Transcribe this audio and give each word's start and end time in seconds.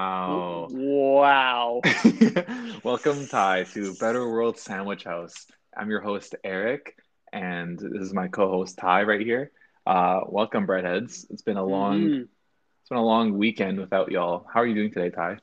Wow. 0.00 0.68
Wow. 0.68 1.80
Welcome, 2.84 3.26
Ty, 3.28 3.64
to 3.72 3.94
Better 3.94 4.28
World 4.28 4.58
Sandwich 4.58 5.04
House. 5.04 5.46
I'm 5.74 5.88
your 5.88 6.00
host, 6.02 6.34
Eric, 6.44 6.94
and 7.32 7.78
this 7.78 8.02
is 8.02 8.12
my 8.12 8.28
co-host, 8.28 8.76
Ty, 8.78 9.04
right 9.04 9.20
here. 9.20 9.52
Uh, 9.86 10.20
welcome, 10.28 10.66
breadheads. 10.66 11.24
It's 11.30 11.40
been 11.42 11.56
a 11.56 11.64
long, 11.64 12.08
Mhm. 12.08 12.28
it's 12.82 12.88
been 12.90 12.98
a 12.98 13.04
long 13.04 13.38
weekend 13.38 13.80
without 13.80 14.10
y'all. 14.12 14.46
How 14.52 14.60
are 14.60 14.66
you 14.66 14.74
doing 14.74 14.92
today, 14.92 15.10
Ty? 15.10 15.38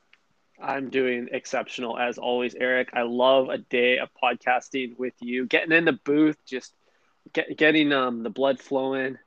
I'm 0.60 0.90
doing 0.90 1.28
exceptional 1.32 1.98
as 1.98 2.18
always, 2.18 2.54
Eric. 2.54 2.90
I 2.94 3.02
love 3.02 3.48
a 3.48 3.58
day 3.58 3.98
of 3.98 4.10
podcasting 4.22 4.96
with 4.98 5.14
you, 5.20 5.46
getting 5.46 5.72
in 5.72 5.84
the 5.84 5.92
booth, 6.04 6.38
just 6.46 6.74
get, 7.32 7.56
getting 7.56 7.92
um, 7.92 8.22
the 8.22 8.30
blood 8.30 8.60
flowing, 8.60 9.18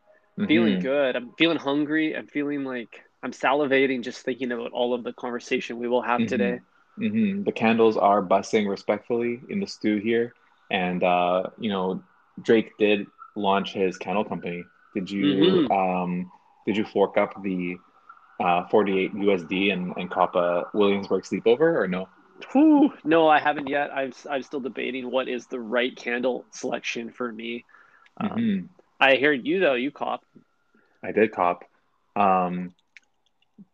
feeling 0.46 0.78
Mhm. 0.78 0.80
good. 0.80 1.16
I'm 1.16 1.32
feeling 1.38 1.58
hungry. 1.58 2.16
I'm 2.16 2.28
feeling 2.28 2.64
like 2.64 3.02
I'm 3.24 3.32
salivating 3.32 4.04
just 4.04 4.22
thinking 4.24 4.52
about 4.52 4.72
all 4.72 4.94
of 4.94 5.04
the 5.04 5.14
conversation 5.14 5.78
we 5.80 5.88
will 5.88 6.02
have 6.02 6.22
Mhm. 6.22 6.28
today. 6.28 6.60
hmm 6.98 7.44
The 7.44 7.52
candles 7.52 7.98
are 7.98 8.22
busting 8.22 8.68
respectfully 8.68 9.42
in 9.50 9.60
the 9.60 9.68
stew 9.68 9.98
here, 9.98 10.34
and 10.72 11.04
uh, 11.04 11.44
you 11.60 11.70
know, 11.70 12.04
Drake 12.42 12.78
did 12.78 13.08
launch 13.36 13.74
his 13.74 13.98
candle 13.98 14.24
company. 14.26 14.66
Did 14.94 15.10
you 15.12 15.66
Mhm. 15.66 15.72
um, 15.72 16.32
did 16.66 16.78
you 16.78 16.86
fork 16.86 17.18
up 17.18 17.42
the 17.44 17.78
uh, 18.40 18.68
48 18.68 19.14
USD 19.16 19.72
and, 19.72 19.94
and 19.98 20.10
cop 20.10 20.36
a 20.36 20.66
Williamsburg 20.74 21.24
sleepover 21.24 21.76
or 21.82 21.88
no? 21.88 22.10
Whew. 22.52 22.94
No, 23.04 23.28
I 23.28 23.40
haven't 23.40 23.68
yet. 23.68 23.92
I'm, 23.92 24.14
I'm 24.30 24.44
still 24.44 24.60
debating 24.60 25.10
what 25.10 25.28
is 25.28 25.48
the 25.48 25.60
right 25.60 25.96
candle 25.96 26.46
selection 26.52 27.12
for 27.12 27.32
me. 27.32 27.66
Um, 28.18 28.30
hmm 28.30 28.60
I 29.00 29.18
heard 29.18 29.46
you, 29.46 29.60
though. 29.60 29.74
You 29.76 29.92
cop. 29.92 30.24
I 31.04 31.12
did 31.12 31.32
cop. 31.32 31.64
Um, 32.16 32.74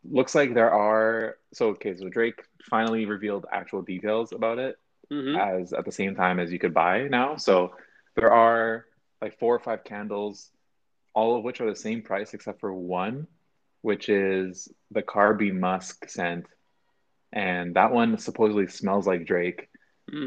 looks 0.10 0.36
like 0.36 0.54
there 0.54 0.72
are 0.72 1.38
so 1.54 1.70
okay. 1.70 1.96
So 1.96 2.10
Drake 2.10 2.42
finally 2.70 3.06
revealed 3.06 3.46
actual 3.52 3.82
details 3.82 4.32
about 4.34 4.60
it 4.60 4.76
hmm 5.12 5.36
as 5.38 5.74
at 5.74 5.86
the 5.86 5.92
same 5.92 6.16
time 6.16 6.40
as 6.40 6.52
you 6.52 6.60
could 6.60 6.74
buy 6.74 7.08
now. 7.08 7.36
So 7.38 7.74
there 8.16 8.32
are 8.32 8.86
like 9.22 9.38
four 9.40 9.56
or 9.56 9.60
five 9.60 9.84
candles, 9.84 10.52
all 11.14 11.38
of 11.38 11.44
which 11.44 11.62
are 11.62 11.70
the 11.70 11.76
same 11.76 12.02
price 12.02 12.34
except 12.34 12.60
for 12.60 12.74
one, 12.74 13.28
which 13.82 14.10
is 14.10 14.70
the 14.92 15.02
Carby 15.02 15.54
Musk 15.54 16.10
scent, 16.10 16.46
and 17.32 17.76
that 17.76 17.92
one 17.92 18.18
supposedly 18.18 18.68
smells 18.68 19.08
like 19.08 19.26
Drake 19.26 19.70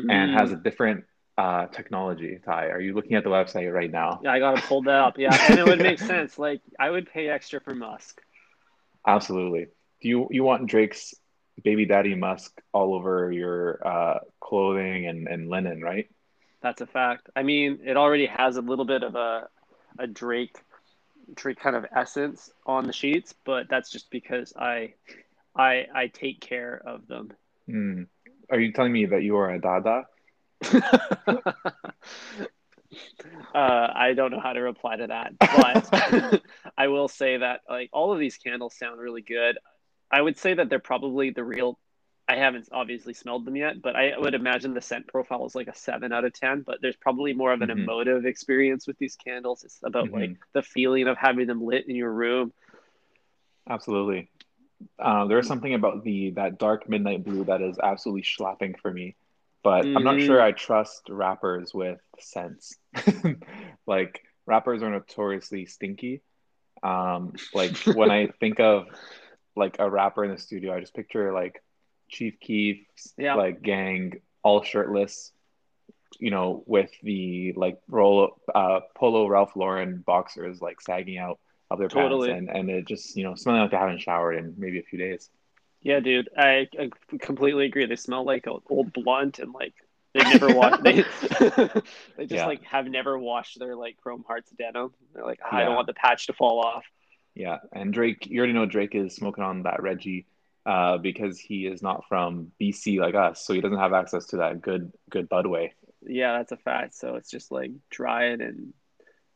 and 0.09 0.31
has 0.31 0.53
a 0.53 0.57
different 0.57 1.05
uh, 1.39 1.67
technology. 1.67 2.39
Ty, 2.45 2.69
are 2.69 2.81
you 2.81 2.95
looking 2.95 3.15
at 3.15 3.25
the 3.25 3.31
website 3.31 3.73
right 3.73 3.91
now? 3.91 4.21
Yeah, 4.25 4.33
I 4.33 4.39
gotta 4.39 4.67
pull 4.67 4.83
that 4.83 4.95
up. 5.01 5.19
Yeah, 5.19 5.37
and 5.49 5.59
it 5.59 5.65
would 5.65 5.81
make 5.81 5.99
sense. 6.13 6.39
Like 6.39 6.61
I 6.79 6.91
would 6.91 7.11
pay 7.11 7.29
extra 7.29 7.61
for 7.61 7.75
Musk. 7.75 8.21
Absolutely. 9.07 9.67
Do 10.01 10.09
you 10.09 10.29
you 10.31 10.45
want 10.45 10.67
Drake's 10.69 11.15
baby 11.63 11.87
daddy 11.87 12.15
Musk 12.15 12.61
all 12.73 12.95
over 12.95 13.31
your 13.33 13.87
uh, 13.87 14.19
clothing 14.41 15.07
and, 15.07 15.27
and 15.27 15.49
linen, 15.49 15.81
right? 15.81 16.09
That's 16.61 16.81
a 16.81 16.87
fact. 16.87 17.29
I 17.35 17.43
mean, 17.43 17.81
it 17.85 17.97
already 17.97 18.27
has 18.27 18.57
a 18.57 18.61
little 18.61 18.85
bit 18.85 19.03
of 19.03 19.15
a 19.15 19.49
a 19.99 20.07
Drake 20.07 20.57
Drake 21.35 21.59
kind 21.59 21.77
of 21.77 21.87
essence 21.95 22.51
on 22.67 22.87
the 22.87 22.93
sheets, 22.93 23.35
but 23.45 23.69
that's 23.69 23.91
just 23.91 24.11
because 24.11 24.53
I 24.57 24.95
I 25.57 25.87
I 25.95 26.07
take 26.09 26.41
care 26.41 26.81
of 26.85 27.07
them. 27.07 27.33
Hmm. 27.67 28.03
Are 28.51 28.61
you 28.61 28.73
telling 28.73 28.93
me 28.93 29.07
that 29.07 29.23
you 29.23 29.37
are 29.37 29.51
a 29.51 29.61
dada? 29.61 30.07
uh, 33.55 33.89
I 33.95 34.13
don't 34.15 34.31
know 34.31 34.41
how 34.41 34.53
to 34.53 34.61
reply 34.61 34.97
to 34.97 35.07
that, 35.07 35.33
but 35.39 36.43
I 36.79 36.89
will 36.89 37.09
say 37.09 37.39
that 37.39 37.61
like 37.69 37.91
all 37.93 38.13
of 38.13 38.19
these 38.19 38.37
candles 38.37 38.77
sound 38.77 39.01
really 39.01 39.23
good. 39.23 39.59
I 40.11 40.21
would 40.21 40.39
say 40.39 40.55
that 40.55 40.69
they're 40.69 40.79
probably 40.79 41.31
the 41.31 41.45
real. 41.45 41.79
I 42.29 42.37
haven't 42.37 42.69
obviously 42.73 43.15
smelled 43.15 43.45
them 43.45 43.55
yet, 43.55 43.81
but 43.81 43.95
I 43.95 44.19
would 44.19 44.35
imagine 44.35 44.75
the 44.75 44.81
scent 44.81 45.07
profile 45.07 45.47
is 45.47 45.55
like 45.55 45.69
a 45.69 45.75
seven 45.75 46.13
out 46.13 46.25
of 46.25 46.33
ten. 46.33 46.63
But 46.63 46.79
there's 46.83 46.97
probably 46.97 47.33
more 47.33 47.53
of 47.53 47.63
an 47.63 47.69
Mhm. 47.69 47.85
emotive 47.85 48.27
experience 48.27 48.87
with 48.87 48.99
these 48.99 49.17
candles. 49.17 49.63
It's 49.63 49.79
about 49.83 50.11
like 50.11 50.31
Mhm. 50.31 50.39
the 50.53 50.63
feeling 50.63 51.07
of 51.07 51.17
having 51.17 51.47
them 51.47 51.65
lit 51.65 51.89
in 51.89 51.95
your 51.95 52.13
room. 52.13 52.53
Absolutely. 53.69 54.29
Uh, 54.99 55.27
there's 55.27 55.47
something 55.47 55.75
about 55.75 56.05
the 56.05 56.31
that 56.31 56.59
dark 56.59 56.89
midnight 56.89 57.25
blue 57.25 57.45
that 57.45 57.63
is 57.63 57.79
absolutely 57.79 58.23
slapping 58.23 58.75
for 58.75 58.93
me, 58.93 59.17
but 59.67 59.85
I'm 59.85 60.05
not 60.05 60.21
sure 60.21 60.41
I 60.41 60.53
trust 60.53 61.09
rappers 61.09 61.75
with 61.75 61.99
scents. 62.21 62.77
Like 63.87 64.23
rappers 64.47 64.83
are 64.85 64.91
notoriously 64.91 65.67
stinky. 65.67 66.23
Um, 66.85 67.33
like 67.53 67.77
when 67.99 68.11
I 68.13 68.29
think 68.41 68.61
of 68.61 68.87
like 69.57 69.77
a 69.81 69.91
rapper 69.91 70.25
in 70.25 70.31
the 70.31 70.39
studio, 70.39 70.73
I 70.73 70.79
just 70.81 70.95
picture 70.95 71.33
like 71.33 71.61
Chief 72.09 72.39
Keef's 72.41 73.13
Yeah. 73.19 73.35
like 73.35 73.61
gang 73.61 74.21
all 74.45 74.63
shirtless, 74.63 75.33
you 76.21 76.31
know, 76.31 76.63
with 76.67 76.93
the 77.03 77.53
like 77.57 77.79
roll 77.89 78.39
uh 78.55 78.81
polo 78.95 79.27
Ralph 79.27 79.57
Lauren 79.57 80.05
boxers 80.07 80.61
like 80.63 80.81
sagging 80.81 81.19
out 81.19 81.41
of 81.73 81.81
their 81.81 81.89
Totally. 81.89 82.29
pants 82.31 82.49
and 82.51 82.57
and 82.57 82.71
it 82.71 82.87
just, 82.87 83.17
you 83.17 83.25
know, 83.25 83.35
smelling 83.35 83.63
like 83.63 83.73
they 83.73 83.77
haven't 83.77 84.01
showered 84.01 84.35
in 84.35 84.55
maybe 84.57 84.79
a 84.79 84.83
few 84.85 84.99
days. 84.99 85.29
Yeah, 85.87 86.01
dude, 86.01 86.29
I, 86.37 86.67
I 86.77 86.91
completely 87.21 87.67
agree. 87.67 87.87
They 87.87 87.95
smell 87.95 88.25
like 88.25 88.49
an 88.49 88.59
old 88.69 88.93
blunt 88.93 89.39
and 89.39 89.53
like 89.53 89.73
they 90.15 90.25
never 90.25 90.51
wash. 90.51 90.81
They 90.83 90.95
they 92.17 92.27
just 92.27 92.33
Yeah. 92.33 92.47
like 92.47 92.65
have 92.65 92.87
never 92.89 93.17
washed 93.17 93.61
their 93.61 93.77
like 93.77 93.97
Chrome 93.99 94.25
Hearts 94.27 94.51
denim. 94.59 94.93
They're 95.15 95.25
like, 95.25 95.39
"Ah, 95.45 95.59
I 95.59 95.65
don't 95.65 95.77
want 95.77 95.87
the 95.87 95.95
patch 95.95 96.27
to 96.27 96.33
fall 96.33 96.59
off. 96.59 96.85
Yeah, 97.37 97.59
and 97.73 97.93
Drake, 97.93 98.27
you 98.27 98.39
already 98.39 98.53
know 98.53 98.67
Drake 98.67 98.97
is 98.97 99.15
smoking 99.15 99.45
on 99.45 99.63
that 99.63 99.81
Reggie 99.81 100.27
uh 100.65 100.99
because 100.99 101.39
he 101.39 101.69
is 101.69 101.83
not 101.83 102.03
from 102.09 102.51
BC 102.61 102.99
like 102.99 103.15
us, 103.15 103.47
so 103.47 103.55
he 103.55 103.61
doesn't 103.61 103.79
have 103.79 103.93
access 103.93 104.27
to 104.27 104.39
that 104.39 104.61
good 104.61 104.93
good 105.09 105.31
Budway. 105.31 105.71
Yeah, 106.05 106.39
that's 106.39 106.51
a 106.51 106.57
fact. 106.57 106.97
So 106.97 107.15
it's 107.15 107.31
just 107.31 107.53
like 107.53 107.71
drying 107.91 108.41
and 108.41 108.75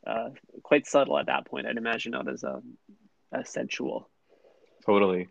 uh, 0.05 0.31
quite 0.63 0.85
subtle 0.85 1.17
at 1.17 1.27
that 1.27 1.45
point. 1.45 1.65
I'd 1.65 1.77
imagine 1.77 2.11
not 2.11 2.27
as 2.27 2.43
um, 2.43 2.77
as 3.31 3.47
sensual. 3.47 4.09
Totally. 4.85 5.29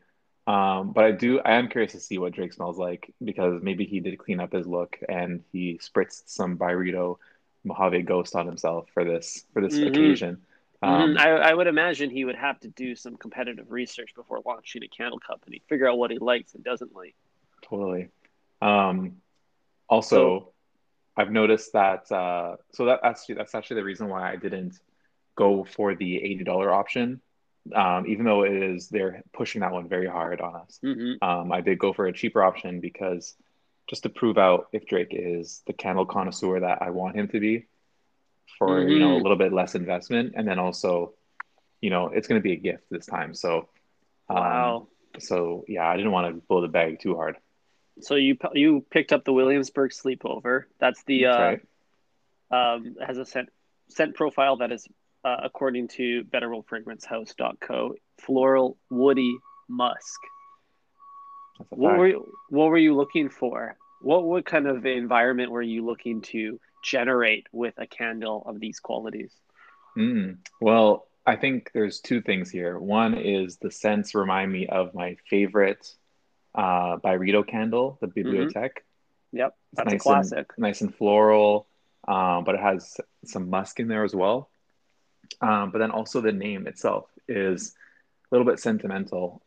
Um, 0.51 0.93
but 0.93 1.05
I 1.05 1.13
do, 1.13 1.41
I 1.41 1.55
am 1.55 1.69
curious 1.69 1.93
to 1.93 2.01
see 2.01 2.19
what 2.19 2.33
Drake 2.33 2.53
smells 2.53 2.79
like 2.79 3.15
because 3.23 3.63
maybe 3.63 3.85
he 3.85 4.01
did 4.01 4.19
clean 4.19 4.41
up 4.41 4.53
his 4.53 4.67
look 4.67 4.99
and 5.09 5.45
he 5.53 5.79
spritzed 5.79 6.23
some 6.27 6.59
Byredo 6.59 7.19
Mojave 7.65 8.03
Ghost 8.03 8.35
on 8.35 8.47
himself 8.47 8.89
for 8.95 9.05
this 9.05 9.45
for 9.53 9.63
this 9.63 9.79
Mhm. 9.79 9.87
occasion. 9.89 10.47
Um, 10.83 11.15
Mhm. 11.15 11.19
I, 11.19 11.31
I 11.51 11.55
would 11.55 11.67
imagine 11.69 12.11
he 12.11 12.25
would 12.25 12.37
have 12.37 12.59
to 12.61 12.69
do 12.69 12.97
some 12.97 13.17
competitive 13.17 13.71
research 13.71 14.15
before 14.15 14.41
launching 14.45 14.83
a 14.83 14.89
candle 14.89 15.21
company, 15.21 15.63
figure 15.69 15.89
out 15.89 15.99
what 15.99 16.11
he 16.11 16.19
likes 16.19 16.55
and 16.55 16.65
doesn't 16.65 16.95
like. 16.95 17.17
totally. 17.63 18.09
Um, 18.63 19.23
also, 19.89 20.53
I've 21.17 21.31
noticed 21.31 21.73
that 21.75 22.11
uh, 22.11 22.57
so 22.73 22.87
that 22.87 23.01
actually 23.05 23.37
that's 23.37 23.55
actually 23.55 23.77
the 23.77 23.85
reason 23.85 24.09
why 24.09 24.33
I 24.33 24.37
didn't 24.37 24.79
go 25.37 25.65
for 25.65 25.95
the 25.95 26.17
eighty 26.23 26.45
dollar 26.45 26.73
option, 26.73 27.21
um, 27.75 28.07
even 28.07 28.25
though 28.25 28.43
it 28.45 28.53
is 28.53 28.89
they're 28.89 29.23
pushing 29.33 29.61
that 29.61 29.73
one 29.73 29.89
very 29.89 30.07
hard 30.07 30.41
on 30.41 30.57
us. 30.57 30.79
hmm 30.83 31.15
Um, 31.23 31.53
I 31.53 31.61
did 31.61 31.79
go 31.79 31.93
for 31.93 32.07
a 32.07 32.13
cheaper 32.13 32.43
option 32.43 32.81
because 32.81 33.35
just 33.89 34.03
to 34.05 34.09
prove 34.09 34.39
out 34.39 34.69
if 34.73 34.87
Drake 34.87 35.11
is 35.13 35.63
the 35.67 35.73
candle 35.73 36.07
connoisseur 36.07 36.61
that 36.61 36.83
I 36.83 36.91
want 36.91 37.17
him 37.17 37.29
to 37.29 37.41
be 37.41 37.67
for, 38.59 38.89
you 38.89 38.99
know, 38.99 39.17
a 39.17 39.19
Mhm. 39.19 39.23
little 39.23 39.37
bit 39.37 39.53
less 39.53 39.75
investment. 39.75 40.35
And 40.37 40.47
then 40.47 40.59
also, 40.59 41.15
you 41.81 41.91
know, 41.91 42.09
it's 42.09 42.29
going 42.29 42.41
to 42.41 42.43
be 42.43 42.53
a 42.53 42.57
gift 42.57 42.85
this 42.91 43.07
time. 43.07 43.35
So, 43.35 43.69
um, 44.29 44.37
Wow. 44.37 44.89
so 45.19 45.65
yeah, 45.69 45.87
I 45.89 45.97
didn't 45.97 46.13
want 46.13 46.35
to 46.35 46.41
blow 46.47 46.61
the 46.61 46.69
bag 46.69 47.01
too 47.01 47.17
hard. 47.17 47.37
So 48.01 48.15
you 48.15 48.37
you 48.55 48.85
picked 48.91 49.13
up 49.13 49.25
the 49.25 49.33
Williamsburg 49.33 49.91
sleepover. 49.91 50.65
That's 50.79 51.03
the 51.05 51.25
That's 51.25 51.37
uh, 51.39 51.43
right. 51.43 52.75
um, 52.77 52.97
has 53.07 53.19
a 53.19 53.25
scent 53.25 53.49
scent 53.89 54.15
profile 54.15 54.57
that 54.59 54.73
is 54.73 54.87
uh, 55.25 55.37
according 55.43 55.89
to 55.89 56.25
betterworldfragrancehouse.co 56.25 57.95
floral 58.21 58.77
woody 58.91 59.37
musk. 59.69 60.21
What 61.69 61.99
were 61.99 62.09
you, 62.09 62.33
what 62.49 62.67
were 62.67 62.79
you 62.79 62.97
looking 62.97 63.29
for? 63.29 63.77
What 64.01 64.25
what 64.25 64.47
kind 64.47 64.67
of 64.67 64.87
environment 64.87 65.51
were 65.51 65.63
you 65.63 65.85
looking 65.85 66.23
to 66.23 66.59
generate 66.83 67.47
with 67.53 67.75
a 67.77 67.87
candle 67.87 68.43
of 68.47 68.59
these 68.59 68.81
qualities? 68.81 69.33
Mm. 69.97 70.39
Well, 70.61 71.07
I 71.27 71.37
think 71.37 71.71
there's 71.75 72.01
two 72.01 72.23
things 72.23 72.51
here. 72.51 72.79
One 72.79 73.15
is 73.15 73.59
the 73.59 73.71
scents 73.71 74.15
remind 74.15 74.51
me 74.51 74.67
of 74.67 74.95
my 74.95 75.17
favorite 75.29 75.87
uh, 76.55 76.97
Byredo 76.97 77.47
candle, 77.47 77.99
the 78.01 78.07
Bibliothèque. 78.07 78.79
Yep, 79.33 79.55
It's 79.73 79.77
that's 79.77 79.89
a 79.89 79.93
nice 79.93 80.03
classic. 80.03 80.47
and 80.57 80.63
nice 80.63 80.81
and 80.81 80.95
floral, 80.95 81.67
um, 82.09 82.45
but 82.45 82.55
it 82.57 82.61
has 82.61 82.97
some 83.25 83.51
musk 83.51 83.79
in 83.79 83.89
there 83.89 84.03
as 84.03 84.15
well. 84.15 84.50
Um, 85.41 85.71
but 85.71 85.79
then 85.79 85.91
also 85.91 86.21
the 86.21 86.33
name 86.33 86.67
itself 86.67 87.07
is 87.29 87.75
a 88.31 88.35
little 88.35 88.51
bit 88.51 88.61
sentimental 88.61 89.43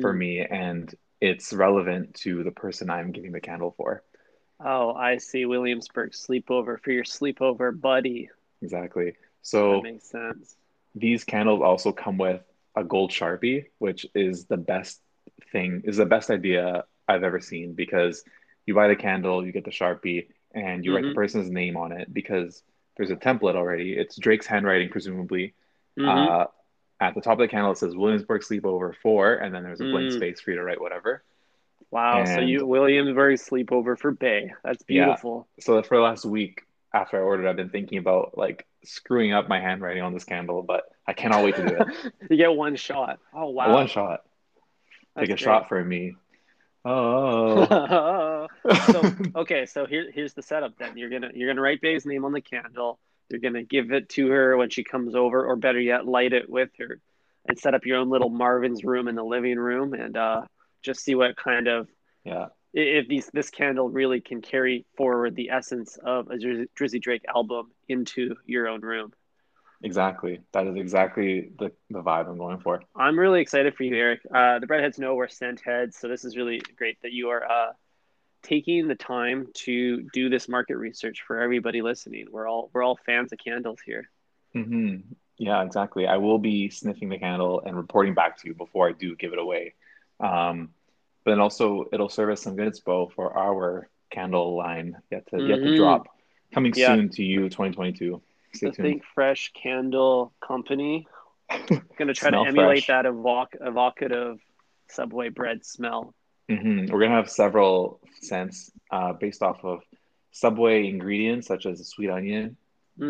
for 0.00 0.12
Mm. 0.12 0.18
me, 0.18 0.40
and 0.40 0.92
it's 1.20 1.52
relevant 1.52 2.14
to 2.14 2.42
the 2.44 2.50
person 2.50 2.90
I'm 2.90 3.12
giving 3.12 3.32
the 3.32 3.40
candle 3.40 3.74
for. 3.76 4.02
Oh, 4.62 4.92
I 4.92 5.18
see. 5.18 5.46
Williamsburg 5.46 6.12
sleepover 6.12 6.80
for 6.80 6.90
your 6.90 7.04
sleepover 7.04 7.78
buddy. 7.78 8.30
Exactly. 8.62 9.14
So 9.42 9.74
That 9.74 9.82
makes 9.82 10.04
sense. 10.10 10.56
these 10.94 11.24
candles 11.24 11.62
also 11.62 11.92
come 11.92 12.18
with 12.18 12.42
a 12.76 12.84
gold 12.84 13.10
Sharpie, 13.10 13.66
which 13.78 14.06
is 14.14 14.46
the 14.46 14.56
best 14.56 15.00
thing 15.52 15.82
is 15.84 15.96
the 15.96 16.06
best 16.06 16.30
idea 16.30 16.84
I've 17.08 17.24
ever 17.24 17.40
seen 17.40 17.74
because 17.74 18.24
you 18.66 18.74
buy 18.74 18.88
the 18.88 18.96
candle, 18.96 19.44
you 19.44 19.52
get 19.52 19.64
the 19.64 19.70
Sharpie, 19.70 20.28
and 20.54 20.84
you 20.84 20.94
write 20.94 21.04
the 21.06 21.10
Mhm. 21.10 21.14
person's 21.14 21.50
name 21.50 21.76
on 21.76 21.92
it 21.92 22.12
because 22.12 22.62
there's 23.00 23.10
a 23.10 23.16
template 23.16 23.54
already. 23.56 23.94
It's 23.94 24.16
Drake's 24.16 24.46
handwriting, 24.46 24.90
presumably. 24.90 25.54
Mhm. 25.98 26.06
Uh, 26.42 26.46
at 27.00 27.14
the 27.14 27.22
top 27.22 27.32
of 27.34 27.38
the 27.38 27.48
candle, 27.48 27.72
it 27.72 27.78
says 27.78 27.96
Williamsburg 27.96 28.42
Sleepover 28.42 28.94
4, 28.96 29.36
and 29.36 29.54
then 29.54 29.62
there's 29.62 29.80
a 29.80 29.84
blank 29.84 30.10
Mm. 30.10 30.16
space 30.16 30.38
for 30.40 30.50
you 30.50 30.58
to 30.58 30.62
write 30.64 30.80
whatever. 30.80 31.22
wow. 31.90 32.24
So 32.26 32.40
you 32.40 32.64
Williamsburg 32.66 33.36
sleepover 33.36 33.98
for 33.98 34.10
Bay. 34.12 34.52
That's 34.62 34.84
Yeah. 34.86 35.06
beautiful. 35.06 35.48
So 35.60 35.82
for 35.82 35.96
the 35.96 36.02
last 36.02 36.24
week 36.26 36.62
after 36.92 37.16
I 37.16 37.22
ordered, 37.22 37.46
I've 37.48 37.56
been 37.56 37.70
thinking 37.70 37.96
about 37.98 38.36
like 38.38 38.66
screwing 38.84 39.32
up 39.32 39.48
my 39.48 39.58
handwriting 39.60 40.02
on 40.02 40.12
this 40.12 40.24
candle, 40.24 40.62
but 40.62 40.84
I 41.06 41.14
cannot 41.14 41.42
wait 41.42 41.56
to 41.56 41.66
do 41.66 41.74
it. 41.76 42.12
you 42.30 42.36
get 42.36 42.54
one 42.54 42.76
shot. 42.76 43.18
Oh 43.34 43.48
wow. 43.48 43.72
One 43.72 43.86
shot. 43.88 44.24
That's 45.16 45.26
Take 45.26 45.30
a 45.30 45.32
great. 45.32 45.38
shot 45.40 45.68
for 45.68 45.82
me. 45.82 46.14
Oh. 46.84 48.46
so 48.86 49.14
okay, 49.36 49.66
so 49.66 49.86
here 49.86 50.10
here's 50.12 50.34
the 50.34 50.42
setup 50.42 50.78
then. 50.78 50.96
You're 50.96 51.10
gonna 51.10 51.30
you're 51.34 51.48
gonna 51.48 51.60
write 51.60 51.80
Bay's 51.80 52.06
name 52.06 52.24
on 52.24 52.32
the 52.32 52.40
candle. 52.40 52.98
You're 53.28 53.40
gonna 53.40 53.62
give 53.62 53.92
it 53.92 54.08
to 54.10 54.28
her 54.28 54.56
when 54.56 54.70
she 54.70 54.84
comes 54.84 55.14
over, 55.14 55.44
or 55.44 55.56
better 55.56 55.80
yet, 55.80 56.06
light 56.06 56.32
it 56.32 56.48
with 56.48 56.70
her, 56.78 57.00
and 57.46 57.58
set 57.58 57.74
up 57.74 57.86
your 57.86 57.98
own 57.98 58.08
little 58.08 58.30
Marvin's 58.30 58.84
room 58.84 59.08
in 59.08 59.14
the 59.14 59.24
living 59.24 59.58
room, 59.58 59.94
and 59.94 60.16
uh, 60.16 60.42
just 60.82 61.00
see 61.00 61.14
what 61.14 61.36
kind 61.36 61.68
of 61.68 61.88
yeah. 62.24 62.46
if 62.72 63.08
these 63.08 63.30
this 63.32 63.50
candle 63.50 63.90
really 63.90 64.20
can 64.20 64.40
carry 64.40 64.86
forward 64.96 65.36
the 65.36 65.50
essence 65.50 65.98
of 66.02 66.28
a 66.30 66.36
Drizzy, 66.36 66.66
Drizzy 66.78 67.00
Drake 67.00 67.24
album 67.32 67.70
into 67.88 68.36
your 68.46 68.68
own 68.68 68.80
room. 68.80 69.12
Exactly. 69.82 70.40
That 70.52 70.66
is 70.66 70.76
exactly 70.76 71.52
the, 71.58 71.72
the 71.88 72.02
vibe 72.02 72.28
I'm 72.28 72.36
going 72.38 72.58
for. 72.58 72.82
I'm 72.94 73.18
really 73.18 73.40
excited 73.40 73.74
for 73.74 73.84
you, 73.84 73.96
Eric. 73.96 74.20
Uh, 74.32 74.58
the 74.58 74.66
Breadheads 74.66 74.98
know 74.98 75.14
we're 75.14 75.28
scent 75.28 75.62
heads, 75.64 75.96
so 75.96 76.06
this 76.08 76.24
is 76.24 76.36
really 76.36 76.60
great 76.76 76.98
that 77.02 77.12
you 77.12 77.30
are 77.30 77.44
uh, 77.50 77.72
taking 78.42 78.88
the 78.88 78.94
time 78.94 79.48
to 79.54 80.02
do 80.12 80.28
this 80.28 80.48
market 80.48 80.76
research 80.76 81.22
for 81.26 81.40
everybody 81.40 81.80
listening. 81.80 82.26
We're 82.30 82.46
all 82.48 82.70
we're 82.74 82.82
all 82.82 82.98
fans 83.06 83.32
of 83.32 83.38
candles 83.38 83.78
here. 83.84 84.10
hmm 84.52 84.96
Yeah, 85.38 85.62
exactly. 85.62 86.06
I 86.06 86.18
will 86.18 86.38
be 86.38 86.68
sniffing 86.68 87.08
the 87.08 87.18
candle 87.18 87.62
and 87.64 87.74
reporting 87.74 88.12
back 88.14 88.38
to 88.42 88.48
you 88.48 88.54
before 88.54 88.88
I 88.88 88.92
do 88.92 89.16
give 89.16 89.32
it 89.32 89.38
away. 89.38 89.74
Um, 90.20 90.70
but 91.24 91.32
then 91.32 91.40
also 91.40 91.86
it'll 91.92 92.08
serve 92.10 92.30
as 92.30 92.42
some 92.42 92.56
good 92.56 92.72
inspo 92.72 93.10
for 93.12 93.36
our 93.36 93.88
candle 94.10 94.56
line 94.56 94.96
yet 95.10 95.26
to 95.28 95.42
yet 95.42 95.60
to 95.62 95.68
Mhm. 95.68 95.76
drop. 95.76 96.08
Coming 96.52 96.74
Yeah. 96.76 96.96
soon 96.96 97.08
to 97.10 97.22
you, 97.22 97.48
2022. 97.48 98.20
The. 98.52 98.72
Think 98.72 99.02
Fresh 99.14 99.52
Candle 99.54 100.32
Company. 100.46 101.06
Gonna 101.98 102.14
try 102.14 102.30
to 102.30 102.38
emulate 102.38 102.84
fresh. 102.84 102.86
that 102.86 103.04
evoc- 103.04 103.56
evocative 103.60 104.38
Subway 104.88 105.28
bread 105.28 105.64
smell. 105.64 106.14
hmm 106.48 106.86
We're 106.86 107.00
gonna 107.00 107.14
have 107.16 107.30
several 107.30 108.00
scents 108.20 108.70
uh, 108.90 109.12
based 109.12 109.42
off 109.42 109.64
of 109.64 109.80
Subway 110.32 110.88
ingredients 110.88 111.46
such 111.46 111.66
as 111.66 111.86
sweet 111.88 112.10
onion, 112.10 112.56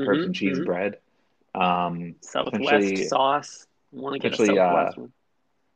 herbs 0.04 0.22
Mhm, 0.22 0.24
and 0.24 0.34
cheese 0.34 0.58
mhm. 0.58 0.60
bread. 0.60 0.98
Um, 1.54 2.14
Southwest 2.20 3.08
sauce. 3.08 3.66
Want 3.92 4.14
to 4.14 4.18
get 4.20 4.38
a 4.38 4.42
uh, 4.42 4.46
Southwest 4.46 4.98
one. 4.98 5.12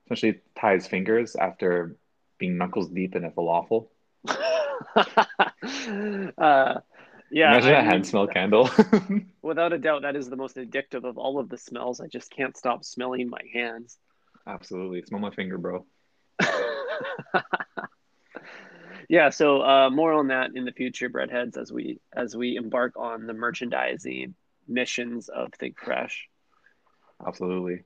essentially 0.06 0.40
ties 0.58 0.87
fingers 0.87 1.37
after 1.37 1.96
being 2.38 2.56
knuckles 2.58 2.88
deep 2.88 3.17
in 3.17 3.25
a 3.25 3.31
falafel. 3.31 3.88
uh, 6.38 6.81
yeah, 7.34 7.50
Imagine 7.50 7.75
I 7.75 7.78
a 7.81 7.82
hand 7.82 7.94
mean, 7.94 8.04
smell 8.04 8.26
candle. 8.28 8.70
without 9.42 9.72
a 9.72 9.78
doubt, 9.78 10.02
that 10.02 10.14
is 10.14 10.28
the 10.28 10.36
most 10.36 10.54
addictive 10.54 11.02
of 11.02 11.19
all 11.19 11.40
of 11.40 11.48
the 11.48 11.58
smells. 11.58 12.00
I 12.00 12.06
just 12.06 12.31
can't 12.31 12.56
stop 12.56 12.84
smelling 12.84 13.28
my 13.28 13.40
hands. 13.52 13.98
Absolutely. 14.46 15.02
Smell 15.02 15.20
my 15.20 15.32
finger, 15.32 15.58
bro. 15.58 15.84
yeah, 19.08 19.31
so 19.31 19.62
uh, 19.62 19.90
more 19.90 20.12
on 20.12 20.28
that 20.28 20.52
in 20.54 20.64
the 20.64 20.70
future, 20.70 21.10
breadheads, 21.10 21.56
as 21.56 21.72
we 21.72 21.98
as 22.14 22.36
we 22.36 22.54
embark 22.54 22.92
on 22.96 23.26
the 23.26 23.34
merchandising 23.34 24.36
missions 24.69 25.28
of 25.28 25.52
Think 25.54 25.76
Fresh. 25.81 26.28
Absolutely. 27.26 27.82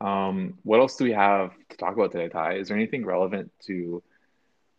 Um, 0.00 0.56
what 0.62 0.80
else 0.80 0.96
do 0.96 1.04
we 1.04 1.12
have 1.12 1.52
to 1.68 1.76
talk 1.76 1.92
about 1.92 2.12
today, 2.12 2.30
Ty? 2.30 2.54
Is 2.54 2.68
there 2.68 2.78
anything 2.78 3.04
relevant 3.04 3.52
to 3.66 4.02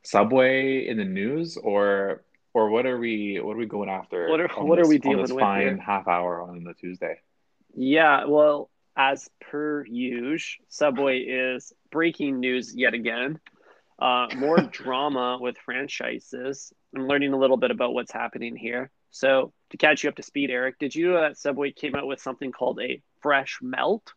Subway 0.01 0.87
in 0.87 0.97
the 0.97 1.05
news, 1.05 1.55
or 1.57 2.23
or 2.53 2.69
what 2.69 2.85
are 2.85 2.97
we 2.97 3.39
what 3.41 3.55
are 3.55 3.59
we 3.59 3.65
going 3.65 3.89
after? 3.89 4.29
What 4.29 4.41
are- 4.41 4.47
what 4.65 4.77
are 4.79 4.83
this- 4.83 4.89
we 4.89 4.95
on 4.95 5.01
dealing 5.01 5.21
this 5.21 5.31
with 5.31 5.41
fine 5.41 5.61
here? 5.61 5.77
half 5.77 6.07
hour 6.07 6.41
on 6.41 6.63
the 6.63 6.73
Tuesday? 6.73 7.19
Yeah, 7.73 8.25
well, 8.25 8.69
as 8.97 9.29
per 9.39 9.85
usual, 9.85 10.65
Subway 10.67 11.19
is 11.19 11.71
breaking 11.91 12.39
news 12.39 12.75
yet 12.75 12.93
again. 12.93 13.39
Uh, 13.99 14.27
more 14.35 14.57
drama 14.71 15.37
with 15.39 15.57
franchises. 15.59 16.73
I'm 16.95 17.07
learning 17.07 17.31
a 17.33 17.37
little 17.37 17.57
bit 17.57 17.71
about 17.71 17.93
what's 17.93 18.11
happening 18.11 18.55
here. 18.55 18.91
So, 19.11 19.53
to 19.69 19.77
catch 19.77 20.03
you 20.03 20.09
up 20.09 20.15
to 20.17 20.23
speed, 20.23 20.49
Eric, 20.49 20.79
did 20.79 20.95
you 20.95 21.11
know 21.11 21.21
that 21.21 21.37
Subway 21.37 21.71
came 21.71 21.95
out 21.95 22.07
with 22.07 22.19
something 22.19 22.51
called 22.51 22.81
a 22.81 23.01
fresh 23.21 23.59
melt? 23.61 24.13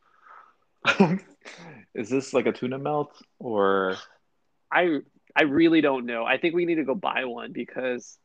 Is 1.94 2.10
this 2.10 2.32
like 2.34 2.46
a 2.46 2.52
tuna 2.52 2.78
melt 2.78 3.16
or 3.38 3.96
I 4.72 4.98
I 5.36 5.42
really 5.44 5.80
don't 5.80 6.06
know. 6.06 6.24
I 6.24 6.38
think 6.38 6.54
we 6.54 6.64
need 6.64 6.76
to 6.76 6.84
go 6.84 6.94
buy 6.94 7.24
one 7.24 7.52
because 7.52 8.18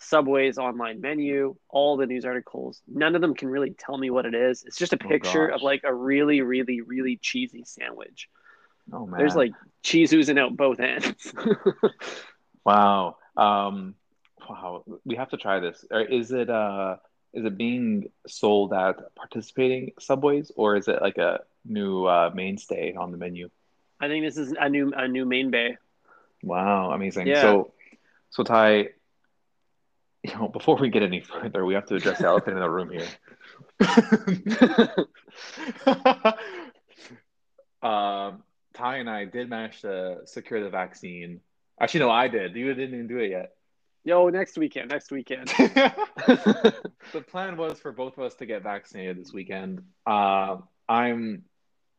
Subway's 0.00 0.58
online 0.58 1.00
menu, 1.00 1.56
all 1.68 1.96
the 1.96 2.06
news 2.06 2.24
articles, 2.24 2.82
none 2.88 3.14
of 3.14 3.20
them 3.20 3.34
can 3.34 3.48
really 3.48 3.70
tell 3.70 3.96
me 3.98 4.10
what 4.10 4.26
it 4.26 4.34
is. 4.34 4.64
It's 4.64 4.76
just 4.78 4.92
a 4.92 4.98
Oh, 5.04 5.08
picture 5.08 5.48
gosh. 5.48 5.56
of 5.56 5.62
like 5.62 5.82
a 5.84 5.94
really, 5.94 6.40
really, 6.42 6.80
really 6.80 7.16
cheesy 7.16 7.64
sandwich. 7.64 8.28
oh 8.92 9.06
man. 9.06 9.18
There's 9.18 9.36
like 9.36 9.52
cheese 9.82 10.12
oozing 10.12 10.38
out 10.38 10.56
both 10.56 10.80
ends. 10.80 11.32
wow. 12.64 13.16
Um 13.36 13.94
wow, 14.48 14.84
we 15.04 15.16
have 15.16 15.30
to 15.30 15.36
try 15.36 15.60
this. 15.60 15.84
Or 15.90 16.00
Is 16.02 16.32
it 16.32 16.50
uh 16.50 16.96
is 17.32 17.44
it 17.44 17.56
being 17.58 18.10
sold 18.26 18.72
at 18.72 19.14
participating 19.14 19.92
Subways 19.98 20.50
or 20.56 20.76
is 20.76 20.88
it 20.88 21.02
like 21.02 21.18
a 21.18 21.40
new 21.66 22.06
uh, 22.06 22.30
mainstay 22.34 22.94
on 22.94 23.10
the 23.10 23.18
menu? 23.18 23.50
I 24.00 24.08
think 24.08 24.24
this 24.24 24.38
is 24.38 24.52
a 24.58 24.68
new 24.68 24.92
a 24.96 25.06
new 25.08 25.24
main 25.26 25.50
bay. 25.50 25.76
Wow, 26.42 26.92
amazing. 26.92 27.26
Yeah. 27.26 27.40
So, 27.40 27.72
so 28.30 28.42
Ty, 28.44 28.90
you 30.26 30.34
know, 30.34 30.48
before 30.48 30.76
we 30.76 30.90
get 30.90 31.02
any 31.02 31.20
further, 31.20 31.64
we 31.64 31.74
have 31.74 31.86
to 31.86 31.94
address 31.94 32.18
the 32.18 32.26
elephant 32.26 32.56
in 32.56 32.62
the 32.62 32.70
room 32.70 32.90
here. 32.90 33.06
um, 37.82 38.42
Ty 38.74 38.96
and 38.96 39.08
I 39.08 39.24
did 39.24 39.48
manage 39.48 39.82
to 39.82 40.18
secure 40.24 40.62
the 40.62 40.70
vaccine. 40.70 41.40
Actually, 41.80 42.00
no, 42.00 42.10
I 42.10 42.28
did. 42.28 42.56
You 42.56 42.74
didn't 42.74 42.94
even 42.94 43.06
do 43.06 43.18
it 43.18 43.30
yet. 43.30 43.52
Yo, 44.04 44.28
next 44.28 44.58
weekend, 44.58 44.90
next 44.90 45.10
weekend. 45.10 45.48
the 45.48 47.24
plan 47.28 47.56
was 47.56 47.78
for 47.78 47.92
both 47.92 48.16
of 48.18 48.24
us 48.24 48.34
to 48.36 48.46
get 48.46 48.62
vaccinated 48.62 49.18
this 49.18 49.32
weekend. 49.32 49.82
Uh, 50.06 50.56
I'm 50.88 51.44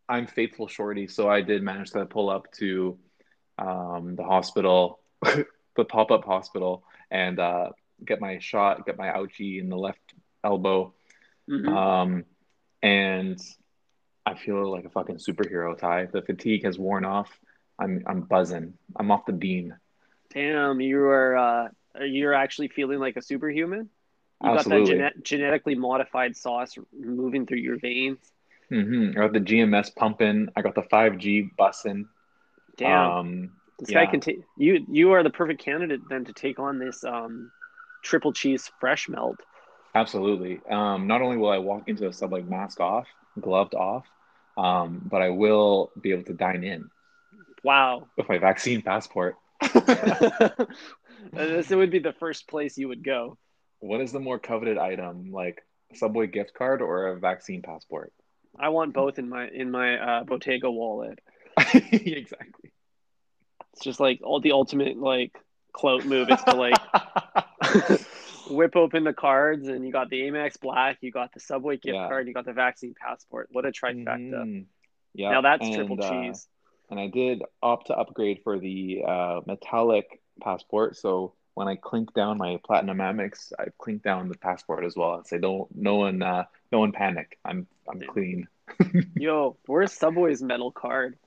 I'm 0.09 0.27
faithful 0.27 0.67
shorty, 0.67 1.07
so 1.07 1.29
I 1.29 1.41
did 1.41 1.63
manage 1.63 1.91
to 1.91 2.05
pull 2.05 2.29
up 2.29 2.51
to 2.53 2.97
um, 3.57 4.15
the 4.15 4.23
hospital, 4.23 4.99
the 5.21 5.85
pop 5.87 6.11
up 6.11 6.23
hospital, 6.23 6.83
and 7.11 7.39
uh, 7.39 7.69
get 8.05 8.21
my 8.21 8.39
shot, 8.39 8.85
get 8.85 8.97
my 8.97 9.07
ouchie 9.07 9.59
in 9.59 9.69
the 9.69 9.77
left 9.77 10.13
elbow, 10.43 10.93
Mhm. 11.49 11.67
um, 11.69 12.25
and 12.81 13.39
I 14.25 14.35
feel 14.35 14.69
like 14.71 14.85
a 14.85 14.89
fucking 14.89 15.17
superhero. 15.17 15.77
Ty, 15.77 16.05
the 16.05 16.21
fatigue 16.21 16.63
has 16.65 16.77
worn 16.77 17.05
off. 17.05 17.39
I'm 17.79 18.03
I'm 18.05 18.21
buzzing. 18.21 18.77
I'm 18.95 19.11
off 19.11 19.25
the 19.25 19.33
beam. 19.33 19.73
Damn, 20.33 20.81
you 20.81 20.99
are 20.99 21.37
uh, 21.37 21.69
you're 22.01 22.33
actually 22.33 22.67
feeling 22.67 22.99
like 22.99 23.17
a 23.17 23.21
superhuman. 23.21 23.89
You 24.43 24.49
Absolutely. 24.51 24.97
got 24.97 24.99
that 24.99 25.13
gene- 25.23 25.23
genetically 25.39 25.75
modified 25.75 26.35
sauce 26.35 26.77
moving 26.93 27.45
through 27.45 27.57
your 27.59 27.77
veins. 27.79 28.19
hmm 28.69 29.09
I 29.11 29.13
got 29.13 29.33
the 29.33 29.39
GMS 29.39 29.95
pumping. 29.95 30.49
I 30.55 30.61
got 30.61 30.75
the 30.75 30.83
5G 30.83 31.49
bussing. 31.57 32.05
Damn, 32.75 33.11
Um, 33.11 33.51
this 33.79 33.89
yeah. 33.89 34.03
guy 34.05 34.11
can 34.11 34.19
take 34.19 34.41
you. 34.57 34.85
You 34.91 35.13
are 35.13 35.23
the 35.23 35.29
perfect 35.31 35.61
candidate 35.61 36.01
then 36.09 36.25
to 36.25 36.33
take 36.33 36.59
on 36.59 36.77
this 36.77 37.03
um, 37.03 37.51
triple 38.07 38.33
cheese 38.33 38.71
fresh 38.79 39.09
melt. 39.09 39.37
absolutely. 39.93 40.61
Um, 40.69 41.07
not 41.07 41.21
only 41.21 41.37
will 41.37 41.49
I 41.49 41.57
walk 41.59 41.83
into 41.87 42.07
a 42.07 42.13
Subway 42.13 42.41
mask 42.41 42.79
off, 42.79 43.07
gloved 43.39 43.73
off, 43.75 44.05
um, 44.57 45.01
but 45.11 45.21
I 45.21 45.29
will 45.29 45.91
be 46.01 46.11
able 46.11 46.23
to 46.23 46.33
dine 46.33 46.63
in 46.63 46.89
Wow, 47.63 48.07
with 48.17 48.29
my 48.29 48.37
vaccine 48.37 48.81
passport. 48.81 49.35
this 51.33 51.69
would 51.69 51.91
be 51.91 51.99
the 51.99 52.13
first 52.19 52.47
place 52.47 52.77
you 52.77 52.87
would 52.87 53.03
go. 53.03 53.37
what 53.79 54.01
is 54.01 54.11
the 54.11 54.19
more 54.19 54.39
coveted 54.39 54.77
item, 54.77 55.31
like 55.31 55.61
Subway 55.93 56.27
gift 56.27 56.53
card 56.53 56.81
or 56.81 57.07
a 57.07 57.19
vaccine 57.19 57.61
passport? 57.61 58.13
I 58.59 58.69
want 58.69 58.93
both 58.93 59.19
in 59.19 59.29
my 59.29 59.47
in 59.49 59.69
my 59.71 59.97
uh, 59.97 60.23
Bottega 60.23 60.69
wallet. 60.71 61.19
exactly. 61.91 62.71
It's 63.73 63.83
just 63.83 63.99
like 63.99 64.19
all 64.23 64.39
the 64.39 64.51
ultimate 64.53 64.97
like 64.97 65.33
clout 65.77 66.05
move 66.05 66.29
is 66.29 66.41
to 66.43 66.55
like 66.55 66.79
whip 68.49 68.75
open 68.75 69.03
the 69.03 69.13
cards 69.13 69.67
and 69.67 69.85
you 69.85 69.91
got 69.91 70.09
the 70.09 70.21
Amex 70.21 70.59
Black, 70.59 70.97
you 71.01 71.11
got 71.11 71.33
the 71.33 71.39
Subway 71.39 71.77
gift 71.77 71.93
Yeah. 71.95 72.07
card, 72.07 72.27
you 72.27 72.33
got 72.33 72.45
the 72.45 72.53
vaccine 72.53 72.95
passport. 72.99 73.49
What 73.51 73.65
a 73.65 73.71
trifecta! 73.71 74.05
Mhm. 74.43 74.65
Yeah. 75.13 75.31
now 75.31 75.41
that's 75.41 75.65
and, 75.65 75.75
triple 75.75 76.03
uh, 76.03 76.09
cheese. 76.09 76.47
and 76.89 76.99
I 76.99 77.07
did 77.07 77.43
opt 77.61 77.87
to 77.87 77.95
upgrade 77.95 78.41
for 78.43 78.57
the 78.59 79.03
uh, 79.07 79.41
metallic 79.45 80.21
passport. 80.41 80.97
So 80.97 81.33
when 81.53 81.67
I 81.67 81.75
clink 81.75 82.13
down 82.13 82.37
my 82.39 82.59
platinum 82.63 82.97
Amex, 82.97 83.51
I 83.59 83.65
clink 83.77 84.01
down 84.03 84.29
the 84.29 84.37
passport 84.37 84.83
as 84.83 84.95
well. 84.95 85.21
I 85.23 85.27
say, 85.27 85.37
don't, 85.37 85.67
no 85.75 85.95
one, 85.95 86.21
uh, 86.21 86.45
no 86.71 86.79
one 86.79 86.91
panic. 86.91 87.37
I'm, 87.45 87.67
I'm 87.87 87.99
clean. 88.01 88.47
Yo, 89.15 89.57
where's 89.65 89.91
Subway's 89.91 90.41
metal 90.41 90.71
card? 90.71 91.17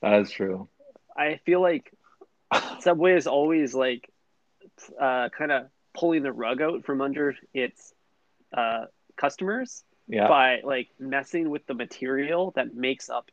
That 0.00 0.20
is 0.20 0.30
true. 0.30 0.68
I 1.16 1.40
feel 1.44 1.60
like 1.60 1.92
Subway 2.80 3.14
is 3.16 3.26
always 3.26 3.74
like, 3.74 4.10
uh, 5.00 5.28
kind 5.30 5.52
of 5.52 5.66
pulling 5.94 6.22
the 6.22 6.32
rug 6.32 6.60
out 6.60 6.84
from 6.84 7.00
under 7.00 7.36
its 7.52 7.92
uh, 8.56 8.86
customers 9.16 9.84
Yeah. 10.08 10.28
by 10.28 10.60
like 10.64 10.88
messing 10.98 11.50
with 11.50 11.66
the 11.66 11.74
material 11.74 12.52
that 12.56 12.74
makes 12.74 13.08
up 13.08 13.30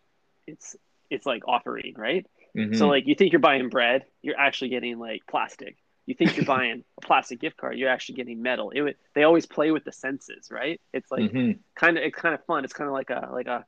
its 0.48 0.75
its 1.10 1.25
like 1.25 1.48
offering, 1.48 1.94
right? 1.98 2.25
Mhm. 2.56 2.78
So 2.78 2.88
like 2.88 3.08
you 3.08 3.16
think 3.16 3.32
you're 3.34 3.40
buying 3.40 3.70
bread, 3.70 4.06
you're 4.22 4.38
actually 4.40 4.70
getting 4.70 5.00
like 5.00 5.22
plastic. 5.28 5.78
You 6.06 6.16
think 6.16 6.36
you're 6.36 6.46
buying 6.58 6.84
a 6.98 7.01
plastic 7.01 7.40
gift 7.40 7.58
card, 7.58 7.78
you're 7.78 7.90
actually 7.90 8.16
getting 8.16 8.42
metal. 8.42 8.70
It 8.72 8.82
would, 8.82 8.96
they 9.13 9.24
always 9.24 9.46
play 9.46 9.72
with 9.72 9.84
the 9.84 9.92
senses, 9.92 10.50
right? 10.51 10.80
It's 10.94 11.12
like 11.12 11.32
Mhm. 11.32 11.60
kind 11.75 11.98
of 11.98 12.04
it's 12.04 12.16
kind 12.16 12.36
of 12.36 12.44
fun. 12.46 12.63
It's 12.63 12.74
kind 12.74 12.88
of 12.88 12.94
like 12.94 13.10
a 13.10 13.30
like 13.32 13.48
a, 13.48 13.66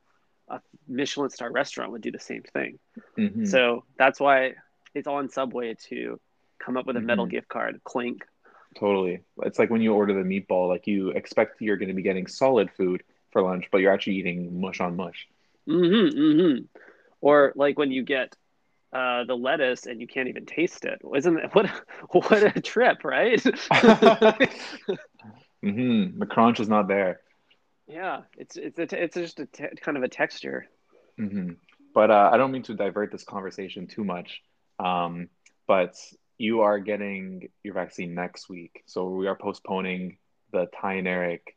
a 0.48 0.60
Michelin 0.88 1.30
star 1.30 1.50
restaurant 1.50 1.92
would 1.92 2.02
do 2.02 2.10
the 2.10 2.18
same 2.20 2.42
thing. 2.42 2.78
Mhm. 3.18 3.46
So 3.46 3.84
that's 3.98 4.20
why 4.20 4.54
it's 4.94 5.06
on 5.08 5.28
Subway 5.28 5.74
to 5.88 6.20
come 6.58 6.76
up 6.76 6.86
with 6.86 6.96
a 6.96 7.00
metal 7.00 7.26
Mhm. 7.26 7.30
gift 7.30 7.48
card, 7.48 7.80
clink. 7.84 8.24
Totally. 8.78 9.20
It's 9.42 9.58
like 9.58 9.70
when 9.70 9.82
you 9.82 9.94
order 9.94 10.12
the 10.14 10.22
meatball, 10.28 10.68
like 10.68 10.86
you 10.86 11.10
expect 11.10 11.60
you're 11.60 11.76
going 11.76 11.88
to 11.88 11.94
be 11.94 12.02
getting 12.02 12.26
solid 12.26 12.70
food 12.72 13.02
for 13.30 13.42
lunch, 13.42 13.68
but 13.70 13.78
you're 13.78 13.92
actually 13.92 14.16
eating 14.16 14.60
mush 14.60 14.80
on 14.80 14.96
mush. 14.96 15.28
Mm-hmm, 15.68 16.18
mm-hmm. 16.18 16.64
Or 17.20 17.52
like 17.56 17.78
when 17.78 17.90
you 17.92 18.02
get 18.02 18.34
uh, 18.92 19.24
the 19.24 19.34
lettuce 19.36 19.86
and 19.86 20.00
you 20.00 20.06
can't 20.06 20.28
even 20.28 20.46
taste 20.46 20.84
it. 20.84 21.00
Isn't 21.16 21.38
it 21.38 21.50
what 21.54 21.68
what 22.10 22.56
a 22.56 22.60
trip, 22.60 23.04
right? 23.04 23.42
mm-hmm. 25.64 26.18
The 26.18 26.26
crunch 26.26 26.60
is 26.60 26.68
not 26.68 26.88
there. 26.88 27.20
yeah, 27.86 28.22
it's 28.38 28.56
it's 28.56 28.78
a, 28.78 29.02
it's 29.04 29.14
just 29.16 29.40
a 29.40 29.46
te- 29.46 29.76
kind 29.80 29.96
of 29.96 30.02
a 30.02 30.08
texture. 30.08 30.66
Mm-hmm. 31.18 31.52
But 31.94 32.10
uh, 32.10 32.30
I 32.32 32.36
don't 32.36 32.50
mean 32.52 32.62
to 32.64 32.74
divert 32.74 33.12
this 33.12 33.24
conversation 33.24 33.86
too 33.86 34.04
much. 34.04 34.42
Um, 34.78 35.28
but 35.66 35.96
you 36.38 36.62
are 36.62 36.78
getting 36.78 37.48
your 37.62 37.74
vaccine 37.74 38.14
next 38.14 38.48
week, 38.48 38.82
so 38.86 39.08
we 39.08 39.26
are 39.28 39.36
postponing 39.36 40.18
the 40.52 40.66
Ty 40.80 40.94
and 40.94 41.08
Eric 41.08 41.56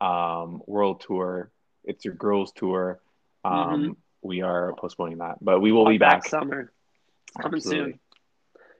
um, 0.00 0.62
world 0.66 1.00
tour. 1.06 1.50
It's 1.84 2.04
your 2.04 2.14
girls 2.14 2.52
tour. 2.52 3.00
Um, 3.44 3.96
We 4.22 4.42
are 4.42 4.74
postponing 4.78 5.18
that, 5.18 5.38
but 5.40 5.60
we 5.60 5.72
will 5.72 5.88
be 5.88 5.98
back 5.98 6.22
back. 6.22 6.30
summer. 6.30 6.72
It's 7.28 7.36
coming 7.42 7.56
Absolutely. 7.56 7.92
soon. 7.92 8.00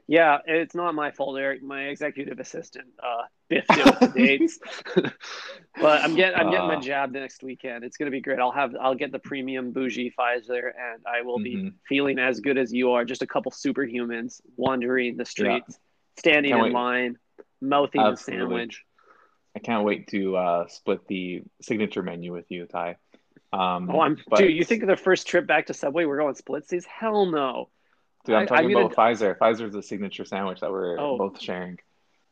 Yeah, 0.07 0.39
it's 0.47 0.75
not 0.75 0.95
my 0.95 1.11
fault, 1.11 1.39
Eric. 1.39 1.63
My 1.63 1.85
executive 1.89 2.39
assistant 2.39 2.89
uh, 3.03 3.25
biffed 3.55 3.71
it 3.71 3.85
with 4.01 4.01
the 4.01 4.09
dates. 4.27 4.59
but 5.81 6.03
I'm 6.03 6.15
getting 6.15 6.39
I'm 6.39 6.51
getting 6.51 6.69
my 6.69 6.77
Uh. 6.77 6.81
jab 6.81 7.13
next 7.13 7.43
weekend. 7.43 7.85
It's 7.85 7.97
gonna 7.97 8.11
be 8.11 8.21
great. 8.21 8.39
I'll 8.39 8.53
have 8.53 8.75
I'll 8.81 8.95
get 8.95 9.13
the 9.13 9.19
premium 9.19 9.73
bougie 9.73 10.13
Pfizer, 10.19 10.67
and 10.79 11.03
I 11.07 11.23
will 11.23 11.39
be 11.39 11.57
Mhm. 11.57 11.73
feeling 11.89 12.19
as 12.19 12.41
good 12.41 12.59
as 12.59 12.73
you 12.73 12.93
are. 12.93 13.05
Just 13.05 13.23
a 13.23 13.27
couple 13.27 13.53
superhumans 13.53 14.41
wandering 14.57 15.17
the 15.17 15.25
streets, 15.25 15.79
standing 16.19 16.53
Can't 16.53 16.67
in 16.69 16.73
line, 16.73 17.19
mouthing 17.61 18.03
the 18.03 18.09
Absolutely. 18.09 18.45
sandwich. 18.47 18.85
I 19.55 19.59
can't 19.59 19.85
wait 19.85 20.09
to 20.09 20.37
uh, 20.37 20.67
split 20.69 21.07
the 21.09 21.43
signature 21.61 22.03
menu 22.03 22.33
with 22.33 22.47
you, 22.51 22.67
Ty. 22.67 22.97
Um, 23.53 23.91
Oh, 23.91 24.01
I'm 24.01 24.17
but- 24.29 24.39
dude. 24.39 24.53
You 24.57 24.65
think 24.65 24.87
the 24.87 24.97
first 24.97 25.27
trip 25.27 25.47
back 25.47 25.67
to 25.67 25.75
Subway 25.75 26.07
we're 26.07 26.17
going 26.17 26.35
splitsies? 26.35 26.87
Hell 26.87 27.27
no. 27.27 27.69
Dude, 28.25 28.35
I'm 28.37 28.47
talking 28.47 28.73
gonna- 28.73 28.87
about 28.87 28.97
Pfizer. 28.97 29.37
Pfizer's 29.37 29.73
the 29.75 29.83
signature 29.83 30.25
sandwich 30.25 30.61
that 30.61 30.71
we're 30.71 30.99
Oh. 30.99 31.19
both 31.19 31.39
sharing. 31.41 31.79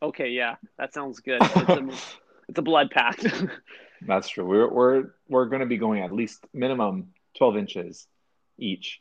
Okay, 0.02 0.28
yeah, 0.30 0.56
that 0.78 0.94
sounds 0.94 1.20
good. 1.20 1.42
It's 1.42 1.54
a, 1.56 1.88
it's 2.48 2.58
a 2.58 2.62
blood 2.62 2.90
pact. 2.90 3.26
That's 4.06 4.28
true. 4.30 4.46
We're 4.46 4.68
we're 4.68 5.04
we're 5.28 5.44
going 5.46 5.60
to 5.60 5.66
be 5.66 5.76
going 5.76 6.02
at 6.02 6.10
least 6.12 6.46
minimum 6.54 7.08
12 7.36 7.56
inches 7.58 8.06
each 8.58 9.00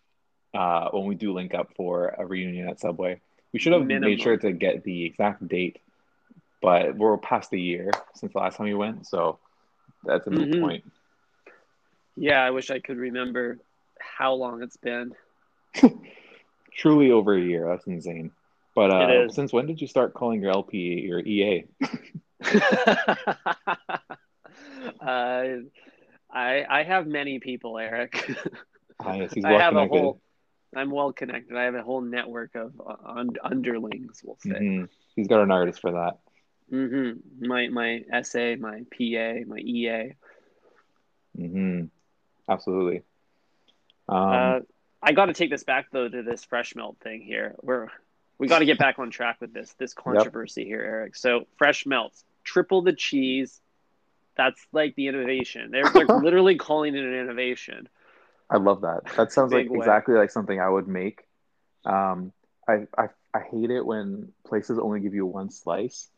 uh, 0.54 0.90
when 0.92 1.06
we 1.06 1.16
do 1.16 1.32
link 1.34 1.54
up 1.54 1.70
for 1.78 2.10
a 2.18 2.26
reunion 2.26 2.68
at 2.68 2.80
Subway. 2.82 3.22
We 3.54 3.60
should 3.60 3.72
have 3.74 3.84
Minimum. 3.86 4.10
made 4.10 4.22
sure 4.22 4.36
to 4.38 4.52
get 4.52 4.84
the 4.84 5.06
exact 5.06 5.48
date, 5.48 5.80
but 6.62 6.96
we're 6.98 7.18
past 7.18 7.50
the 7.50 7.62
year 7.62 7.92
since 8.16 8.34
the 8.34 8.40
last 8.40 8.58
time 8.58 8.66
we 8.68 8.74
went, 8.76 9.08
so 9.08 9.40
that's 10.04 10.28
a 10.28 10.32
moot 10.32 10.50
Mhm. 10.52 10.60
point. 10.62 10.84
yeah, 12.18 12.44
I 12.44 12.52
wish 12.52 12.70
I 12.70 12.80
could 12.80 12.98
remember 12.98 13.58
how 14.00 14.34
long 14.34 14.62
it's 14.64 14.78
been. 14.78 15.14
Truly 16.74 17.12
over 17.12 17.34
a 17.36 17.42
year. 17.42 17.66
That's 17.68 17.88
insane. 17.88 18.32
But 18.76 18.92
uh, 18.92 19.30
since 19.30 19.52
when 19.52 19.66
did 19.66 19.82
you 19.82 19.88
start 19.88 20.14
calling 20.14 20.42
your 20.42 20.52
LP 20.52 20.78
your 21.02 21.20
EA? 21.20 21.66
uh, 25.02 25.44
I 26.32 26.66
I 26.70 26.84
have 26.84 27.08
many 27.08 27.40
people, 27.40 27.78
Eric. 27.78 28.30
Ah, 29.00 29.16
yes, 29.16 29.34
he's 29.34 29.44
I 29.46 29.52
well 29.52 29.60
have 29.60 29.76
a 29.76 29.88
whole. 29.88 30.22
I'm 30.76 30.92
well 30.92 31.12
connected. 31.12 31.58
I 31.58 31.64
have 31.64 31.74
a 31.76 31.82
whole 31.82 32.02
network 32.02 32.56
of 32.56 32.80
uh, 32.80 32.96
un- 33.06 33.36
underlings. 33.44 34.22
We'll 34.24 34.38
say. 34.40 34.52
Mhm. 34.52 34.90
He's 35.16 35.28
got 35.28 35.42
an 35.42 35.52
artist 35.52 35.82
for 35.82 35.92
that. 35.92 36.20
hmm 36.70 37.14
My 37.40 37.68
my 37.70 38.04
SA, 38.22 38.56
my 38.60 38.84
PA, 38.92 39.46
my 39.48 39.58
EA. 39.58 40.14
hmm 41.36 41.86
Absolutely. 42.48 43.04
Um, 44.08 44.18
uh, 44.34 44.60
I 45.02 45.12
got 45.14 45.28
to 45.28 45.34
take 45.34 45.50
this 45.50 45.64
back 45.64 45.88
though 45.92 46.08
to 46.08 46.24
this 46.24 46.44
fresh 46.46 46.76
melt 46.76 46.98
thing 47.02 47.22
here. 47.22 47.56
We're 47.62 47.88
we 48.40 48.48
got 48.48 48.60
to 48.60 48.66
get 48.66 48.80
back 48.80 48.98
on 48.98 49.12
track 49.12 49.38
with 49.42 49.54
this 49.54 49.74
this 49.78 49.94
controversy 49.94 50.66
here, 50.66 50.82
Eric. 50.82 51.16
So 51.16 51.46
fresh 51.58 51.86
melts, 51.86 52.24
triple 52.44 52.82
the 52.82 52.94
cheese. 52.94 53.60
That's 54.38 54.66
like 54.72 54.96
the 54.96 55.08
innovation. 55.08 55.70
They're, 55.72 55.84
they're 55.90 56.08
literally 56.24 56.56
calling 56.56 56.96
it 56.96 57.04
an 57.04 57.14
innovation. 57.14 57.90
I 58.50 58.58
love 58.58 58.82
that. 58.82 59.02
That 59.18 59.32
sounds 59.34 59.52
like 59.52 59.70
way. 59.70 59.80
exactly 59.80 60.16
like 60.16 60.32
something 60.32 60.60
I 60.60 60.70
would 60.70 60.88
make. 60.88 61.26
Um, 61.86 62.32
I, 62.68 62.88
I 62.98 63.08
I 63.34 63.42
hate 63.52 63.70
it 63.70 63.86
when 63.86 64.32
places 64.48 64.80
only 64.80 65.02
give 65.02 65.14
you 65.14 65.26
one 65.26 65.52
slice. 65.52 66.10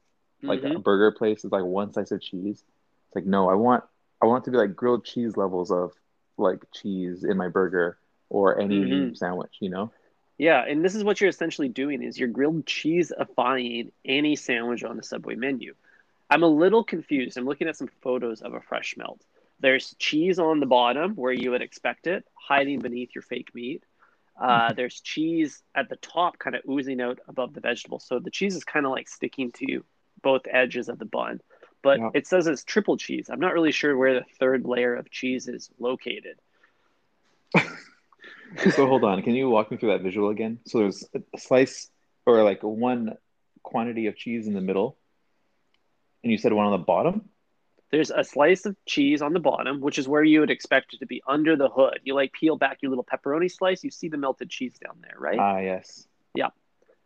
Like 0.43 0.61
Mhm. 0.61 0.75
a 0.75 0.79
burger 0.79 1.11
place 1.11 1.43
is 1.43 1.51
like 1.51 1.63
one 1.63 1.91
slice 1.91 2.11
of 2.11 2.21
cheese. 2.21 2.63
It's 3.07 3.15
like 3.15 3.25
no, 3.25 3.49
I 3.49 3.55
want 3.55 3.83
I 4.21 4.27
want 4.27 4.43
it 4.43 4.45
to 4.45 4.51
be 4.51 4.57
like 4.57 4.75
grilled 4.75 5.03
cheese 5.03 5.35
levels 5.35 5.71
of 5.71 5.91
like 6.37 6.63
cheese 6.71 7.23
in 7.23 7.37
my 7.37 7.47
burger 7.47 7.97
or 8.29 8.59
any 8.59 8.83
Mhm. 8.83 9.17
sandwich. 9.17 9.55
You 9.59 9.69
know? 9.69 9.91
Yeah, 10.41 10.65
and 10.67 10.83
this 10.83 10.95
is 10.95 11.03
what 11.03 11.21
you're 11.21 11.29
essentially 11.29 11.69
doing 11.69 12.01
is 12.01 12.17
you're 12.17 12.27
grilled 12.27 12.65
cheese-ifying 12.65 13.91
any 14.03 14.35
sandwich 14.35 14.83
on 14.83 14.97
the 14.97 15.03
Subway 15.03 15.35
menu. 15.35 15.75
I'm 16.31 16.41
a 16.41 16.47
little 16.47 16.83
confused. 16.83 17.37
I'm 17.37 17.45
looking 17.45 17.67
at 17.67 17.77
some 17.77 17.89
photos 18.01 18.41
of 18.41 18.55
a 18.55 18.59
fresh 18.59 18.95
melt. 18.97 19.21
There's 19.59 19.93
cheese 19.99 20.39
on 20.39 20.59
the 20.59 20.65
bottom 20.65 21.13
where 21.13 21.31
you 21.31 21.51
would 21.51 21.61
expect 21.61 22.07
it, 22.07 22.25
hiding 22.33 22.79
beneath 22.79 23.13
your 23.13 23.21
fake 23.21 23.53
meat. 23.53 23.83
Uh, 24.35 24.73
there's 24.73 24.99
cheese 25.01 25.61
at 25.75 25.89
the 25.89 25.97
top, 25.97 26.39
kind 26.39 26.55
of 26.55 26.63
oozing 26.67 27.01
out 27.01 27.19
above 27.27 27.53
the 27.53 27.61
vegetables. 27.61 28.03
So 28.03 28.17
the 28.17 28.31
cheese 28.31 28.55
is 28.55 28.63
kind 28.63 28.87
of 28.87 28.91
like 28.91 29.09
sticking 29.09 29.51
to 29.59 29.83
both 30.23 30.47
edges 30.49 30.89
of 30.89 30.97
the 30.97 31.05
bun. 31.05 31.41
But 31.83 31.99
Yeah. 31.99 32.09
it 32.15 32.25
says 32.25 32.47
it's 32.47 32.63
triple 32.63 32.97
cheese. 32.97 33.29
I'm 33.29 33.39
not 33.39 33.53
really 33.53 33.71
sure 33.71 33.95
where 33.95 34.15
the 34.15 34.25
third 34.39 34.65
layer 34.65 34.95
of 34.95 35.11
cheese 35.11 35.47
is 35.47 35.69
located. 35.77 36.39
so 38.71 38.87
hold 38.87 39.03
on, 39.03 39.21
can 39.21 39.35
you 39.35 39.49
walk 39.49 39.71
me 39.71 39.77
through 39.77 39.91
that 39.91 40.01
visual 40.01 40.29
again? 40.29 40.59
So 40.65 40.79
there's 40.79 41.05
a 41.13 41.37
slice 41.37 41.89
or 42.25 42.43
like 42.43 42.61
one 42.63 43.17
quantity 43.63 44.07
of 44.07 44.15
cheese 44.15 44.47
in 44.47 44.53
the 44.53 44.61
middle, 44.61 44.97
and 46.23 46.31
you 46.31 46.37
said 46.37 46.53
one 46.53 46.65
on 46.65 46.71
the 46.71 46.85
bottom. 46.85 47.29
There's 47.91 48.09
a 48.09 48.23
slice 48.23 48.65
of 48.65 48.75
cheese 48.85 49.21
on 49.21 49.33
the 49.33 49.39
bottom, 49.39 49.81
which 49.81 49.99
is 49.99 50.07
where 50.07 50.23
you 50.23 50.39
would 50.39 50.49
expect 50.49 50.93
it 50.93 50.99
to 50.99 51.05
be 51.05 51.21
under 51.27 51.57
the 51.57 51.67
hood. 51.67 51.99
You 52.03 52.15
like 52.15 52.31
peel 52.31 52.55
back 52.55 52.77
your 52.81 52.89
little 52.89 53.03
pepperoni 53.03 53.51
slice, 53.51 53.83
you 53.83 53.91
see 53.91 54.07
the 54.07 54.17
melted 54.17 54.49
cheese 54.49 54.77
down 54.83 54.95
there, 55.01 55.15
right? 55.19 55.37
Ah, 55.37 55.59
yes. 55.59 56.07
Yeah. 56.33 56.49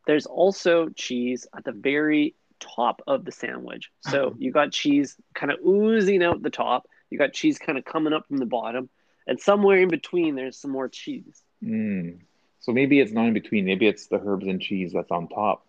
There's 0.05 0.27
also 0.27 0.89
cheese 0.89 1.47
at 1.57 1.63
the 1.63 1.71
very 1.71 2.35
top 2.59 3.01
of 3.07 3.25
the 3.25 3.31
sandwich. 3.31 3.89
So 4.01 4.35
you 4.39 4.51
got 4.51 4.71
cheese 4.71 5.15
kind 5.33 5.51
of 5.51 5.59
oozing 5.65 6.23
out 6.23 6.43
the 6.43 6.51
top, 6.51 6.87
you 7.09 7.17
got 7.17 7.33
cheese 7.33 7.57
kind 7.57 7.79
of 7.79 7.85
coming 7.85 8.13
up 8.13 8.27
from 8.27 8.37
the 8.37 8.45
bottom, 8.45 8.89
and 9.27 9.39
somewhere 9.39 9.79
in 9.81 9.89
between 9.89 10.35
there's 10.35 10.57
some 10.57 10.71
more 10.71 10.89
cheese. 10.89 11.41
Mm. 11.63 12.19
So 12.59 12.71
maybe 12.71 12.99
it's 12.99 13.11
not 13.11 13.25
in 13.27 13.33
between. 13.33 13.65
Maybe 13.65 13.87
it's 13.87 14.07
the 14.07 14.19
herbs 14.23 14.47
and 14.47 14.61
cheese 14.61 14.93
that's 14.93 15.11
on 15.11 15.27
top. 15.27 15.65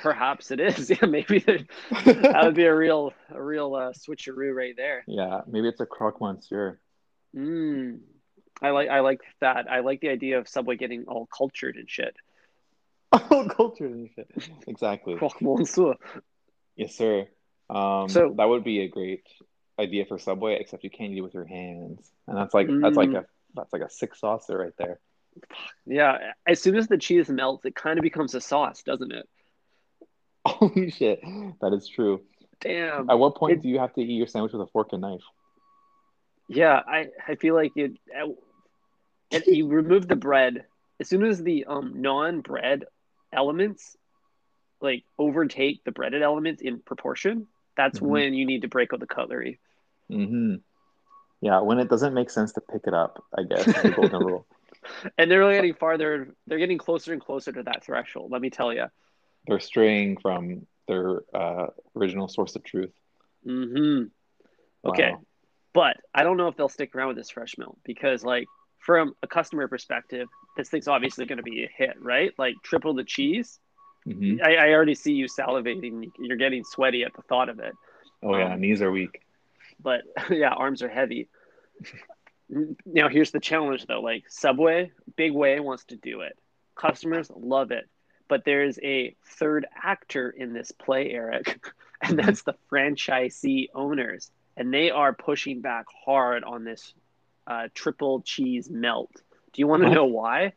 Perhaps 0.00 0.50
it 0.50 0.58
is. 0.60 0.90
Yeah, 1.00 1.06
maybe 1.06 1.38
that 1.38 2.40
would 2.44 2.54
be 2.54 2.64
a 2.64 2.74
real 2.74 3.12
a 3.30 3.40
real 3.40 3.74
uh, 3.74 3.92
switcheroo 3.92 4.52
right 4.54 4.74
there. 4.76 5.04
yeah, 5.06 5.42
maybe 5.46 5.68
it's 5.68 5.80
a 5.80 5.86
croque 5.86 6.20
monsieur. 6.20 6.78
Mm. 7.36 8.00
I 8.60 8.70
like 8.70 8.88
I 8.88 9.00
like 9.00 9.20
that. 9.40 9.70
I 9.70 9.80
like 9.80 10.00
the 10.00 10.08
idea 10.08 10.38
of 10.38 10.48
Subway 10.48 10.76
getting 10.76 11.04
all 11.04 11.26
cultured 11.26 11.76
and 11.76 11.88
shit. 11.88 12.16
Oh, 13.30 13.48
culture 13.48 13.86
and 13.86 14.10
shit. 14.14 14.28
Exactly. 14.66 15.14
Croque 15.16 15.40
monsieur. 15.40 15.94
Yes, 16.76 16.94
sir. 16.96 17.26
Um, 17.70 18.08
So- 18.08 18.34
that 18.36 18.44
would 18.48 18.64
be 18.64 18.80
a 18.80 18.88
great 18.88 19.22
idea 19.78 20.04
for 20.06 20.18
Subway, 20.18 20.56
except 20.60 20.84
you 20.84 20.90
can't 20.90 21.12
eat 21.12 21.18
it 21.18 21.22
with 21.22 21.34
your 21.34 21.44
hands, 21.46 22.10
and 22.26 22.36
that's 22.36 22.54
like 22.54 22.68
that's 22.80 22.96
like 22.96 23.10
Mm. 23.10 23.20
a 23.20 23.26
that's 23.54 23.72
like 23.72 23.82
a 23.82 23.90
six 23.90 24.20
saucer 24.20 24.58
right 24.58 24.72
there. 24.78 25.00
Yeah, 25.86 26.32
as 26.46 26.60
soon 26.60 26.76
as 26.76 26.88
the 26.88 26.98
cheese 26.98 27.28
melts, 27.28 27.64
it 27.64 27.74
kind 27.74 27.98
of 27.98 28.02
becomes 28.02 28.34
a 28.34 28.40
sauce, 28.40 28.82
doesn't 28.82 29.12
it? 29.12 29.28
Holy 30.46 30.90
shit, 30.90 31.20
that 31.60 31.72
is 31.72 31.88
true. 31.88 32.22
Damn. 32.60 33.08
At 33.08 33.18
what 33.18 33.36
point 33.36 33.58
It- 33.58 33.62
do 33.62 33.68
you 33.68 33.78
have 33.78 33.94
to 33.94 34.00
eat 34.02 34.16
your 34.16 34.26
sandwich 34.26 34.52
with 34.52 34.62
a 34.62 34.66
fork 34.66 34.92
and 34.92 35.00
knife? 35.02 35.22
Yeah, 36.48 36.80
I, 36.86 37.08
I 37.26 37.34
feel 37.36 37.54
like 37.54 37.72
it, 37.76 37.92
it. 39.30 39.46
You 39.46 39.68
remove 39.68 40.08
the 40.08 40.16
bread 40.16 40.64
as 40.98 41.08
soon 41.08 41.22
as 41.24 41.42
the 41.42 41.66
um 41.66 42.00
non-bread 42.00 42.84
elements 43.32 43.96
like 44.80 45.04
overtake 45.18 45.84
the 45.84 45.92
breaded 45.92 46.22
elements 46.22 46.62
in 46.62 46.80
proportion. 46.80 47.46
That's 47.76 47.98
Mhm. 48.00 48.06
when 48.06 48.34
you 48.34 48.46
need 48.46 48.62
to 48.62 48.68
break 48.68 48.92
out 48.94 49.00
the 49.00 49.06
cutlery. 49.06 49.60
Hmm 50.10 50.56
Yeah, 51.40 51.60
when 51.60 51.78
it 51.78 51.88
doesn't 51.88 52.14
make 52.14 52.30
sense 52.30 52.52
to 52.54 52.60
pick 52.60 52.82
it 52.86 52.94
up, 52.94 53.22
I 53.36 53.42
guess 53.42 53.64
the 53.64 53.92
golden 53.94 54.20
rule. 54.20 54.46
And 55.18 55.30
they're 55.30 55.40
really 55.40 55.54
getting 55.54 55.74
farther. 55.74 56.34
They're 56.46 56.58
getting 56.58 56.78
closer 56.78 57.12
and 57.12 57.20
closer 57.20 57.52
to 57.52 57.62
that 57.64 57.84
threshold. 57.84 58.30
Let 58.30 58.40
me 58.40 58.48
tell 58.48 58.72
you. 58.72 58.86
They're 59.46 59.60
straying 59.60 60.18
from 60.18 60.66
their 60.86 61.22
uh, 61.34 61.66
original 61.96 62.28
source 62.28 62.56
of 62.56 62.64
truth. 62.64 62.92
hmm 63.44 64.04
Okay. 64.84 65.10
Wow. 65.10 65.20
But 65.74 65.96
I 66.14 66.22
don't 66.22 66.36
know 66.36 66.48
if 66.48 66.56
they'll 66.56 66.68
stick 66.68 66.94
around 66.94 67.08
with 67.08 67.16
this 67.18 67.30
fresh 67.30 67.56
melt 67.58 67.78
because, 67.84 68.24
like, 68.24 68.46
from 68.78 69.14
a 69.22 69.26
customer 69.26 69.68
perspective, 69.68 70.28
this 70.56 70.70
thing's 70.70 70.88
obviously 70.88 71.26
going 71.26 71.36
to 71.36 71.42
be 71.42 71.64
a 71.64 71.70
hit, 71.76 72.00
right? 72.00 72.32
Like, 72.38 72.54
triple 72.64 72.94
the 72.94 73.04
cheese. 73.04 73.58
hmm 74.04 74.36
I, 74.42 74.54
I 74.56 74.68
already 74.70 74.94
see 74.94 75.12
you 75.12 75.26
salivating. 75.26 76.10
You're 76.18 76.36
getting 76.36 76.64
sweaty 76.64 77.04
at 77.04 77.12
the 77.14 77.22
thought 77.22 77.48
of 77.48 77.58
it. 77.58 77.74
Oh 78.22 78.36
yeah, 78.36 78.54
Um, 78.54 78.60
knees 78.60 78.80
are 78.82 78.90
weak. 78.90 79.20
But 79.80 80.02
yeah, 80.30 80.50
arms 80.50 80.82
are 80.82 80.88
heavy. 80.88 81.28
Now, 82.86 83.08
here's 83.08 83.30
the 83.30 83.40
challenge 83.40 83.86
though 83.86 84.00
like, 84.00 84.24
Subway, 84.28 84.92
Big 85.16 85.32
Way 85.32 85.60
wants 85.60 85.84
to 85.86 85.96
do 85.96 86.20
it. 86.22 86.38
Customers 86.74 87.30
love 87.34 87.70
it. 87.70 87.88
But 88.28 88.44
there's 88.44 88.78
a 88.82 89.16
third 89.24 89.66
actor 89.82 90.28
in 90.30 90.52
this 90.52 90.70
play, 90.70 91.10
Eric, 91.10 91.60
and 92.02 92.18
that's 92.18 92.42
the 92.42 92.54
franchisee 92.70 93.68
owners. 93.74 94.30
And 94.56 94.72
they 94.72 94.90
are 94.90 95.14
pushing 95.14 95.60
back 95.60 95.86
hard 96.04 96.44
on 96.44 96.64
this 96.64 96.92
uh, 97.46 97.68
triple 97.74 98.20
cheese 98.20 98.68
melt. 98.68 99.10
Do 99.52 99.60
you 99.62 99.66
want 99.66 99.82
to 99.82 99.90
know 99.90 100.04
why? 100.04 100.52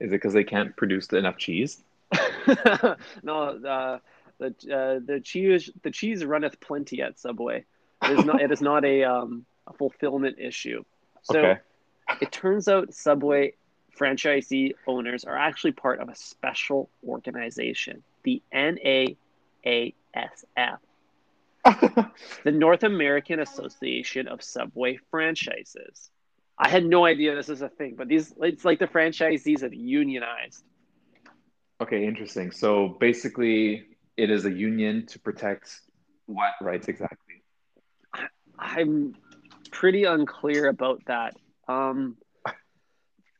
Is 0.00 0.08
it 0.08 0.10
because 0.10 0.32
they 0.32 0.44
can't 0.44 0.76
produce 0.76 1.06
enough 1.12 1.36
cheese? 1.36 1.82
no, 3.22 3.42
uh, 3.64 3.98
the 4.38 4.46
uh, 4.48 5.00
the 5.04 5.20
cheese 5.22 5.70
the 5.82 5.90
cheese 5.90 6.24
runneth 6.24 6.58
plenty 6.60 7.02
at 7.02 7.18
Subway. 7.18 7.64
It 8.10 8.18
is 8.18 8.24
not 8.24 8.42
it 8.42 8.50
is 8.50 8.60
not 8.60 8.84
a 8.84 9.04
um, 9.04 9.44
a 9.66 9.72
fulfillment 9.72 10.38
issue. 10.38 10.84
So 11.22 11.38
okay. 11.38 11.60
it 12.20 12.32
turns 12.32 12.68
out 12.68 12.92
Subway 12.94 13.54
franchisee 13.98 14.72
owners 14.86 15.24
are 15.24 15.36
actually 15.36 15.72
part 15.72 16.00
of 16.00 16.08
a 16.08 16.14
special 16.14 16.88
organization, 17.06 18.02
the 18.24 18.42
NAASF, 18.54 19.16
the 22.44 22.52
North 22.52 22.82
American 22.82 23.40
Association 23.40 24.28
of 24.28 24.42
Subway 24.42 24.98
Franchises. 25.10 26.10
I 26.58 26.68
had 26.68 26.84
no 26.84 27.04
idea 27.06 27.34
this 27.34 27.48
is 27.48 27.62
a 27.62 27.68
thing, 27.68 27.94
but 27.96 28.08
these 28.08 28.34
it's 28.40 28.64
like 28.64 28.78
the 28.78 28.86
franchisees 28.86 29.62
have 29.62 29.74
unionized. 29.74 30.64
okay, 31.80 32.06
interesting. 32.06 32.50
So 32.50 32.96
basically, 33.00 33.86
it 34.16 34.30
is 34.30 34.44
a 34.44 34.52
union 34.52 35.06
to 35.06 35.18
protect 35.18 35.80
what 36.26 36.52
rights 36.60 36.88
exactly? 36.88 37.29
I'm 38.60 39.14
pretty 39.72 40.04
unclear 40.04 40.68
about 40.68 41.02
that. 41.06 41.34
Um, 41.68 42.16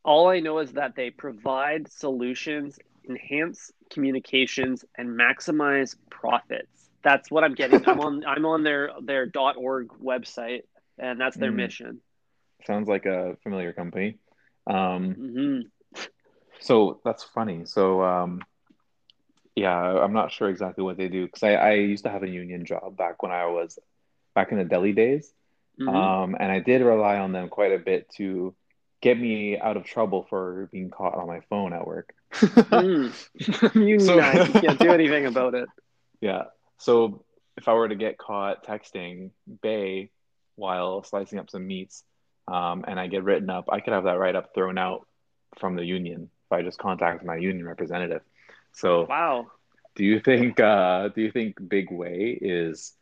all 0.05 0.29
I 0.29 0.41
know 0.41 0.59
is 0.59 0.73
that 0.73 0.95
they 0.97 1.11
provide 1.11 1.91
solutions, 1.91 2.79
enhance 3.09 3.73
communications, 3.91 4.85
and 4.97 5.19
maximize 5.19 5.97
profits. 6.11 6.91
That's 7.05 7.31
what 7.31 7.45
I'm 7.45 7.55
getting. 7.55 7.85
I'm 7.87 8.01
on 8.01 8.25
I'm 8.27 8.47
on 8.47 8.63
their 8.65 8.91
their 9.03 9.31
.org 9.37 9.89
website, 10.03 10.63
and 10.99 11.21
that's 11.21 11.39
their 11.39 11.53
Mm. 11.53 11.57
mission. 11.57 12.01
Sounds 12.67 12.89
like 12.89 13.07
a 13.07 13.37
familiar 13.43 13.73
company. 13.73 14.19
Um, 14.67 15.17
hmm 15.17 15.61
so 16.61 17.01
that's 17.05 17.25
funny. 17.25 17.65
So 17.67 18.03
um, 18.03 18.41
yeah, 19.57 19.77
I'm 19.77 20.13
not 20.13 20.33
sure 20.33 20.49
exactly 20.49 20.85
what 20.85 20.97
they 20.97 21.09
do 21.09 21.27
because 21.27 21.43
I, 21.43 21.55
I 21.55 21.73
used 21.75 22.05
to 22.05 22.11
have 22.11 22.23
a 22.23 22.29
union 22.29 22.65
job 22.65 22.97
back 22.97 23.23
when 23.23 23.33
I 23.33 23.47
was 23.47 23.79
back 24.41 24.53
in 24.53 24.59
the 24.59 24.65
deli 24.65 24.93
days. 24.93 25.33
hmm 25.79 25.89
Um, 25.89 26.37
and 26.41 26.51
I 26.53 26.61
did 26.61 26.83
rely 26.83 27.17
on 27.19 27.33
them 27.33 27.49
quite 27.49 27.73
a 27.73 27.79
bit 27.79 28.09
to 28.19 28.55
get 29.03 29.19
me 29.19 29.59
out 29.59 29.77
of 29.77 29.85
trouble 29.85 30.27
for 30.31 30.69
being 30.73 30.91
caught 30.91 31.15
on 31.15 31.27
my 31.27 31.41
phone 31.51 31.73
at 31.73 31.87
work. 31.87 32.09
Mm. 32.71 33.13
Unionized. 33.75 34.55
you 34.55 34.61
can't 34.61 34.79
do 34.79 34.91
anything 34.93 35.27
about 35.27 35.55
it. 35.55 35.69
Yeah. 36.21 36.45
So 36.77 37.25
if 37.57 37.67
I 37.67 37.73
were 37.73 37.89
to 37.89 37.95
get 37.95 38.19
caught 38.19 38.57
texting 38.67 39.31
Bay 39.63 40.11
while 40.57 41.03
slicing 41.03 41.39
up 41.39 41.49
some 41.49 41.67
meats, 41.67 42.05
um, 42.47 42.85
and 42.87 43.01
I 43.01 43.07
get 43.07 43.25
written 43.25 43.49
up, 43.49 43.65
I 43.73 43.81
could 43.81 43.95
have 43.95 44.05
that 44.05 44.19
write 44.19 44.37
up 44.37 44.53
thrown 44.55 44.77
out 44.77 45.07
from 45.59 45.77
the 45.77 45.85
union 45.85 46.29
if 46.47 46.53
I 46.53 46.61
just 46.63 46.79
contact 46.79 47.25
my 47.25 47.37
union 47.37 47.67
representative. 47.67 48.21
So 48.73 49.07
Wow. 49.07 49.47
do 49.95 50.05
you 50.05 50.21
think 50.21 50.61
uh, 50.61 51.09
do 51.15 51.23
you 51.23 51.31
think 51.33 51.57
Big 51.77 51.91
Way 51.91 52.39
is 52.41 52.93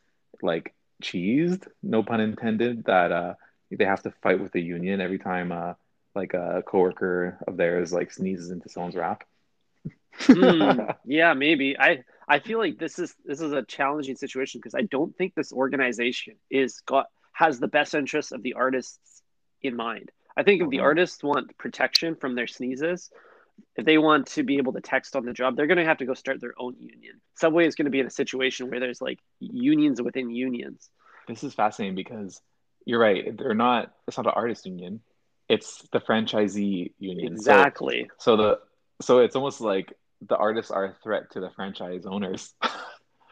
like 0.42 0.66
cheesed, 1.02 1.66
no 1.82 2.02
pun 2.02 2.20
intended, 2.20 2.84
that 2.84 3.12
uh, 3.12 3.34
they 3.70 3.84
have 3.84 4.02
to 4.02 4.10
fight 4.22 4.40
with 4.40 4.52
the 4.52 4.60
union 4.62 5.00
every 5.00 5.18
time 5.18 5.52
uh, 5.52 5.74
like 6.14 6.34
a 6.34 6.62
coworker 6.66 7.38
of 7.46 7.56
theirs 7.56 7.92
like 7.92 8.10
sneezes 8.12 8.50
into 8.50 8.68
someone's 8.68 8.96
wrap? 8.96 9.24
Hmm. 10.32 10.80
yeah, 11.04 11.34
maybe. 11.34 11.76
I 11.78 12.04
I 12.28 12.38
feel 12.40 12.58
like 12.58 12.78
this 12.78 12.98
is 12.98 13.14
this 13.24 13.40
is 13.40 13.52
a 13.52 13.62
challenging 13.62 14.16
situation 14.16 14.60
because 14.60 14.74
I 14.74 14.82
don't 14.82 15.16
think 15.16 15.34
this 15.34 15.52
organization 15.52 16.34
is 16.50 16.80
got 16.86 17.06
has 17.32 17.58
the 17.58 17.68
best 17.68 17.94
interests 17.94 18.32
of 18.32 18.42
the 18.42 18.54
artists 18.54 19.22
in 19.62 19.76
mind. 19.76 20.10
I 20.36 20.42
think 20.42 20.62
if 20.62 20.68
the 20.70 20.78
Mhm. 20.78 20.80
artists 20.80 21.22
want 21.22 21.56
protection 21.58 22.14
from 22.16 22.34
their 22.34 22.46
sneezes, 22.46 23.10
if 23.76 23.84
they 23.84 23.98
want 23.98 24.26
to 24.28 24.42
be 24.42 24.58
able 24.58 24.72
to 24.72 24.80
text 24.80 25.14
on 25.16 25.24
the 25.24 25.32
job, 25.32 25.56
they're 25.56 25.66
going 25.66 25.78
to 25.78 25.84
have 25.84 25.98
to 25.98 26.04
go 26.04 26.14
start 26.14 26.40
their 26.40 26.54
own 26.58 26.74
union. 26.78 27.20
Subway 27.36 27.66
is 27.66 27.74
going 27.74 27.84
to 27.86 27.90
be 27.90 28.00
in 28.00 28.06
a 28.06 28.10
situation 28.10 28.70
where 28.70 28.80
there's 28.80 29.00
like 29.00 29.18
unions 29.40 30.00
within 30.02 30.30
unions. 30.30 30.88
This 31.26 31.44
is 31.44 31.54
fascinating 31.54 31.94
because 31.94 32.40
you're 32.86 33.00
right. 33.00 33.36
They're 33.36 33.54
not. 33.54 33.92
It's 34.06 34.16
not 34.16 34.26
an 34.26 34.32
artist 34.34 34.66
union. 34.66 35.00
It's 35.48 35.86
the 35.92 36.00
franchisee 36.00 36.92
union. 36.98 37.28
So- 37.38 37.52
Exactly. 37.52 38.10
So, 38.18 38.36
the 38.36 38.58
so 39.00 39.18
it's 39.20 39.36
almost 39.36 39.60
like 39.60 39.92
the 40.26 40.36
artists 40.36 40.70
are 40.70 40.84
a 40.86 40.94
threat 41.02 41.30
to 41.32 41.40
the 41.40 41.50
franchise 41.50 42.04
owners. 42.06 42.54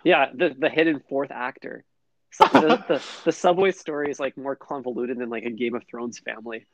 Yeah, 0.05 0.27
the 0.33 0.55
the 0.57 0.69
hidden 0.69 1.03
fourth 1.09 1.33
actor. 1.33 1.85
So 2.31 2.45
the, 2.53 2.85
the 2.87 3.03
the 3.25 3.33
subway 3.33 3.73
story 3.73 4.09
is 4.09 4.21
like 4.21 4.37
more 4.37 4.55
convoluted 4.55 5.19
than 5.19 5.31
like 5.31 5.45
a 5.45 5.51
Game 5.51 5.75
of 5.75 5.83
Thrones 5.91 6.21
family. 6.21 6.65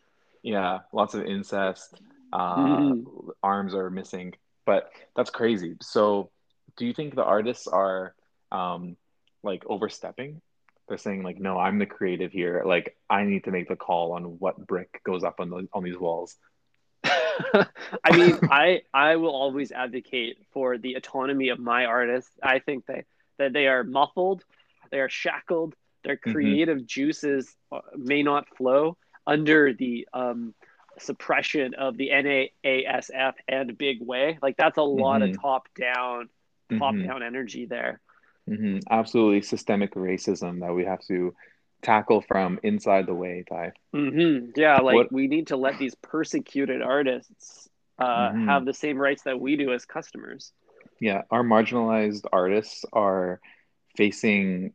yeah, 0.43 0.81
lots 0.93 1.15
of 1.15 1.25
incest. 1.25 1.95
Uh, 2.33 2.95
Mhm. 2.95 3.07
Arms 3.43 3.75
are 3.75 3.91
missing, 3.91 4.35
but 4.67 4.91
that's 5.17 5.31
crazy. 5.31 5.77
So, 5.83 6.31
do 6.77 6.87
you 6.87 6.93
think 6.95 7.15
the 7.15 7.25
artists 7.25 7.67
are 7.67 8.15
um, 8.53 8.97
like 9.43 9.63
overstepping? 9.67 10.41
They're 10.89 10.99
saying 10.99 11.23
like, 11.23 11.39
no, 11.39 11.59
I'm 11.59 11.79
the 11.79 11.87
creative 11.87 12.33
here. 12.33 12.63
Like, 12.65 12.97
I 13.11 13.25
need 13.25 13.45
to 13.45 13.51
make 13.51 13.69
the 13.69 13.77
call 13.77 14.13
on 14.13 14.25
what 14.39 14.67
brick 14.67 15.01
goes 15.05 15.25
up 15.25 15.41
on 15.41 15.51
the 15.51 15.69
on 15.73 15.83
these 15.85 15.99
walls. 15.99 16.37
I 18.05 18.13
mean, 18.13 18.41
I 18.49 18.83
I 18.93 19.17
will 19.17 19.35
always 19.35 19.73
advocate 19.73 20.39
for 20.53 20.79
the 20.79 20.95
autonomy 20.95 21.49
of 21.49 21.59
my 21.59 21.85
artists. 21.87 22.31
I 22.43 22.59
think 22.59 22.87
that 22.87 23.05
that 23.39 23.53
they 23.53 23.67
are 23.67 23.85
muffled, 23.85 24.45
they 24.91 25.01
are 25.01 25.09
shackled, 25.09 25.75
their 26.05 26.17
Mhm. 26.27 26.61
creative 26.63 26.87
juices 26.87 27.55
uh, 27.73 27.81
may 27.97 28.23
not 28.23 28.47
flow 28.57 28.97
under 29.27 29.73
the 29.73 30.07
um, 30.13 30.55
suppression 31.03 31.75
of 31.75 31.97
the 31.97 32.11
NAASF 32.11 33.35
and 33.49 33.77
Big 33.77 34.01
Way. 34.01 34.39
Like 34.43 34.57
that's 34.57 34.79
a 34.79 34.83
lot 34.83 35.21
Mhm. 35.23 35.31
of 35.35 35.41
top 35.41 35.69
down, 35.75 36.29
top 36.79 36.95
Mhm. 36.95 37.07
down 37.07 37.23
energy 37.23 37.67
there. 37.67 38.01
hmm 38.49 38.79
Absolutely 38.91 39.41
systemic 39.43 39.93
racism 39.95 40.61
that 40.61 40.75
we 40.75 40.85
have 40.85 41.01
to 41.07 41.33
tackle 41.81 42.21
from 42.23 42.59
inside 42.65 43.07
the 43.07 43.15
way, 43.15 43.45
Ty. 43.49 43.73
hmm 43.93 44.51
Yeah, 44.57 44.79
like 44.79 44.95
What- 44.97 45.13
we 45.13 45.29
need 45.29 45.49
to 45.49 45.57
let 45.57 45.79
these 45.79 45.95
persecuted 45.97 46.83
artists 46.83 47.69
uh, 47.99 48.31
Mhm. 48.33 48.47
have 48.47 48.65
the 48.65 48.75
same 48.75 48.99
rights 48.99 49.23
that 49.23 49.39
we 49.39 49.55
do 49.57 49.73
as 49.73 49.85
customers. 49.85 50.53
Yeah, 50.99 51.23
our 51.31 51.43
marginalized 51.45 52.25
artists 52.33 52.85
are 52.93 53.41
facing, 53.97 54.73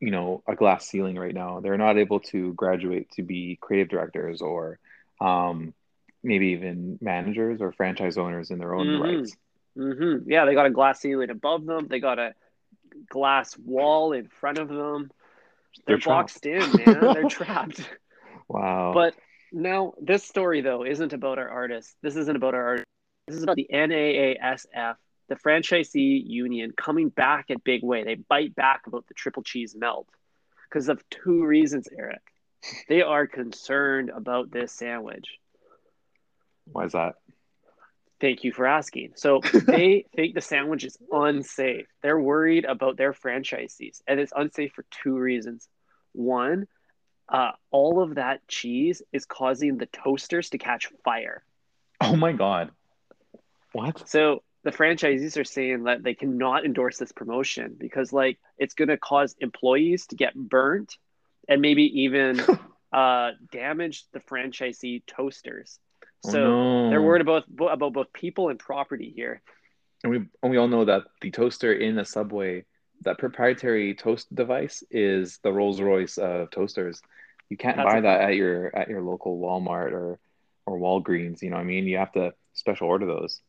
you 0.00 0.10
know, 0.10 0.42
a 0.48 0.56
glass 0.56 0.88
ceiling 0.88 1.16
right 1.16 1.34
now. 1.34 1.60
They're 1.60 1.76
not 1.78 1.96
able 1.98 2.18
to 2.20 2.52
graduate 2.54 3.10
to 3.12 3.22
be 3.22 3.56
creative 3.60 3.88
directors 3.88 4.40
or 4.42 4.80
um, 5.20 5.74
maybe 6.22 6.48
even 6.48 6.98
managers 7.00 7.60
or 7.60 7.72
franchise 7.72 8.18
owners 8.18 8.50
in 8.50 8.58
their 8.58 8.74
own 8.74 8.86
Mhm. 8.86 9.00
rights. 9.18 9.36
hmm 9.74 10.30
Yeah, 10.30 10.44
they 10.44 10.54
got 10.54 10.66
a 10.66 10.70
glass 10.70 11.00
ceiling 11.00 11.30
above 11.30 11.64
them. 11.64 11.86
They 11.88 12.00
got 12.00 12.18
a 12.18 12.34
glass 13.08 13.56
wall 13.56 14.12
in 14.12 14.28
front 14.28 14.58
of 14.58 14.68
them. 14.68 15.10
They're, 15.86 15.96
They're 15.96 16.08
boxed 16.12 16.46
in, 16.46 16.74
man. 16.74 17.12
They're 17.14 17.24
trapped. 17.28 17.88
Wow. 18.48 18.92
But 18.92 19.14
Now, 19.52 19.94
this 20.00 20.22
story 20.24 20.60
though 20.60 20.84
isn't 20.84 21.12
about 21.12 21.38
our 21.38 21.48
artists. 21.48 21.96
This 22.02 22.16
isn't 22.16 22.36
about 22.36 22.54
our 22.54 22.64
artists. 22.66 22.86
This 23.26 23.36
is 23.36 23.42
about 23.42 23.56
the 23.56 23.68
NAASF, 23.72 24.96
the 25.28 25.34
franchisee 25.36 26.22
union, 26.24 26.72
coming 26.76 27.08
back 27.08 27.50
at 27.50 27.62
big 27.64 27.82
way. 27.82 28.04
They 28.04 28.14
bite 28.16 28.54
back 28.54 28.86
about 28.86 29.06
the 29.06 29.14
triple 29.14 29.42
cheese 29.42 29.74
melt 29.76 30.08
because 30.68 30.88
of 30.88 31.02
two 31.10 31.44
reasons, 31.44 31.88
Eric. 31.96 32.20
They 32.88 33.02
are 33.02 33.26
concerned 33.26 34.10
about 34.10 34.50
this 34.50 34.72
sandwich. 34.72 35.38
Why 36.66 36.84
is 36.84 36.92
that? 36.92 37.14
Thank 38.20 38.44
you 38.44 38.52
for 38.52 38.66
asking. 38.66 39.12
So 39.16 39.40
they 39.66 40.06
think 40.14 40.34
the 40.34 40.40
sandwich 40.40 40.84
is 40.84 40.98
unsafe. 41.10 41.86
They're 42.02 42.20
worried 42.20 42.64
about 42.64 42.96
their 42.96 43.12
franchisees, 43.12 44.02
and 44.06 44.20
it's 44.20 44.32
unsafe 44.34 44.72
for 44.72 44.84
two 45.02 45.16
reasons. 45.16 45.68
One, 46.12 46.66
uh, 47.28 47.52
all 47.70 48.02
of 48.02 48.16
that 48.16 48.46
cheese 48.48 49.02
is 49.12 49.24
causing 49.24 49.78
the 49.78 49.86
toasters 49.86 50.50
to 50.50 50.58
catch 50.58 50.88
fire. 51.04 51.42
Oh 52.00 52.16
my 52.16 52.32
god. 52.32 52.70
What? 53.72 54.08
So 54.08 54.42
the 54.64 54.72
franchisees 54.72 55.40
are 55.40 55.44
saying 55.44 55.84
that 55.84 56.02
they 56.02 56.14
cannot 56.14 56.64
endorse 56.64 56.98
this 56.98 57.12
promotion 57.12 57.76
because 57.78 58.12
like 58.12 58.38
it's 58.58 58.74
going 58.74 58.88
to 58.88 58.98
cause 58.98 59.34
employees 59.40 60.06
to 60.08 60.16
get 60.16 60.34
burnt 60.34 60.98
and 61.50 61.60
maybe 61.60 62.02
even 62.02 62.40
uh, 62.92 63.32
damage 63.52 64.04
the 64.12 64.20
franchisee 64.20 65.02
toasters. 65.06 65.78
Oh, 66.24 66.30
So 66.30 66.38
no. 66.38 66.90
they're 66.90 67.02
worried 67.02 67.22
about 67.22 67.44
about 67.60 67.92
both 67.92 68.12
people 68.14 68.48
and 68.48 68.58
property 68.58 69.12
here. 69.14 69.42
And 70.02 70.10
we 70.12 70.16
and 70.42 70.50
we 70.50 70.56
all 70.56 70.68
know 70.68 70.86
that 70.86 71.02
the 71.20 71.30
toaster 71.30 71.72
in 71.74 71.98
a 71.98 72.04
Subway, 72.06 72.64
that 73.02 73.18
proprietary 73.18 73.94
toast 73.94 74.34
device, 74.34 74.82
is 74.90 75.38
the 75.42 75.52
Rolls 75.52 75.80
Royce 75.80 76.16
of 76.16 76.50
toasters. 76.50 77.02
You 77.50 77.56
can't 77.58 77.76
That's 77.76 77.92
buy 77.92 77.98
a- 77.98 78.02
that 78.02 78.20
at 78.22 78.34
your 78.36 78.74
at 78.74 78.88
your 78.88 79.02
local 79.02 79.38
Walmart 79.38 79.92
or 79.92 80.18
or 80.66 80.78
Walgreens. 80.78 81.42
You 81.42 81.50
know 81.50 81.56
what 81.56 81.62
I 81.62 81.64
mean? 81.64 81.86
You 81.86 81.98
have 81.98 82.12
to 82.12 82.32
special 82.54 82.86
order 82.88 83.06
those. 83.06 83.42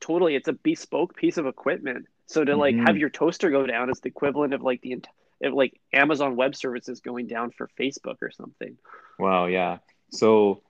Totally, 0.00 0.36
it's 0.36 0.48
a 0.48 0.52
bespoke 0.52 1.16
piece 1.16 1.38
of 1.38 1.46
equipment. 1.46 2.06
So 2.26 2.44
to 2.44 2.56
like 2.56 2.76
Mhm. 2.76 2.86
have 2.86 2.96
your 2.98 3.10
toaster 3.10 3.50
go 3.50 3.66
down 3.66 3.90
is 3.90 4.00
the 4.00 4.08
equivalent 4.08 4.54
of 4.54 4.62
like 4.62 4.80
the 4.82 4.92
of 5.42 5.54
like 5.54 5.78
Amazon 5.92 6.36
Web 6.36 6.56
Services 6.56 7.00
going 7.00 7.26
down 7.26 7.50
for 7.50 7.68
Facebook 7.78 8.16
or 8.22 8.30
something. 8.30 8.76
Wow, 9.18 9.46
yeah. 9.46 9.78
So, 10.10 10.62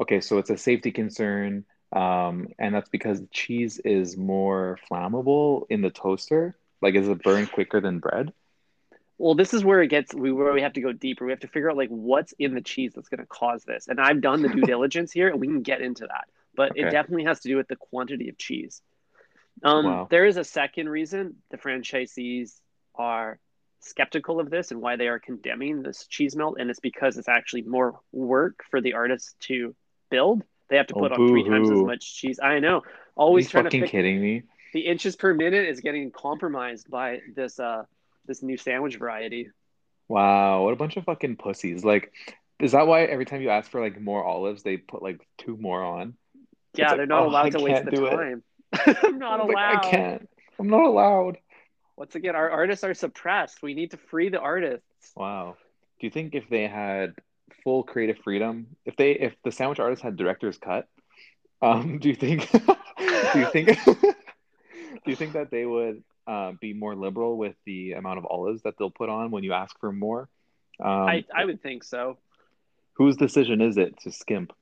okay, 0.00 0.20
so 0.20 0.38
it's 0.38 0.50
a 0.50 0.56
safety 0.56 0.92
concern, 0.92 1.64
um, 1.92 2.48
and 2.58 2.74
that's 2.74 2.88
because 2.88 3.20
the 3.20 3.28
cheese 3.30 3.78
is 3.78 4.16
more 4.16 4.78
flammable 4.90 5.66
in 5.70 5.80
the 5.80 5.90
toaster. 5.90 6.56
Like, 6.80 6.94
is 6.94 7.08
it 7.08 7.22
burned 7.22 7.52
quicker 7.52 7.80
than 7.80 8.00
bread? 8.00 8.32
Well, 9.18 9.34
this 9.34 9.54
is 9.54 9.64
where 9.64 9.80
it 9.82 9.88
gets 9.88 10.12
we 10.12 10.32
where 10.32 10.52
we 10.52 10.62
have 10.62 10.72
to 10.72 10.80
go 10.80 10.92
deeper. 10.92 11.24
We 11.24 11.30
have 11.32 11.40
to 11.40 11.48
figure 11.48 11.70
out 11.70 11.76
like 11.76 11.90
what's 11.90 12.32
in 12.38 12.54
the 12.54 12.60
cheese 12.60 12.92
that's 12.94 13.08
going 13.08 13.20
to 13.20 13.26
cause 13.26 13.62
this. 13.62 13.86
And 13.86 14.00
I've 14.00 14.20
done 14.20 14.42
the 14.42 14.48
due 14.48 14.62
diligence 14.66 15.12
here, 15.12 15.28
and 15.28 15.40
we 15.40 15.46
can 15.46 15.62
get 15.62 15.80
into 15.80 16.06
that. 16.06 16.24
But 16.54 16.76
it 16.76 16.90
definitely 16.90 17.24
has 17.24 17.40
to 17.40 17.48
do 17.48 17.56
with 17.56 17.68
the 17.68 17.76
quantity 17.76 18.28
of 18.28 18.36
cheese. 18.36 18.82
Um, 19.62 19.84
Wow. 19.84 20.08
There 20.10 20.26
is 20.26 20.36
a 20.36 20.44
second 20.44 20.88
reason 20.88 21.36
the 21.50 21.56
franchisees 21.56 22.60
are 22.94 23.38
skeptical 23.84 24.40
of 24.40 24.50
this 24.50 24.70
and 24.70 24.80
why 24.80 24.96
they 24.96 25.08
are 25.08 25.18
condemning 25.18 25.82
this 25.82 26.06
cheese 26.06 26.36
melt, 26.36 26.56
and 26.58 26.70
it's 26.70 26.80
because 26.80 27.18
it's 27.18 27.28
actually 27.28 27.62
more 27.62 28.00
work 28.12 28.64
for 28.70 28.80
the 28.80 28.94
artists 28.94 29.34
to 29.40 29.74
build. 30.10 30.42
They 30.68 30.76
have 30.76 30.86
to 30.88 30.94
Oh, 30.94 31.00
put 31.00 31.12
on 31.12 31.22
three 31.26 31.44
times 31.44 31.70
as 31.70 31.82
much 31.82 32.16
cheese. 32.16 32.40
I 32.42 32.58
know. 32.60 32.82
Always 33.14 33.48
trying 33.50 33.64
to 33.64 33.70
fucking 33.70 33.80
fix 33.80 33.90
kidding 33.90 34.20
me? 34.20 34.44
the 34.72 34.80
inches 34.86 35.16
per 35.16 35.34
minute 35.34 35.68
is 35.68 35.80
getting 35.80 36.10
compromised 36.10 36.90
by 36.90 37.20
this 37.34 37.58
uh 37.60 37.84
this 38.26 38.42
new 38.42 38.56
sandwich 38.56 38.96
variety. 38.96 39.50
Wow, 40.08 40.64
what 40.64 40.72
a 40.72 40.76
bunch 40.76 40.96
of 40.96 41.04
fucking 41.04 41.36
pussies. 41.36 41.84
Like, 41.84 42.12
is 42.58 42.72
that 42.72 42.86
why 42.86 43.04
every 43.04 43.24
time 43.24 43.42
you 43.42 43.50
ask 43.50 43.70
for 43.70 43.80
like 43.80 44.00
more 44.00 44.24
olives, 44.24 44.62
they 44.62 44.76
put 44.76 45.02
like 45.02 45.26
two 45.38 45.56
more 45.56 45.82
on? 45.82 46.16
Yeah, 46.74 46.90
like, 46.90 46.96
they're 46.96 47.06
not 47.06 47.24
oh, 47.24 47.26
allowed 47.26 47.46
I 47.46 47.50
to 47.50 47.60
waste 47.60 47.84
the 47.84 47.92
do 47.92 48.06
it. 48.06 48.16
time. 48.16 48.42
I'm 49.02 49.18
not 49.18 49.40
It's 49.40 49.48
like, 49.48 49.58
allowed. 49.58 49.76
I 49.76 49.76
can't. 49.78 50.28
I'm 50.58 50.68
not 50.68 50.84
allowed. 50.84 51.38
Once 51.96 52.14
again, 52.14 52.34
our 52.34 52.50
artists 52.50 52.84
are 52.84 52.94
suppressed. 52.94 53.62
We 53.62 53.74
need 53.74 53.90
to 53.90 53.96
free 53.96 54.28
the 54.28 54.40
artists. 54.40 54.86
Wow. 55.14 55.56
Do 56.00 56.06
you 56.06 56.10
think 56.10 56.34
if 56.34 56.48
they 56.48 56.66
had 56.66 57.14
full 57.62 57.82
creative 57.82 58.18
freedom, 58.24 58.68
if 58.84 58.96
they 58.96 59.12
if 59.12 59.34
the 59.44 59.52
sandwich 59.52 59.78
artist 59.78 60.02
had 60.02 60.16
director's 60.16 60.58
cut, 60.58 60.88
um, 61.60 61.98
do 61.98 62.08
you 62.08 62.14
think 62.14 62.50
do 63.32 63.38
you 63.38 63.46
think 63.46 63.78
do 63.84 64.14
you 65.06 65.16
think 65.16 65.34
that 65.34 65.50
they 65.50 65.66
would 65.66 66.02
uh, 66.26 66.52
be 66.60 66.72
more 66.72 66.94
liberal 66.96 67.36
with 67.36 67.54
the 67.66 67.92
amount 67.92 68.18
of 68.18 68.26
olives 68.26 68.62
that 68.62 68.74
they'll 68.78 68.90
put 68.90 69.08
on 69.08 69.30
when 69.30 69.44
you 69.44 69.52
ask 69.52 69.78
for 69.78 69.92
more? 69.92 70.28
Um, 70.82 70.88
I, 70.90 71.24
I 71.34 71.44
would 71.44 71.62
think 71.62 71.84
so. 71.84 72.18
whose 72.94 73.16
decision 73.16 73.60
is 73.60 73.76
it 73.76 73.98
to 74.00 74.10
skimp? 74.10 74.52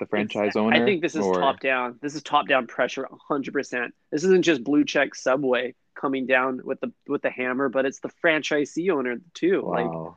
The 0.00 0.06
franchise 0.06 0.48
It's- 0.48 0.56
owner? 0.56 0.76
I 0.76 0.84
think 0.84 1.02
this 1.02 1.14
is 1.14 1.24
or- 1.24 1.40
top 1.40 1.60
down. 1.60 1.98
This 2.02 2.14
is 2.14 2.22
top 2.22 2.48
down 2.48 2.66
pressure 2.66 3.08
100%. 3.30 3.90
This 4.10 4.24
isn't 4.24 4.42
just 4.42 4.62
blue 4.62 4.84
check 4.84 5.14
Subway 5.14 5.74
coming 5.94 6.26
down 6.26 6.60
with 6.64 6.80
the 6.80 6.92
with 7.08 7.22
the 7.22 7.30
hammer, 7.30 7.68
but 7.68 7.84
it's 7.86 8.00
the 8.00 8.10
franchisee 8.22 8.90
owner 8.90 9.16
too. 9.34 9.62
Like, 9.66 9.86
Wow. 9.86 10.16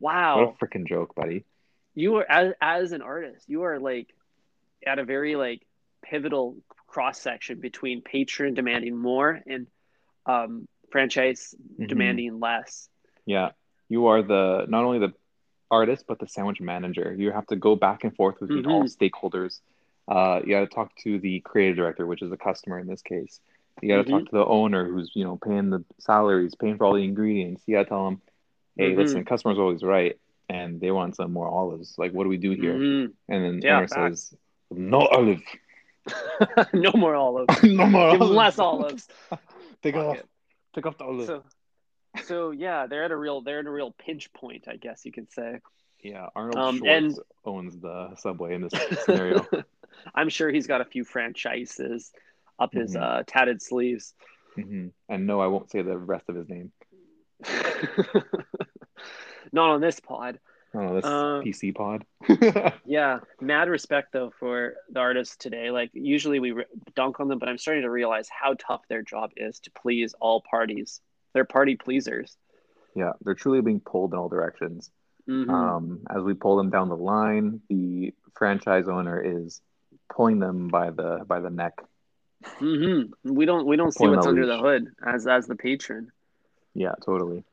wow. 0.00 0.38
What 0.44 0.54
a 0.60 0.64
freaking 0.64 0.86
joke, 0.86 1.14
buddy. 1.14 1.44
you 1.94 2.16
are 2.16 2.26
as, 2.30 2.54
as 2.60 2.92
an 2.92 3.02
artist 3.02 3.48
you 3.48 3.62
are 3.64 3.78
like 3.78 4.08
at 4.86 4.98
a 4.98 5.04
very 5.04 5.36
like 5.36 5.60
pivotal 6.02 6.56
cross 6.86 7.20
section 7.20 7.60
between 7.60 8.00
patron 8.00 8.54
demanding 8.54 8.96
more 8.96 9.40
and 9.46 9.66
um 10.26 10.66
franchise 10.90 11.54
Mhm. 11.78 11.88
demanding 11.88 12.40
less 12.40 12.88
Yeah, 13.26 13.50
you 13.88 14.06
are 14.06 14.22
the 14.22 14.64
not 14.68 14.84
only 14.84 14.98
the 14.98 15.12
artist 15.70 16.06
but 16.08 16.18
the 16.18 16.26
sandwich 16.26 16.60
manager. 16.60 17.14
You 17.16 17.30
have 17.30 17.46
to 17.48 17.56
go 17.56 17.76
back 17.76 18.04
and 18.04 18.14
forth 18.16 18.40
between 18.40 18.66
all 18.66 18.84
stakeholders. 18.84 19.60
Uh, 20.08 20.40
you 20.44 20.50
got 20.56 20.60
to 20.60 20.66
talk 20.66 20.94
to 21.04 21.18
the 21.20 21.40
creative 21.40 21.76
director, 21.76 22.04
which 22.06 22.22
is 22.22 22.30
the 22.30 22.36
customer 22.36 22.78
in 22.78 22.86
this 22.86 23.00
case. 23.02 23.40
You 23.80 23.88
got 23.88 24.04
to 24.04 24.10
talk 24.10 24.24
to 24.26 24.30
the 24.36 24.44
owner, 24.44 24.84
who's 24.86 25.10
you 25.14 25.24
know 25.24 25.36
paying 25.36 25.70
the 25.70 25.84
salaries, 25.98 26.54
paying 26.54 26.76
for 26.76 26.84
all 26.84 26.94
the 26.94 27.04
ingredients. 27.04 27.62
You 27.66 27.76
got 27.76 27.84
to 27.84 27.88
tell 27.88 28.04
them, 28.04 28.20
"Hey, 28.76 28.92
Mhm. 28.92 28.96
listen, 28.96 29.24
customer's 29.24 29.58
always 29.58 29.82
right, 29.82 30.18
and 30.48 30.80
they 30.80 30.90
want 30.90 31.16
some 31.16 31.32
more 31.32 31.48
olives. 31.48 31.94
Like, 31.98 32.12
what 32.12 32.24
do 32.24 32.28
we 32.28 32.36
do 32.36 32.50
here?" 32.52 32.74
Mhm. 32.74 33.12
And 33.28 33.44
then 33.44 33.60
Yeah, 33.62 33.78
owner 33.78 33.88
facts. 33.88 34.28
says, 34.30 34.38
"No 34.70 35.00
olive, 35.06 35.42
no 36.72 36.92
more 36.94 37.14
olives 37.14 37.48
no 37.62 37.86
more 37.86 38.10
give 38.12 38.20
olives. 38.22 38.36
less 38.36 38.58
olives 38.58 39.08
Take 39.82 39.94
Fuck 39.94 40.04
off, 40.06 40.16
it. 40.16 40.28
take 40.74 40.86
off 40.86 40.98
the 40.98 41.04
olive." 41.04 41.26
so 41.26 41.44
so 42.24 42.50
yeah 42.50 42.86
they're 42.86 43.04
at 43.04 43.10
a 43.10 43.16
real 43.16 43.40
they're 43.40 43.60
at 43.60 43.66
a 43.66 43.70
real 43.70 43.90
pinch 43.92 44.32
point 44.34 44.66
i 44.68 44.76
guess 44.76 45.04
you 45.06 45.12
could 45.12 45.30
say 45.32 45.60
yeah, 46.04 46.26
Arnold 46.34 46.56
Um, 46.56 46.78
Schwartz 46.78 47.04
and- 47.04 47.18
owns 47.44 47.78
the 47.78 48.16
subway 48.16 48.54
in 48.56 48.62
this 48.62 48.72
scenario. 49.04 49.46
i'm 50.14 50.28
sure 50.28 50.50
he's 50.50 50.66
got 50.66 50.80
a 50.80 50.84
few 50.84 51.04
franchises 51.04 52.12
up 52.62 52.72
his 52.72 52.94
Mhm. 52.96 53.02
uh 53.02 53.22
tatted 53.26 53.60
sleeves 53.62 54.14
hmm 54.54 54.88
And 55.08 55.26
no, 55.26 55.40
I 55.40 55.46
won't 55.46 55.70
say 55.70 55.80
the 55.82 55.96
rest 55.96 56.28
of 56.28 56.36
his 56.36 56.48
name. 56.48 56.72
not 59.52 59.70
on 59.70 59.80
this 59.80 60.00
pod 60.00 60.38
Oh, 60.74 60.94
this 60.94 61.04
Uh, 61.04 61.42
PC 61.44 61.74
pod. 61.74 62.06
Yeah, 62.86 63.18
mad 63.42 63.68
respect 63.68 64.08
though 64.14 64.32
for 64.40 64.74
the 64.90 65.00
artists 65.00 65.36
today. 65.36 65.70
Like 65.70 65.90
usually 65.92 66.40
we 66.40 66.52
re- 66.52 66.64
dunk 66.94 67.20
on 67.20 67.28
them, 67.28 67.38
but 67.38 67.50
I'm 67.50 67.58
starting 67.58 67.82
to 67.82 67.90
realize 67.90 68.28
how 68.30 68.54
tough 68.58 68.80
their 68.88 69.02
job 69.02 69.32
is 69.36 69.60
to 69.60 69.70
please 69.70 70.14
all 70.18 70.40
parties. 70.50 71.02
They're 71.34 71.44
party 71.44 71.76
pleasers. 71.76 72.36
yeah, 72.94 73.12
they're 73.22 73.34
truly 73.34 73.60
being 73.60 73.80
pulled 73.80 74.12
in 74.14 74.18
all 74.18 74.30
directions. 74.30 74.90
Mhm. 75.28 75.50
Um, 75.50 76.00
as 76.08 76.22
we 76.22 76.32
pull 76.34 76.56
them 76.56 76.70
down 76.70 76.88
the 76.88 76.96
line, 76.96 77.60
the 77.68 78.14
franchise 78.34 78.88
owner 78.88 79.20
is 79.20 79.60
pulling 80.14 80.38
them 80.38 80.68
by 80.68 80.88
the 80.90 81.22
by 81.26 81.40
the 81.40 81.50
neck. 81.50 81.74
Mhm. 82.60 83.10
We 83.24 83.44
don't 83.46 83.66
we 83.66 83.76
don't 83.76 83.92
see 83.92 84.06
what's 84.08 84.26
under 84.26 84.46
the 84.46 84.58
hood 84.58 84.88
as 85.04 85.26
as 85.26 85.46
the 85.46 85.54
patron. 85.56 86.10
Yeah, 86.74 86.94
totally. 87.04 87.44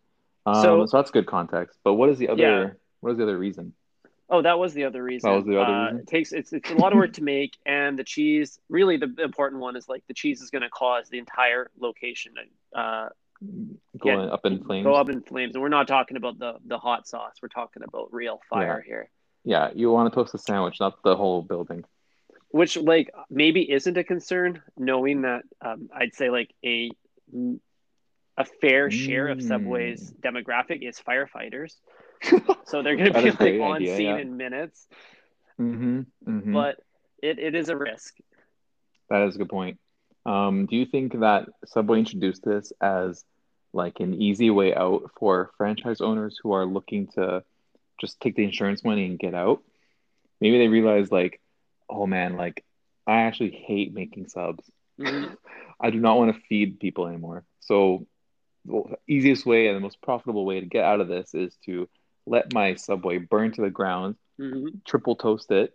Um, 0.46 0.56
So- 0.56 0.86
so, 0.86 0.98
that's 0.98 1.12
good 1.12 1.26
context. 1.26 1.80
But 1.84 1.94
what 1.96 2.10
is 2.10 2.18
the 2.18 2.30
other? 2.30 2.42
Yeah. 2.42 2.70
What 3.02 3.12
is 3.12 3.18
the 3.18 3.24
other 3.24 3.38
reason? 3.38 3.74
Oh, 4.32 4.42
that 4.44 4.60
was 4.60 4.74
the 4.74 4.84
other 4.84 5.02
reason. 5.04 5.30
That 5.30 5.36
was 5.38 5.46
the 5.46 5.60
other 5.60 5.72
Uh, 5.74 5.84
reason? 5.86 6.00
It 6.02 6.08
takes 6.08 6.32
it's 6.34 6.54
it's 6.54 6.70
a 6.70 6.76
lot 6.76 6.92
of 6.94 6.98
work 7.00 7.14
to 7.14 7.24
make, 7.24 7.58
and 7.66 7.98
the 7.98 8.04
cheese. 8.04 8.60
Really, 8.70 8.98
the 8.98 9.14
important 9.24 9.62
one 9.62 9.76
is 9.76 9.90
like 9.90 10.06
the 10.08 10.14
cheese 10.14 10.42
is 10.42 10.50
going 10.52 10.62
to 10.62 10.70
cause 10.70 11.10
the 11.10 11.18
entire 11.18 11.70
location 11.80 12.34
to 12.36 12.80
uh, 12.80 13.10
Going 13.98 14.30
up 14.30 14.46
in 14.46 14.64
flames. 14.64 14.84
go 14.84 14.94
up 14.96 15.10
in 15.10 15.22
flames. 15.22 15.56
And 15.56 15.62
we're 15.62 15.70
not 15.70 15.88
talking 15.88 16.18
about 16.18 16.38
the 16.40 16.58
the 16.66 16.78
hot 16.78 17.08
sauce. 17.08 17.36
We're 17.42 17.48
talking 17.50 17.84
about 17.84 18.14
real 18.14 18.40
fire 18.50 18.82
here. 18.86 19.10
Yeah, 19.46 19.72
you 19.74 19.90
want 19.92 20.12
to 20.12 20.16
toast 20.16 20.34
the 20.34 20.38
sandwich, 20.38 20.80
not 20.80 21.02
the 21.04 21.16
whole 21.16 21.42
building. 21.42 21.86
Which 22.50 22.78
like 22.78 23.12
maybe 23.30 23.70
isn't 23.70 23.98
a 23.98 24.04
concern 24.04 24.62
knowing 24.78 25.22
that 25.22 25.44
um, 25.62 25.90
i'd 25.96 26.16
say 26.16 26.30
like 26.30 26.54
a 26.66 26.92
a 28.38 28.46
fair 28.62 28.90
share 28.90 29.28
of 29.28 29.42
subway's 29.42 30.14
demographic 30.22 30.88
is 30.88 31.00
firefighters 31.00 31.74
so 32.66 32.82
they're 32.82 32.96
going 32.96 33.14
to 33.14 33.22
be 33.22 33.32
like 33.32 33.62
on 33.62 33.76
idea, 33.78 33.98
scene 33.98 34.06
yeah. 34.06 34.18
in 34.18 34.38
minutes 34.38 34.88
mm-hmm, 35.60 36.02
mm-hmm. 36.28 36.54
but 36.54 36.78
it, 37.22 37.40
it 37.40 37.56
is 37.56 37.70
a 37.70 37.76
risk 37.76 38.16
That 39.10 39.28
is 39.28 39.36
a 39.36 39.40
good 39.40 39.50
point. 39.50 39.80
Um, 40.26 40.68
do 40.68 40.76
you 40.76 40.86
think 40.86 41.20
that 41.20 41.48
Subway 41.66 42.00
introduced 42.00 42.44
this 42.44 42.72
as 42.80 43.26
like 43.74 44.00
an 44.00 44.14
easy 44.14 44.50
way 44.50 44.74
out 44.76 45.12
for 45.18 45.52
franchise 45.58 46.02
owners 46.02 46.40
who 46.42 46.52
are 46.54 46.66
looking 46.66 47.08
to 47.16 47.44
just 48.00 48.20
take 48.22 48.36
the 48.36 48.44
insurance 48.44 48.84
money 48.84 49.06
and 49.06 49.18
get 49.18 49.34
out? 49.34 49.62
maybe 50.42 50.58
they 50.58 50.68
realize 50.68 51.12
like, 51.12 51.40
oh 51.90 52.06
man, 52.08 52.36
like 52.38 52.64
I 53.08 53.22
actually 53.22 53.52
hate 53.52 53.94
making 53.94 54.28
subs. 54.30 54.70
Mhm. 55.00 55.36
I 55.82 55.90
do 55.92 56.00
not 56.00 56.18
want 56.18 56.36
to 56.36 56.42
feed 56.48 56.80
people 56.80 57.08
anymore. 57.08 57.44
So 57.62 58.06
the 58.66 58.84
easiest 59.08 59.46
way 59.46 59.68
and 59.68 59.76
the 59.76 59.82
most 59.82 60.02
profitable 60.02 60.46
way 60.46 60.60
to 60.60 60.66
get 60.66 60.84
out 60.84 61.02
of 61.02 61.08
this 61.08 61.34
is 61.34 61.56
to 61.66 61.88
let 62.26 62.54
my 62.54 62.76
Subway 62.76 63.18
burn 63.18 63.52
to 63.54 63.62
the 63.62 63.70
ground, 63.70 64.16
Mhm. 64.40 64.84
triple 64.86 65.16
toast 65.16 65.52
it, 65.52 65.74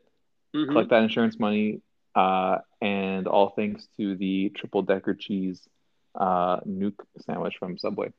Mhm. 0.55 0.69
collect 0.69 0.91
that 0.91 1.03
insurance 1.03 1.39
money, 1.39 1.81
uh, 2.15 2.59
and 2.81 3.27
all 3.27 3.51
thanks 3.51 3.89
to 3.97 4.17
the 4.17 4.51
triple 4.51 4.83
decker 4.83 5.15
cheese 5.15 5.67
uh, 6.15 6.61
nuke 6.61 7.01
sandwich 7.19 7.57
from 7.59 7.77
Subway. 7.77 8.13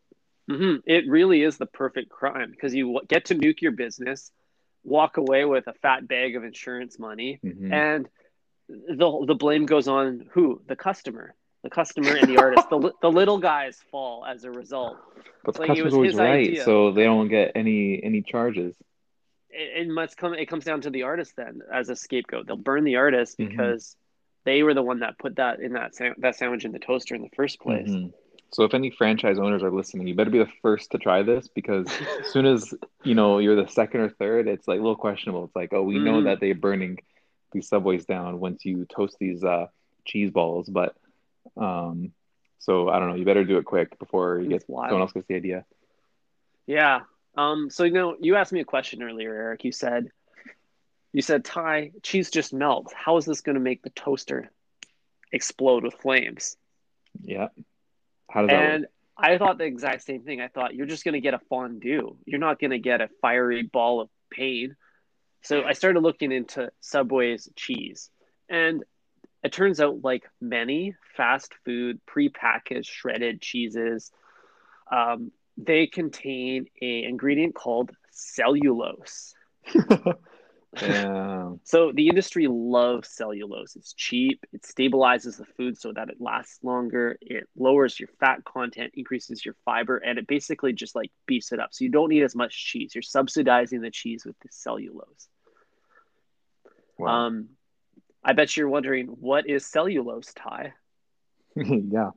Mhm. 0.50 0.82
It 0.86 1.08
really 1.08 1.42
is 1.44 1.58
the 1.58 1.66
perfect 1.66 2.10
crime 2.10 2.52
because 2.52 2.74
you 2.76 3.00
get 3.08 3.26
to 3.26 3.36
nuke 3.36 3.62
your 3.62 3.72
business, 3.72 4.32
walk 4.86 5.18
away 5.18 5.44
with 5.46 5.68
a 5.68 5.74
fat 5.74 6.08
bag 6.08 6.36
of 6.36 6.44
insurance 6.44 6.98
money, 7.00 7.40
Mhm. 7.44 7.72
and 7.74 8.10
the 8.70 9.26
the 9.28 9.36
blame 9.36 9.66
goes 9.66 9.88
on 9.88 10.30
who? 10.32 10.62
The 10.68 10.76
customer. 10.76 11.36
The 11.64 11.70
customer 11.72 12.16
and 12.16 12.28
the 12.30 12.38
artist. 12.38 12.70
The, 12.70 12.94
the 13.02 13.12
little 13.12 13.40
guys 13.40 13.78
fall 13.90 14.24
as 14.24 14.44
a 14.44 14.52
result. 14.52 14.98
But 15.44 15.56
the 15.56 15.62
like 15.62 15.68
customer's 15.70 15.86
was 15.86 15.94
always 15.96 16.12
his 16.12 16.20
right, 16.20 16.48
idea. 16.50 16.64
so 16.64 16.92
they 16.92 17.04
don't 17.04 17.28
get 17.28 17.54
any 17.56 18.02
any 18.04 18.22
charges. 18.22 18.76
It, 19.50 19.88
it 19.88 19.90
must 19.90 20.16
come. 20.18 20.34
It 20.36 20.46
comes 20.48 20.64
down 20.64 20.82
to 20.82 20.90
the 20.92 21.04
artist 21.04 21.34
then 21.36 21.62
as 21.74 21.90
a 21.90 21.96
scapegoat. 21.96 22.46
They'll 22.48 22.56
burn 22.58 22.84
the 22.84 22.98
artist 22.98 23.38
Mhm. 23.40 23.50
because 23.50 23.96
they 24.46 24.62
were 24.62 24.76
the 24.76 24.84
one 24.84 25.00
that 25.00 25.18
put 25.18 25.38
that 25.38 25.60
in 25.60 25.74
that 25.74 25.96
sa- 25.96 26.14
that 26.20 26.36
sandwich 26.36 26.66
in 26.66 26.72
the 26.72 26.80
toaster 26.80 27.16
in 27.16 27.24
the 27.24 27.30
first 27.36 27.60
place. 27.60 27.90
Mhm. 27.90 28.14
So 28.52 28.64
if 28.64 28.74
any 28.74 28.90
franchise 28.90 29.38
owners 29.38 29.64
are 29.64 29.72
listening, 29.72 30.08
you 30.08 30.16
better 30.16 30.30
be 30.30 30.40
the 30.40 30.50
first 30.62 30.92
to 30.92 30.98
try 30.98 31.24
this 31.24 31.48
because 31.48 31.88
as 32.20 32.32
soon 32.32 32.46
as 32.46 32.74
you 33.04 33.14
know 33.16 33.40
you're 33.40 33.56
the 33.62 33.68
second 33.68 34.02
or 34.02 34.10
third, 34.10 34.48
it's 34.48 34.68
like 34.68 34.80
a 34.80 34.82
little 34.82 34.96
questionable. 34.96 35.44
It's 35.46 35.56
like, 35.56 35.74
oh, 35.74 35.84
we 35.84 36.00
know 36.00 36.22
Mhm. 36.22 36.26
that 36.26 36.40
they're 36.40 36.56
burning 36.56 37.00
these 37.52 37.68
subways 37.68 38.06
down 38.06 38.40
once 38.40 38.64
you 38.64 38.86
toast 38.86 39.18
these 39.20 39.44
uh, 39.44 39.68
cheese 40.06 40.32
balls, 40.32 40.70
but 40.70 40.96
um, 41.58 42.12
so 42.60 42.90
I 42.90 43.00
don't 43.00 43.10
know. 43.10 43.16
You 43.16 43.26
better 43.26 43.44
do 43.44 43.58
it 43.58 43.66
quick 43.66 43.98
before 44.00 44.40
you 44.40 44.50
get 44.50 44.66
someone 44.66 45.02
else 45.02 45.12
gets 45.12 45.28
the 45.28 45.36
idea. 45.36 45.66
Yeah. 46.66 47.02
Um, 47.38 47.70
so 47.70 47.84
you 47.84 47.92
know, 47.92 48.16
you 48.20 48.36
asked 48.38 48.54
me 48.54 48.62
a 48.62 48.66
question 48.66 49.04
earlier, 49.04 49.34
Eric. 49.34 49.64
You 49.66 49.72
said, 49.72 50.10
you 51.12 51.22
said, 51.22 51.44
Ty, 51.46 51.92
cheese 52.04 52.30
just 52.32 52.54
melts. 52.54 52.94
How 52.94 53.18
is 53.18 53.26
this 53.26 53.42
going 53.42 53.56
to 53.56 53.60
make 53.62 53.84
the 53.84 53.90
toaster 53.90 54.50
explode 55.32 55.84
with 55.84 55.96
flames? 55.96 56.56
Yeah. 57.22 57.50
How 58.30 58.42
does 58.42 58.50
that 58.50 58.56
work? 58.56 58.74
And 58.74 58.88
I 59.18 59.38
thought 59.38 59.58
the 59.58 59.66
exact 59.66 60.04
same 60.04 60.24
thing. 60.24 60.42
I 60.42 60.48
thought 60.50 60.76
you're 60.76 60.88
just 60.88 61.04
going 61.04 61.14
to 61.14 61.22
get 61.22 61.34
a 61.34 61.40
fondue. 61.50 62.18
You're 62.26 62.40
not 62.40 62.60
going 62.60 62.72
to 62.72 62.80
get 62.80 63.02
a 63.02 63.10
fiery 63.22 63.64
ball 63.64 64.02
of 64.02 64.10
pain. 64.32 64.76
So 65.42 65.64
I 65.64 65.74
started 65.74 66.00
looking 66.02 66.32
into 66.32 66.72
Subway's 66.80 67.48
cheese, 67.56 68.10
and 68.50 68.84
it 69.44 69.52
turns 69.52 69.80
out 69.80 70.04
like 70.04 70.24
many 70.42 70.96
fast 71.16 71.54
food 71.64 72.02
prepackaged 72.10 72.88
shredded 72.88 73.42
cheeses, 73.42 74.12
um, 74.92 75.32
they 75.56 75.86
contain 75.86 76.66
a 76.82 77.04
ingredient 77.04 77.54
called 77.54 77.92
cellulose. 78.12 79.36
Yeah. 80.82 81.32
So 81.64 81.92
the 81.92 82.10
industry 82.10 82.48
loves 82.48 83.10
cellulose. 83.10 83.76
It's 83.76 83.94
cheap. 83.94 84.46
It 84.52 84.64
stabilizes 84.64 85.38
the 85.38 85.46
food 85.46 85.78
so 85.78 85.94
that 85.94 86.10
it 86.10 86.18
lasts 86.20 86.60
longer. 86.64 87.18
It 87.22 87.48
lowers 87.56 88.00
your 88.00 88.10
fat 88.20 88.44
content, 88.44 88.92
increases 88.96 89.44
your 89.44 89.56
fiber, 89.64 89.98
and 89.98 90.20
it 90.20 90.28
basically 90.28 90.74
just 90.74 90.96
like 90.96 91.12
beefs 91.26 91.52
it 91.52 91.60
up. 91.60 91.70
So 91.72 91.86
you 91.86 91.92
don't 91.92 92.10
need 92.10 92.24
as 92.24 92.36
much 92.36 92.66
cheese. 92.66 92.94
You're 92.94 93.02
subsidizing 93.02 93.82
the 93.82 93.90
cheese 93.90 94.26
with 94.26 94.38
the 94.42 94.50
cellulose. 94.52 95.28
Wow. 97.00 97.08
Um, 97.08 97.50
I 98.24 98.34
bet 98.34 98.56
you're 98.58 98.70
wondering 98.70 99.08
what 99.08 99.50
is 99.50 99.66
cellulose, 99.66 100.34
Ty? 100.34 100.74
yeah. 101.56 102.12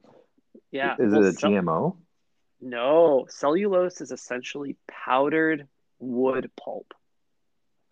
Yeah. 0.70 0.94
Is 0.98 1.12
well, 1.12 1.24
it 1.24 1.34
a 1.34 1.36
GMO? 1.36 1.96
No, 2.60 3.26
cellulose 3.28 4.00
is 4.00 4.10
essentially 4.10 4.76
powdered 4.88 5.68
wood 6.00 6.50
pulp. 6.56 6.92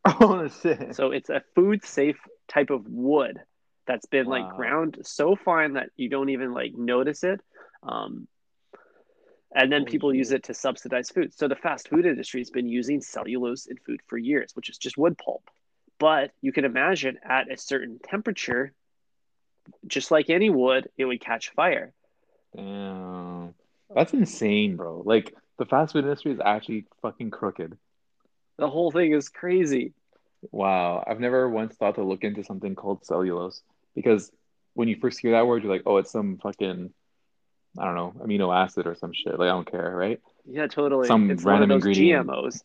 Oh 0.06 0.48
shit. 0.48 0.94
So 0.94 1.10
it's 1.10 1.30
a 1.30 1.42
food 1.54 1.84
safe 1.84 2.18
type 2.48 2.70
of 2.70 2.86
wood 2.86 3.38
that's 3.86 4.06
been 4.06 4.26
like 4.26 4.48
ground 4.48 4.98
so 5.02 5.36
fine 5.36 5.74
that 5.74 5.90
you 5.96 6.08
don't 6.08 6.30
even 6.30 6.52
like 6.52 6.72
notice 6.74 7.22
it. 7.24 7.40
Um, 7.82 8.26
and 9.54 9.72
then 9.72 9.84
people 9.84 10.14
use 10.14 10.32
it 10.32 10.44
to 10.44 10.54
subsidize 10.54 11.08
food. 11.10 11.32
So 11.34 11.48
the 11.48 11.56
fast 11.56 11.88
food 11.88 12.04
industry 12.04 12.40
has 12.40 12.50
been 12.50 12.68
using 12.68 13.00
cellulose 13.00 13.66
in 13.66 13.76
food 13.78 14.00
for 14.06 14.18
years, 14.18 14.50
which 14.54 14.68
is 14.68 14.76
just 14.76 14.98
wood 14.98 15.16
pulp. 15.16 15.48
But 15.98 16.32
you 16.42 16.52
can 16.52 16.64
imagine 16.64 17.18
at 17.24 17.50
a 17.50 17.56
certain 17.56 17.98
temperature, 17.98 18.72
just 19.86 20.10
like 20.10 20.28
any 20.30 20.50
wood, 20.50 20.88
it 20.98 21.06
would 21.06 21.20
catch 21.20 21.50
fire. 21.50 21.94
Damn. 22.54 23.54
That's 23.94 24.12
insane, 24.12 24.76
bro. 24.76 25.02
Like 25.04 25.34
the 25.58 25.64
fast 25.64 25.92
food 25.92 26.04
industry 26.04 26.32
is 26.32 26.40
actually 26.44 26.86
fucking 27.00 27.30
crooked. 27.30 27.78
The 28.58 28.68
whole 28.68 28.90
thing 28.90 29.12
is 29.12 29.28
crazy. 29.28 29.92
Wow. 30.50 31.04
I've 31.06 31.20
never 31.20 31.48
once 31.48 31.74
thought 31.76 31.96
to 31.96 32.02
look 32.04 32.24
into 32.24 32.44
something 32.44 32.74
called 32.74 33.04
cellulose 33.04 33.62
because 33.94 34.30
when 34.74 34.88
you 34.88 34.96
first 34.96 35.18
hear 35.20 35.32
that 35.32 35.46
word, 35.46 35.62
you're 35.62 35.72
like, 35.72 35.82
oh, 35.86 35.96
it's 35.98 36.10
some 36.10 36.38
fucking, 36.38 36.90
I 37.78 37.84
don't 37.84 37.94
know, 37.94 38.14
amino 38.22 38.54
acid 38.54 38.86
or 38.86 38.94
some 38.94 39.12
shit. 39.12 39.38
Like, 39.38 39.48
I 39.48 39.52
don't 39.52 39.70
care, 39.70 39.94
right? 39.94 40.20
Yeah, 40.46 40.66
totally. 40.66 41.08
Some 41.08 41.30
it's 41.30 41.44
random 41.44 41.70
ingredient. 41.70 42.28
GMOs. 42.28 42.62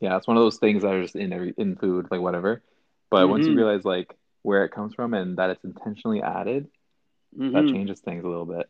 Yeah, 0.00 0.16
it's 0.16 0.26
one 0.26 0.36
of 0.36 0.42
those 0.42 0.58
things 0.58 0.82
that 0.82 0.92
are 0.92 1.02
just 1.02 1.16
in 1.16 1.32
every 1.32 1.54
in 1.56 1.76
food, 1.76 2.08
like 2.10 2.20
whatever. 2.20 2.62
But 3.10 3.28
once 3.28 3.46
you 3.46 3.52
Mhm. 3.52 3.56
realize 3.56 3.84
like 3.84 4.14
where 4.42 4.64
it 4.64 4.70
comes 4.72 4.94
from 4.94 5.12
and 5.14 5.36
that 5.38 5.50
it's 5.50 5.64
intentionally 5.64 6.22
added, 6.22 6.68
that 7.32 7.64
Mhm. 7.64 7.72
changes 7.72 8.00
things 8.00 8.24
a 8.24 8.28
little 8.28 8.46
bit. 8.46 8.68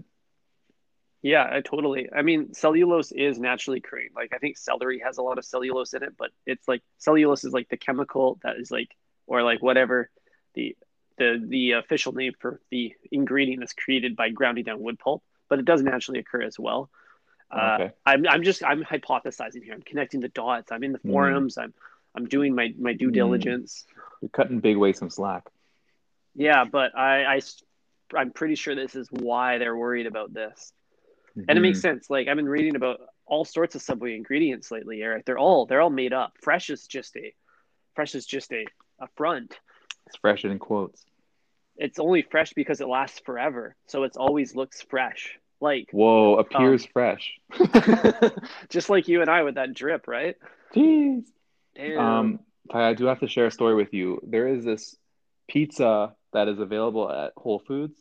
Yeah, 1.28 1.46
I 1.52 1.60
totally. 1.60 2.08
I 2.10 2.22
mean, 2.22 2.54
cellulose 2.54 3.12
is 3.12 3.38
naturally 3.38 3.78
occurring. 3.80 4.08
Like, 4.16 4.32
I 4.32 4.38
think 4.38 4.56
celery 4.56 5.00
has 5.04 5.18
a 5.18 5.22
lot 5.22 5.36
of 5.36 5.44
cellulose 5.44 5.92
in 5.92 6.02
it, 6.02 6.14
but 6.16 6.30
it's 6.46 6.66
like 6.66 6.80
cellulose 6.96 7.44
is 7.44 7.52
like 7.52 7.68
the 7.68 7.76
chemical 7.76 8.38
that 8.42 8.56
is 8.56 8.70
like, 8.70 8.88
or 9.26 9.42
like 9.42 9.60
whatever 9.62 10.08
the 10.54 10.74
the 11.18 11.44
the 11.46 11.72
official 11.72 12.12
name 12.12 12.32
for 12.40 12.62
the 12.70 12.94
ingredient 13.12 13.60
that's 13.60 13.74
created 13.74 14.16
by 14.16 14.30
grounding 14.30 14.64
down 14.64 14.80
wood 14.80 14.98
pulp. 14.98 15.22
But 15.50 15.58
it 15.58 15.66
does 15.66 15.82
naturally 15.82 16.20
occur 16.20 16.40
as 16.40 16.58
well. 16.58 16.88
Uh, 17.50 17.76
Okay. 17.78 17.90
I'm 18.06 18.26
I'm 18.26 18.42
just 18.42 18.64
I'm 18.64 18.82
hypothesizing 18.82 19.62
here. 19.62 19.74
I'm 19.74 19.82
connecting 19.82 20.20
the 20.20 20.28
dots. 20.30 20.72
I'm 20.72 20.82
in 20.82 20.92
the 20.92 20.98
Mm. 21.00 21.12
forums. 21.12 21.58
I'm 21.58 21.74
I'm 22.14 22.24
doing 22.26 22.54
my 22.54 22.72
my 22.78 22.94
due 22.94 23.10
Mm. 23.10 23.14
diligence. 23.20 23.84
You're 24.22 24.30
cutting 24.30 24.60
big 24.60 24.78
ways 24.78 24.96
some 24.98 25.10
slack. 25.10 25.44
Yeah, 26.34 26.64
but 26.64 26.96
I 26.96 27.36
I 27.36 27.40
I'm 28.16 28.30
pretty 28.32 28.54
sure 28.54 28.74
this 28.74 28.94
is 28.94 29.08
why 29.12 29.58
they're 29.58 29.76
worried 29.76 30.06
about 30.06 30.32
this. 30.32 30.72
And 31.48 31.58
it 31.58 31.60
makes 31.60 31.80
sense. 31.80 32.08
Like 32.10 32.28
I've 32.28 32.36
been 32.36 32.48
reading 32.48 32.76
about 32.76 33.00
all 33.26 33.44
sorts 33.44 33.74
of 33.74 33.82
Subway 33.82 34.16
ingredients 34.16 34.70
lately, 34.70 35.02
Eric. 35.02 35.24
They're 35.26 35.38
all 35.38 35.66
they're 35.66 35.80
all 35.80 35.90
made 35.90 36.12
up. 36.12 36.32
Fresh 36.42 36.70
is 36.70 36.86
just 36.86 37.16
a 37.16 37.34
fresh 37.94 38.14
is 38.14 38.26
just 38.26 38.52
a 38.52 38.64
a 39.00 39.08
front. 39.16 39.58
It's 40.06 40.16
fresh 40.16 40.44
in 40.44 40.58
quotes. 40.58 41.04
It's 41.76 41.98
only 41.98 42.22
fresh 42.22 42.52
because 42.54 42.80
it 42.80 42.88
lasts 42.88 43.20
forever, 43.24 43.76
so 43.86 44.02
it's 44.02 44.16
always 44.16 44.56
looks 44.56 44.82
fresh. 44.82 45.38
Like 45.60 45.88
Whoa, 45.92 46.36
appears 46.36 46.86
fresh. 46.86 47.32
just 48.68 48.90
like 48.90 49.08
you 49.08 49.20
and 49.20 49.30
I 49.30 49.42
with 49.42 49.56
that 49.56 49.74
drip, 49.74 50.08
right? 50.08 50.36
Jeez. 50.74 51.24
Damn. 51.74 51.98
Um, 51.98 52.40
Ty, 52.70 52.90
I 52.90 52.94
do 52.94 53.06
have 53.06 53.20
to 53.20 53.28
share 53.28 53.46
a 53.46 53.50
story 53.50 53.74
with 53.74 53.92
you. 53.92 54.20
There 54.26 54.48
is 54.48 54.64
this 54.64 54.96
pizza 55.48 56.14
that 56.32 56.48
is 56.48 56.58
available 56.58 57.10
at 57.10 57.32
Whole 57.36 57.58
Foods. 57.58 57.98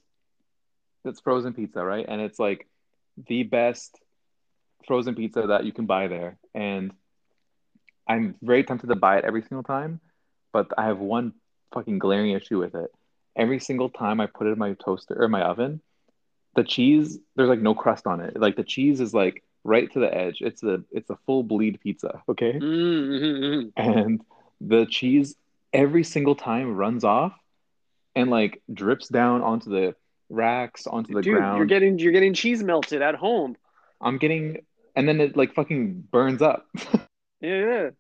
It's 1.05 1.19
frozen 1.19 1.53
pizza, 1.53 1.83
right? 1.83 2.05
And 2.07 2.21
it's 2.21 2.37
like 2.37 2.67
the 3.27 3.43
best 3.43 3.99
frozen 4.87 5.15
pizza 5.15 5.47
that 5.47 5.65
you 5.65 5.71
can 5.73 5.85
buy 5.85 6.07
there. 6.07 6.37
And 6.53 6.91
I'm 8.07 8.35
very 8.41 8.63
tempted 8.63 8.87
to 8.87 8.95
buy 8.95 9.17
it 9.17 9.25
every 9.25 9.41
single 9.41 9.63
time, 9.63 9.99
but 10.53 10.67
I 10.77 10.85
have 10.85 10.99
one 10.99 11.33
fucking 11.73 11.99
glaring 11.99 12.31
issue 12.31 12.59
with 12.59 12.75
it. 12.75 12.91
Every 13.35 13.59
single 13.59 13.89
time 13.89 14.19
I 14.19 14.27
put 14.27 14.47
it 14.47 14.51
in 14.51 14.59
my 14.59 14.73
toaster 14.83 15.15
or 15.21 15.27
my 15.27 15.41
oven, 15.41 15.81
the 16.55 16.63
cheese, 16.63 17.19
there's 17.35 17.49
like 17.49 17.59
no 17.61 17.73
crust 17.73 18.07
on 18.07 18.21
it. 18.21 18.39
Like 18.39 18.55
the 18.55 18.63
cheese 18.63 18.99
is 18.99 19.13
like 19.13 19.43
right 19.63 19.91
to 19.93 19.99
the 19.99 20.13
edge. 20.13 20.37
It's 20.41 20.63
a 20.63 20.81
it's 20.91 21.09
a 21.09 21.17
full 21.25 21.43
bleed 21.43 21.79
pizza, 21.81 22.21
okay? 22.29 22.61
Mm, 22.61 23.09
mhm, 23.11 23.73
and 23.75 24.21
the 24.61 24.85
cheese 24.85 25.35
every 25.73 26.03
single 26.03 26.35
time 26.35 26.75
runs 26.75 27.03
off 27.03 27.33
and 28.15 28.29
like 28.29 28.61
drips 28.73 29.07
down 29.07 29.41
onto 29.41 29.69
the 29.69 29.95
racks 30.29 30.87
onto 30.87 31.13
the. 31.13 31.21
Dude, 31.21 31.35
ground 31.35 31.57
you're 31.57 31.65
getting 31.67 31.99
you're 31.99 32.11
getting 32.11 32.33
cheese 32.33 32.63
melted 32.63 33.01
at 33.01 33.15
home. 33.15 33.55
i'm 34.01 34.17
getting 34.17 34.65
and 34.95 35.07
then 35.07 35.21
it 35.21 35.35
like 35.37 35.53
fucking 35.53 36.01
burns 36.11 36.41
up 36.41 36.67
Yeah. 37.41 37.91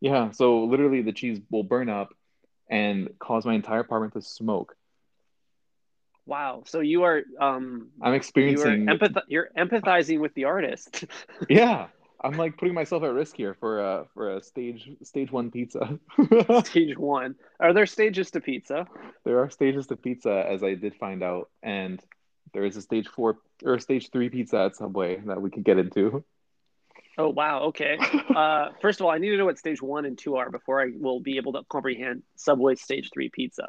yeah 0.00 0.30
so 0.32 0.64
literally 0.64 1.02
the 1.02 1.12
cheese 1.12 1.40
will 1.50 1.62
burn 1.64 1.88
up 1.88 2.14
and 2.70 3.08
cause 3.18 3.44
my 3.46 3.54
entire 3.54 3.80
apartment 3.80 4.14
to 4.14 4.22
smoke 4.22 4.76
Wow. 6.24 6.62
So 6.66 6.78
you 6.78 7.02
are 7.02 7.22
um 7.40 7.88
i'm 8.00 8.08
you 8.08 8.12
are 8.12 8.14
experiencing 8.14 8.86
empath- 8.86 9.22
you're 9.26 9.48
empathizing 9.58 10.20
with 10.20 10.32
the 10.34 10.44
artist. 10.44 11.04
yeah 11.48 11.88
I'm 12.24 12.36
like 12.36 12.56
putting 12.56 12.74
myself 12.74 13.02
at 13.02 13.12
risk 13.12 13.36
here 13.36 13.54
for 13.54 13.80
a 13.80 14.06
for 14.14 14.36
a 14.36 14.42
stage 14.42 14.90
stage 15.02 15.32
one 15.32 15.50
pizza. 15.50 15.98
stage 16.64 16.96
one. 16.96 17.34
Are 17.58 17.72
there 17.72 17.86
stages 17.86 18.30
to 18.32 18.40
pizza? 18.40 18.86
There 19.24 19.40
are 19.40 19.50
stages 19.50 19.86
to 19.88 19.96
pizza, 19.96 20.44
as 20.48 20.62
I 20.62 20.74
did 20.74 20.94
find 20.94 21.22
out, 21.22 21.50
and 21.62 22.00
there 22.54 22.64
is 22.64 22.76
a 22.76 22.82
stage 22.82 23.08
four 23.08 23.38
or 23.64 23.78
stage 23.78 24.10
three 24.10 24.28
pizza 24.28 24.58
at 24.58 24.76
Subway 24.76 25.20
that 25.26 25.40
we 25.42 25.50
could 25.50 25.64
get 25.64 25.78
into. 25.78 26.24
Oh 27.18 27.28
wow, 27.28 27.64
okay. 27.64 27.98
Uh, 28.32 28.70
first 28.80 28.98
of 28.98 29.04
all, 29.04 29.12
I 29.12 29.18
need 29.18 29.28
to 29.30 29.36
know 29.36 29.44
what 29.44 29.58
stage 29.58 29.82
one 29.82 30.06
and 30.06 30.16
two 30.16 30.36
are 30.36 30.48
before 30.50 30.80
I 30.80 30.92
will 30.98 31.20
be 31.20 31.36
able 31.36 31.52
to 31.52 31.62
comprehend 31.68 32.22
Subway 32.36 32.76
stage 32.76 33.10
three 33.12 33.28
pizza. 33.28 33.68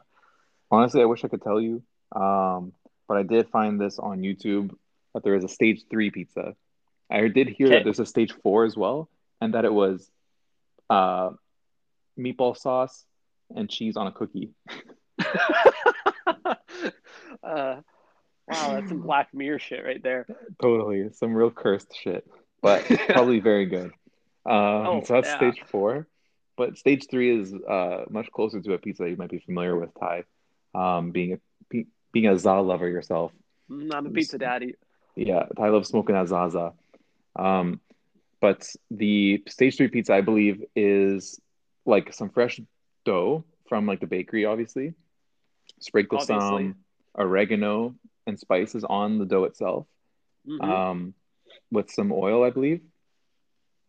Honestly, 0.72 1.02
I 1.02 1.06
wish 1.06 1.26
I 1.26 1.28
could 1.28 1.42
tell 1.42 1.60
you, 1.60 1.84
um, 2.16 2.72
but 3.10 3.18
I 3.18 3.24
did 3.24 3.50
find 3.50 3.80
this 3.80 4.00
on 4.00 4.22
YouTube 4.22 4.74
that 5.14 5.24
there 5.24 5.36
is 5.36 5.44
a 5.44 5.50
stage 5.50 5.84
three 5.90 6.12
pizza. 6.12 6.56
I 7.14 7.28
did 7.28 7.48
hear 7.48 7.68
Okay. 7.68 7.76
that 7.78 7.84
there's 7.84 8.00
a 8.00 8.06
stage 8.06 8.34
four 8.44 8.66
as 8.66 8.76
well, 8.76 9.08
and 9.40 9.54
that 9.54 9.66
it 9.66 9.74
was 9.74 10.10
uh, 10.90 11.30
meatball 12.18 12.58
sauce 12.58 13.06
and 13.56 13.70
cheese 13.70 13.96
on 13.96 14.08
a 14.08 14.12
cookie. 14.12 14.52
uh, 16.36 16.56
wow, 17.44 17.76
that's 18.48 18.90
some 18.90 19.02
Black 19.02 19.34
Mirror 19.34 19.60
shit 19.60 19.86
right 19.86 20.02
there. 20.02 20.26
Totally, 20.62 21.10
some 21.14 21.34
real 21.34 21.52
cursed 21.52 21.96
shit, 21.96 22.26
but 22.62 22.84
probably 23.10 23.40
very 23.40 23.66
good. 23.68 23.92
Um, 24.46 24.54
Oh, 24.86 25.04
so 25.06 25.14
that's 25.14 25.30
yeah. 25.30 25.38
stage 25.38 25.62
four, 25.70 26.08
but 26.58 26.78
stage 26.78 27.08
three 27.10 27.40
is 27.40 27.54
uh, 27.54 28.06
much 28.10 28.30
closer 28.32 28.60
to 28.62 28.74
a 28.74 28.78
pizza 28.78 29.10
you 29.10 29.16
might 29.18 29.30
be 29.30 29.40
familiar 29.40 29.78
with, 29.78 29.90
Ty. 30.00 30.24
Um, 30.76 31.12
being 31.12 31.34
a 31.72 31.86
being 32.12 32.28
a 32.28 32.38
za 32.38 32.60
lover 32.60 32.90
yourself, 32.90 33.32
I'm 33.70 33.92
a 33.92 34.10
pizza 34.10 34.38
daddy. 34.38 34.76
yeah, 35.16 35.46
I 35.58 35.70
love 35.70 35.86
smoking 35.86 36.16
a 36.16 36.26
zaza. 36.28 36.74
Um, 37.36 37.80
but 38.42 38.68
the 38.92 39.44
stage 39.48 39.78
three 39.78 39.88
pizza, 39.88 40.14
I 40.14 40.22
believe, 40.22 40.64
is 40.76 41.40
like 41.86 42.14
some 42.14 42.30
fresh 42.30 42.60
dough 43.06 43.44
from 43.68 43.86
like 43.88 44.00
the 44.00 44.08
bakery, 44.08 44.46
obviously. 44.46 44.94
Sprinkle 45.80 46.20
Obviously. 46.20 46.68
some 46.68 46.76
oregano 47.18 47.96
and 48.28 48.40
spices 48.40 48.84
on 48.84 49.18
the 49.20 49.26
dough 49.26 49.44
itself. 49.46 49.88
Mhm. 50.48 50.62
um, 50.62 51.14
with 51.72 51.90
some 51.90 52.12
oil, 52.12 52.44
I 52.44 52.50
believe. 52.50 52.82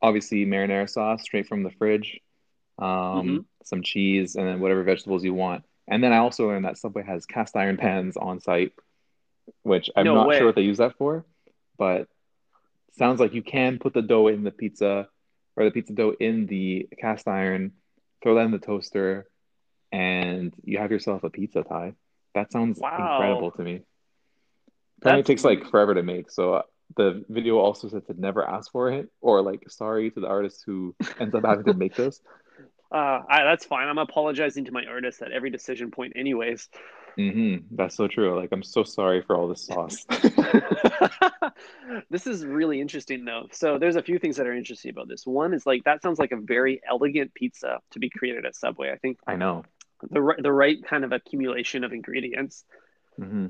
Obviously, 0.00 0.46
marinara 0.46 0.88
sauce 0.88 1.22
straight 1.22 1.48
from 1.48 1.62
the 1.64 1.70
fridge, 1.70 2.20
um, 2.78 2.86
Mhm. 2.86 3.44
some 3.64 3.82
cheese, 3.82 4.36
and 4.36 4.46
then 4.46 4.60
whatever 4.60 4.84
vegetables 4.84 5.24
you 5.24 5.34
want. 5.34 5.64
And 5.88 6.02
then 6.02 6.12
I 6.12 6.18
also 6.18 6.46
learned 6.46 6.64
that 6.64 6.78
Subway 6.78 7.02
has 7.02 7.26
cast 7.26 7.56
iron 7.56 7.76
pans 7.76 8.16
on 8.16 8.38
site, 8.40 8.72
which 9.62 9.90
I'm 9.96 10.04
No 10.04 10.14
not 10.14 10.28
way. 10.28 10.38
sure 10.38 10.46
what 10.46 10.54
they 10.54 10.62
use 10.62 10.78
that 10.78 10.94
for, 10.96 11.24
but 11.76 12.08
sounds 12.98 13.20
like 13.20 13.34
you 13.34 13.42
can 13.42 13.78
put 13.78 13.94
the 13.94 14.02
dough 14.02 14.28
in 14.28 14.44
the 14.44 14.50
pizza 14.50 15.08
or 15.56 15.64
the 15.64 15.70
pizza 15.70 15.92
dough 15.92 16.14
in 16.18 16.46
the 16.46 16.88
cast 17.00 17.28
iron, 17.28 17.72
throw 18.22 18.34
that 18.36 18.44
in 18.46 18.50
the 18.50 18.58
toaster, 18.58 19.28
and 19.92 20.52
you 20.64 20.78
have 20.78 20.90
yourself 20.90 21.24
a 21.24 21.30
pizza 21.30 21.62
Ty. 21.62 21.94
That 22.34 22.50
sounds 22.52 22.80
Wow. 22.80 22.98
incredible 22.98 23.52
to 23.52 23.62
me. 23.62 23.82
Apparently, 25.00 25.20
it 25.20 25.26
takes 25.26 25.44
like 25.44 25.66
forever 25.70 25.94
to 25.94 26.02
make. 26.02 26.30
So 26.30 26.54
uh, 26.54 26.62
the 26.96 27.24
video 27.28 27.58
also 27.58 27.88
said 27.88 28.06
to 28.06 28.14
never 28.20 28.46
ask 28.48 28.70
for 28.72 28.90
it, 28.90 29.08
or 29.20 29.42
like 29.42 29.68
sorry 29.70 30.10
to 30.10 30.20
the 30.20 30.26
artist 30.28 30.62
who 30.66 30.94
ends 31.20 31.34
up 31.34 31.44
having 31.44 31.64
to 31.66 31.74
make 31.84 31.94
this. 31.96 32.20
Uh, 32.92 33.20
I, 33.28 33.44
that's 33.44 33.64
fine. 33.64 33.88
I'm 33.88 33.98
apologizing 33.98 34.66
to 34.66 34.72
my 34.72 34.84
artist 34.86 35.20
at 35.22 35.32
every 35.32 35.50
decision 35.50 35.90
point, 35.90 36.14
anyways. 36.16 36.68
Hmm 37.16 37.56
That's 37.70 37.96
so 37.96 38.08
true. 38.08 38.38
Like 38.38 38.50
I'm 38.52 38.62
so 38.62 38.84
sorry 38.84 39.22
for 39.22 39.36
all 39.36 39.48
this 39.48 39.66
sauce. 39.66 40.04
this 42.10 42.26
is 42.26 42.44
really 42.44 42.80
interesting, 42.80 43.24
though. 43.24 43.46
So 43.52 43.78
there's 43.78 43.96
a 43.96 44.02
few 44.02 44.18
things 44.18 44.36
that 44.36 44.46
are 44.46 44.54
interesting 44.54 44.90
about 44.90 45.08
this. 45.08 45.26
One 45.26 45.54
is 45.54 45.66
like 45.66 45.84
that 45.84 46.02
sounds 46.02 46.18
like 46.18 46.32
a 46.32 46.36
very 46.36 46.80
elegant 46.88 47.34
pizza 47.34 47.78
to 47.92 47.98
be 47.98 48.10
created 48.10 48.46
at 48.46 48.56
Subway. 48.56 48.90
I 48.90 48.96
think 48.96 49.18
I 49.26 49.36
know. 49.36 49.64
the 50.10 50.20
right, 50.20 50.42
the 50.42 50.52
right 50.52 50.78
kind 50.84 51.04
of 51.04 51.12
accumulation 51.12 51.84
of 51.84 51.92
ingredients. 51.92 52.64
hmm 53.16 53.46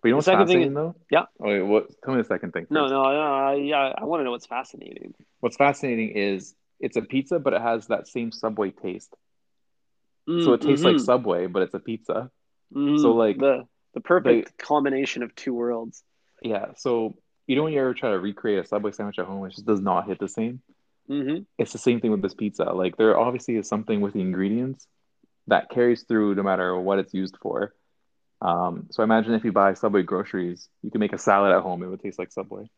But 0.00 0.08
you 0.08 0.10
know 0.10 0.16
what's 0.16 0.26
second 0.26 0.46
thing 0.46 0.46
fascinating 0.46 0.72
is- 0.72 0.74
though? 0.74 0.94
Yeah. 1.10 1.24
Oh, 1.40 1.48
wait, 1.48 1.62
what? 1.62 1.86
Tell 2.04 2.14
me 2.14 2.22
the 2.22 2.28
second 2.28 2.52
thing. 2.52 2.66
No, 2.70 2.84
first. 2.84 2.92
no, 2.92 3.02
no. 3.02 3.20
I, 3.20 3.54
yeah, 3.54 3.92
I 3.96 4.04
want 4.04 4.20
to 4.20 4.24
know 4.24 4.30
what's 4.30 4.46
fascinating. 4.46 5.14
What's 5.40 5.56
fascinating 5.56 6.10
is 6.10 6.54
it's 6.80 6.96
a 6.96 7.02
pizza, 7.02 7.38
but 7.38 7.52
it 7.52 7.62
has 7.62 7.86
that 7.88 8.08
same 8.08 8.32
Subway 8.32 8.70
taste. 8.70 9.14
So 10.26 10.54
it 10.54 10.62
tastes 10.62 10.84
like 10.84 10.98
Subway, 10.98 11.46
but 11.46 11.62
it's 11.62 11.74
a 11.74 11.78
pizza. 11.78 12.30
Mhm. 12.74 13.00
so, 13.00 13.12
like, 13.14 13.38
the 13.38 13.66
the 13.94 14.00
perfect 14.00 14.58
combination 14.58 15.22
of 15.22 15.34
two 15.34 15.54
worlds. 15.54 16.02
Yeah. 16.42 16.72
So 16.76 17.14
you 17.46 17.56
know 17.56 17.62
when 17.64 17.72
you 17.72 17.80
ever 17.80 17.94
try 17.94 18.10
to 18.10 18.18
recreate 18.18 18.58
a 18.58 18.66
Subway 18.66 18.90
sandwich 18.90 19.18
at 19.18 19.26
home, 19.26 19.44
it 19.46 19.50
just 19.50 19.66
does 19.66 19.80
not 19.80 20.06
hit 20.06 20.18
the 20.18 20.28
same. 20.28 20.60
hmm 21.06 21.38
It's 21.58 21.72
the 21.72 21.78
same 21.78 22.00
thing 22.00 22.10
with 22.10 22.22
this 22.22 22.34
pizza. 22.34 22.64
Like 22.64 22.96
there 22.96 23.18
obviously 23.18 23.56
is 23.56 23.68
something 23.68 24.00
with 24.00 24.14
the 24.14 24.20
ingredients 24.20 24.86
that 25.46 25.68
carries 25.70 26.02
through 26.04 26.34
no 26.34 26.42
matter 26.42 26.78
what 26.78 26.98
it's 26.98 27.14
used 27.14 27.36
for. 27.40 27.74
Um, 28.40 28.88
so 28.90 29.02
imagine 29.02 29.34
if 29.34 29.44
you 29.44 29.52
buy 29.52 29.74
Subway 29.74 30.02
groceries, 30.02 30.68
you 30.82 30.90
can 30.90 31.00
make 31.00 31.12
a 31.12 31.18
salad 31.18 31.52
at 31.52 31.62
home. 31.62 31.82
It 31.82 31.86
would 31.88 32.00
taste 32.00 32.18
like 32.18 32.32
Subway. 32.32 32.68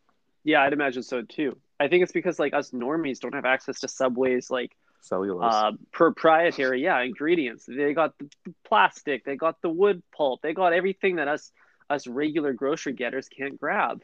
Yeah, 0.44 0.62
I'd 0.62 0.72
imagine 0.72 1.02
so 1.02 1.22
too. 1.22 1.56
I 1.80 1.88
think 1.88 2.02
it's 2.02 2.12
because 2.12 2.38
like 2.38 2.54
us 2.54 2.70
normies 2.70 3.18
don't 3.20 3.34
have 3.34 3.44
access 3.44 3.80
to 3.80 3.88
Subway's 3.88 4.50
like 4.50 4.76
Cellulose. 5.06 5.42
uh, 5.44 5.72
proprietary 5.92 6.82
yeah 6.82 7.00
ingredients. 7.00 7.64
They 7.66 7.94
got 7.94 8.12
the 8.18 8.28
plastic, 8.66 9.24
they 9.24 9.36
got 9.36 9.60
the 9.62 9.68
wood 9.68 10.02
pulp, 10.16 10.42
they 10.42 10.52
got 10.52 10.72
everything 10.72 11.16
that 11.16 11.28
us 11.28 11.50
us 11.88 12.06
regular 12.06 12.52
grocery 12.52 12.92
getters 12.92 13.28
can't 13.28 13.58
grab. 13.58 14.02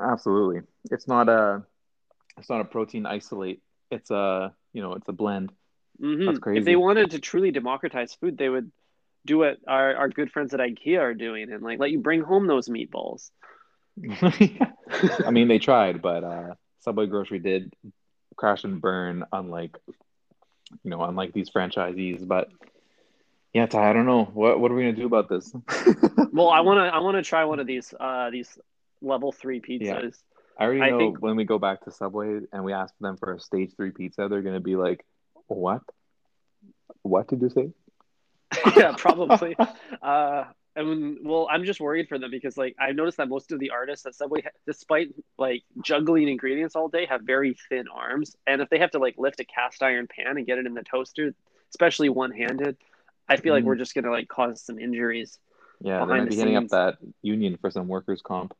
Absolutely. 0.00 0.62
It's 0.90 1.08
not 1.08 1.28
a 1.28 1.62
it's 2.38 2.50
not 2.50 2.60
a 2.60 2.64
protein 2.64 3.06
isolate. 3.06 3.62
It's 3.90 4.10
a 4.10 4.54
you 4.72 4.82
know 4.82 4.94
it's 4.94 5.08
a 5.08 5.12
blend. 5.12 5.52
hmm 5.98 6.26
That's 6.26 6.38
crazy. 6.38 6.58
If 6.58 6.64
they 6.64 6.76
wanted 6.76 7.12
to 7.12 7.18
truly 7.20 7.50
democratize 7.50 8.14
food, 8.14 8.36
they 8.36 8.48
would 8.48 8.70
do 9.26 9.38
what 9.38 9.56
our, 9.66 9.96
our 9.96 10.08
good 10.08 10.30
friends 10.30 10.52
at 10.52 10.60
IKEA 10.60 11.00
are 11.00 11.14
doing 11.14 11.50
and 11.50 11.62
like 11.62 11.78
let 11.78 11.90
you 11.90 12.00
bring 12.00 12.20
home 12.20 12.46
those 12.46 12.68
meatballs. 12.68 13.30
I 14.22 15.30
mean 15.30 15.48
they 15.48 15.58
tried, 15.58 16.02
but 16.02 16.24
uh, 16.24 16.54
Subway 16.80 17.06
grocery 17.06 17.38
did 17.38 17.72
crash 18.36 18.64
and 18.64 18.80
burn, 18.80 19.24
unlike 19.32 19.76
you 20.82 20.90
know 20.90 21.02
unlike 21.02 21.32
these 21.32 21.50
franchisees. 21.50 22.26
But 22.26 22.48
yeah, 23.52 23.66
Ty, 23.66 23.90
I 23.90 23.92
don't 23.92 24.06
know 24.06 24.24
what 24.24 24.58
what 24.60 24.70
are 24.70 24.74
we 24.74 24.82
gonna 24.82 24.96
do 24.96 25.06
about 25.06 25.28
this. 25.28 25.52
Well, 26.32 26.50
I 26.50 26.60
want 26.60 26.78
to 26.78 26.92
I 26.92 26.98
want 26.98 27.16
to 27.16 27.22
try 27.22 27.44
one 27.44 27.60
of 27.60 27.66
these 27.68 27.94
uh 27.98 28.28
these 28.30 28.58
level 29.00 29.30
3 29.30 29.60
pizzas. 29.60 29.80
Yeah. 29.80 30.10
I 30.58 30.64
already 30.64 30.80
I 30.82 30.90
know 30.90 30.98
think- 30.98 31.22
when 31.22 31.36
we 31.36 31.44
go 31.44 31.60
back 31.60 31.84
to 31.84 31.92
Subway 31.92 32.40
and 32.52 32.64
we 32.64 32.72
ask 32.72 32.92
them 33.00 33.16
for 33.16 33.34
a 33.34 33.40
stage 33.40 33.70
three 33.76 33.92
pizza, 33.92 34.26
they're 34.28 34.42
gonna 34.42 34.58
be 34.58 34.74
like, 34.74 35.04
"What? 35.46 35.82
What 37.02 37.28
did 37.28 37.40
you 37.40 37.50
say?" 37.50 37.70
yeah, 38.76 38.94
probably. 38.96 39.56
uh, 40.02 40.44
and 40.76 41.18
well, 41.22 41.48
I'm 41.50 41.64
just 41.64 41.80
worried 41.80 42.08
for 42.08 42.18
them 42.18 42.30
because 42.30 42.56
like 42.56 42.74
I 42.78 42.92
noticed 42.92 43.18
that 43.18 43.28
most 43.28 43.52
of 43.52 43.60
the 43.60 43.70
artists 43.70 44.06
at 44.06 44.14
Subway, 44.14 44.44
despite 44.66 45.14
like 45.38 45.62
juggling 45.82 46.28
ingredients 46.28 46.74
all 46.76 46.88
day, 46.88 47.06
have 47.06 47.22
very 47.22 47.56
thin 47.68 47.86
arms, 47.92 48.36
and 48.46 48.60
if 48.60 48.68
they 48.70 48.78
have 48.78 48.90
to 48.92 48.98
like 48.98 49.16
lift 49.18 49.40
a 49.40 49.44
cast 49.44 49.82
iron 49.82 50.06
pan 50.08 50.36
and 50.36 50.46
get 50.46 50.58
it 50.58 50.66
in 50.66 50.74
the 50.74 50.82
toaster, 50.82 51.34
especially 51.70 52.08
one 52.08 52.32
handed, 52.32 52.76
I 53.28 53.36
feel 53.36 53.52
like 53.54 53.64
Mm. 53.64 53.68
we're 53.68 53.76
just 53.76 53.94
gonna 53.94 54.10
like 54.10 54.28
cause 54.28 54.60
some 54.62 54.78
injuries. 54.78 55.38
Yeah, 55.80 56.00
they 56.00 56.06
might 56.06 56.24
the 56.24 56.30
be 56.30 56.36
hitting 56.36 56.56
up 56.56 56.68
that 56.68 56.98
union 57.22 57.56
for 57.60 57.70
some 57.70 57.88
workers' 57.88 58.22
comp. 58.22 58.54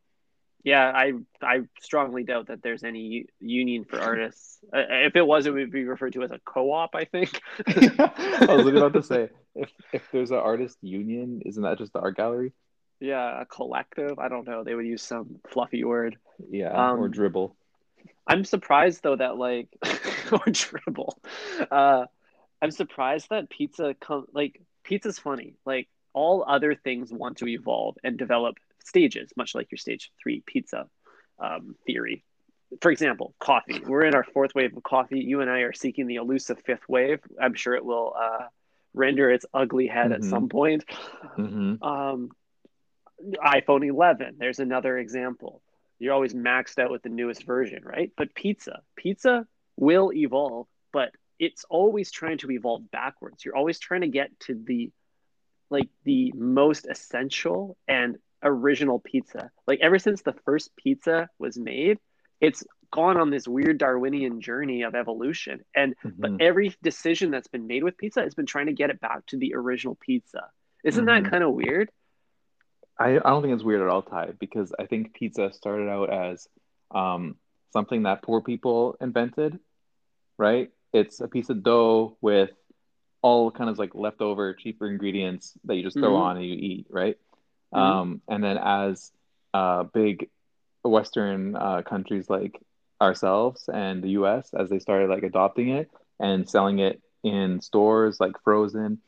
Yeah, 0.65 0.91
I 0.95 1.13
I 1.43 1.61
strongly 1.81 2.25
doubt 2.25 2.47
that 2.49 2.63
there's 2.63 2.85
any 2.85 3.01
u- 3.01 3.27
union 3.39 3.85
for 3.85 4.01
artists. 4.01 4.59
Uh, 4.75 4.81
if 5.09 5.15
it 5.15 5.27
was, 5.27 5.47
it 5.47 5.53
would 5.53 5.71
be 5.71 5.85
referred 5.85 6.15
to 6.15 6.23
as 6.23 6.31
a 6.31 6.41
co-op. 6.45 6.95
I 6.95 7.05
think. 7.05 7.41
I 7.69 8.57
was 8.57 8.67
about 8.67 8.95
to 8.95 9.03
say, 9.03 9.29
if 9.55 9.71
if 9.93 10.03
there's 10.11 10.31
an 10.31 10.39
artist 10.39 10.79
union, 10.83 11.43
isn't 11.45 11.63
that 11.63 11.79
just 11.79 11.93
the 11.93 12.01
art 12.01 12.17
gallery? 12.17 12.53
Yeah, 13.01 13.43
a 13.43 13.45
collective. 13.45 14.19
I 14.19 14.29
don't 14.29 14.47
know. 14.47 14.65
They 14.65 14.75
would 14.75 14.87
use 14.87 15.03
some 15.03 15.37
fluffy 15.49 15.85
word. 15.85 16.17
Yeah, 16.51 16.71
Um, 16.73 17.01
or 17.01 17.09
dribble. 17.09 17.55
I'm 18.27 18.45
surprised 18.45 19.03
though 19.03 19.17
that 19.17 19.37
like 19.37 19.69
or 20.33 20.45
dribble. 20.51 21.19
Uh 21.71 22.07
I'm 22.63 22.71
surprised 22.71 23.29
that 23.31 23.51
pizza 23.51 23.95
come 24.01 24.27
like 24.33 24.61
pizza's 24.85 25.19
funny. 25.19 25.55
Like 25.67 25.89
all 26.15 26.45
other 26.47 26.75
things 26.75 27.13
want 27.13 27.39
to 27.39 27.49
evolve 27.49 27.97
and 28.03 28.17
develop 28.17 28.57
stages, 28.85 29.33
much 29.37 29.55
like 29.55 29.71
your 29.71 29.79
stage 29.79 30.11
three 30.23 30.43
pizza 30.47 30.87
um, 31.39 31.75
theory. 31.87 32.25
For 32.81 32.91
example, 32.91 33.35
coffee. 33.39 33.81
We're 33.87 34.05
in 34.05 34.15
our 34.15 34.25
fourth 34.25 34.55
wave 34.55 34.77
of 34.77 34.83
coffee. 34.83 35.21
You 35.21 35.41
and 35.41 35.51
I 35.51 35.61
are 35.61 35.73
seeking 35.73 36.07
the 36.07 36.17
elusive 36.17 36.61
fifth 36.65 36.89
wave. 36.89 37.21
I'm 37.41 37.55
sure 37.55 37.75
it 37.75 37.85
will 37.85 38.15
uh, 38.19 38.47
render 38.95 39.31
its 39.31 39.47
ugly 39.55 39.87
head 39.87 40.13
at 40.13 40.21
Mhm. 40.21 40.31
some 40.31 40.49
point. 40.49 40.85
hmm 41.37 41.75
Um, 41.83 42.31
iPhone 43.45 43.87
11, 43.89 44.37
there's 44.39 44.59
another 44.59 44.99
example. 44.99 45.63
You're 45.99 46.13
always 46.15 46.35
maxed 46.35 46.79
out 46.79 46.91
with 46.91 47.03
the 47.03 47.09
newest 47.09 47.45
version, 47.45 47.83
right? 47.85 48.11
But 48.17 48.35
pizza, 48.35 48.83
pizza 48.97 49.47
will 49.77 50.13
evolve, 50.13 50.67
but 50.93 51.13
it's 51.39 51.65
always 51.65 52.11
trying 52.11 52.39
to 52.39 52.51
evolve 52.51 52.91
backwards. 52.91 53.45
You're 53.45 53.57
always 53.57 53.79
trying 53.79 54.03
to 54.03 54.09
get 54.09 54.39
to 54.41 54.55
the 54.55 54.91
like 55.71 55.89
the 56.05 56.33
most 56.37 56.87
essential 56.87 57.77
and 57.89 58.19
original 58.45 59.01
pizza. 59.01 59.51
Like 59.67 59.81
ever 59.81 59.99
since 59.99 60.23
the 60.23 60.35
first 60.45 60.77
pizza 60.77 61.29
was 61.39 61.59
made, 61.59 61.99
it's 62.41 62.63
gone 62.93 63.17
on 63.17 63.31
this 63.31 63.49
weird 63.49 63.79
Darwinian 63.79 64.41
journey 64.41 64.83
of 64.83 64.95
evolution. 64.95 65.65
And 65.75 65.97
Mhm. 66.05 66.15
but 66.19 66.31
every 66.41 66.77
decision 66.83 67.31
that's 67.31 67.49
been 67.49 67.67
made 67.67 67.83
with 67.83 67.97
pizza 67.97 68.21
has 68.23 68.35
been 68.35 68.47
trying 68.47 68.67
to 68.67 68.73
get 68.73 68.91
it 68.91 69.01
back 69.01 69.27
to 69.27 69.37
the 69.37 69.55
original 69.55 69.97
pizza. 69.97 70.51
Isn't 70.85 71.05
Mhm. 71.05 71.23
that 71.25 71.31
kind 71.31 71.43
of 71.43 71.53
weird? 71.55 71.91
I, 72.99 73.17
I 73.17 73.31
don't 73.31 73.43
think 73.43 73.55
it's 73.55 73.65
weird 73.65 73.81
at 73.81 73.89
all, 73.89 74.03
Ty, 74.03 74.35
because 74.39 74.73
I 74.79 74.87
think 74.87 75.15
pizza 75.15 75.51
started 75.53 75.89
out 75.89 76.11
as 76.11 76.49
um, 76.93 77.37
something 77.73 78.05
that 78.05 78.23
poor 78.23 78.41
people 78.41 78.97
invented, 79.01 79.59
right? 80.39 80.71
It's 80.93 81.21
a 81.21 81.27
piece 81.27 81.51
of 81.51 81.65
dough 81.65 82.17
with 82.21 82.53
all 83.21 83.51
kind 83.51 83.69
of 83.69 83.79
like 83.81 83.97
leftover 83.97 84.55
cheaper 84.55 84.87
ingredients 84.89 85.59
that 85.65 85.75
you 85.75 85.83
just 85.83 85.99
throw 85.99 86.13
Mhm. 86.13 86.19
on 86.19 86.37
and 86.37 86.47
you 86.47 86.55
eat, 86.55 86.87
right? 86.91 87.19
Mhm. 87.75 87.81
Um, 87.81 88.21
and 88.29 88.43
then 88.43 88.59
as 88.59 89.13
uh, 89.53 89.85
big 89.85 90.29
Western 90.83 91.57
uh, 91.57 91.83
countries 91.83 92.29
like 92.31 92.61
ourselves 93.01 93.69
and 93.73 94.03
the 94.03 94.11
US, 94.11 94.53
as 94.55 94.69
they 94.71 94.79
started 94.79 95.11
like 95.11 95.23
adopting 95.23 95.69
it 95.71 95.91
and 96.21 96.49
selling 96.49 96.79
it 96.79 97.01
in 97.23 97.61
stores 97.61 98.21
like 98.21 98.33
frozen, 98.45 98.99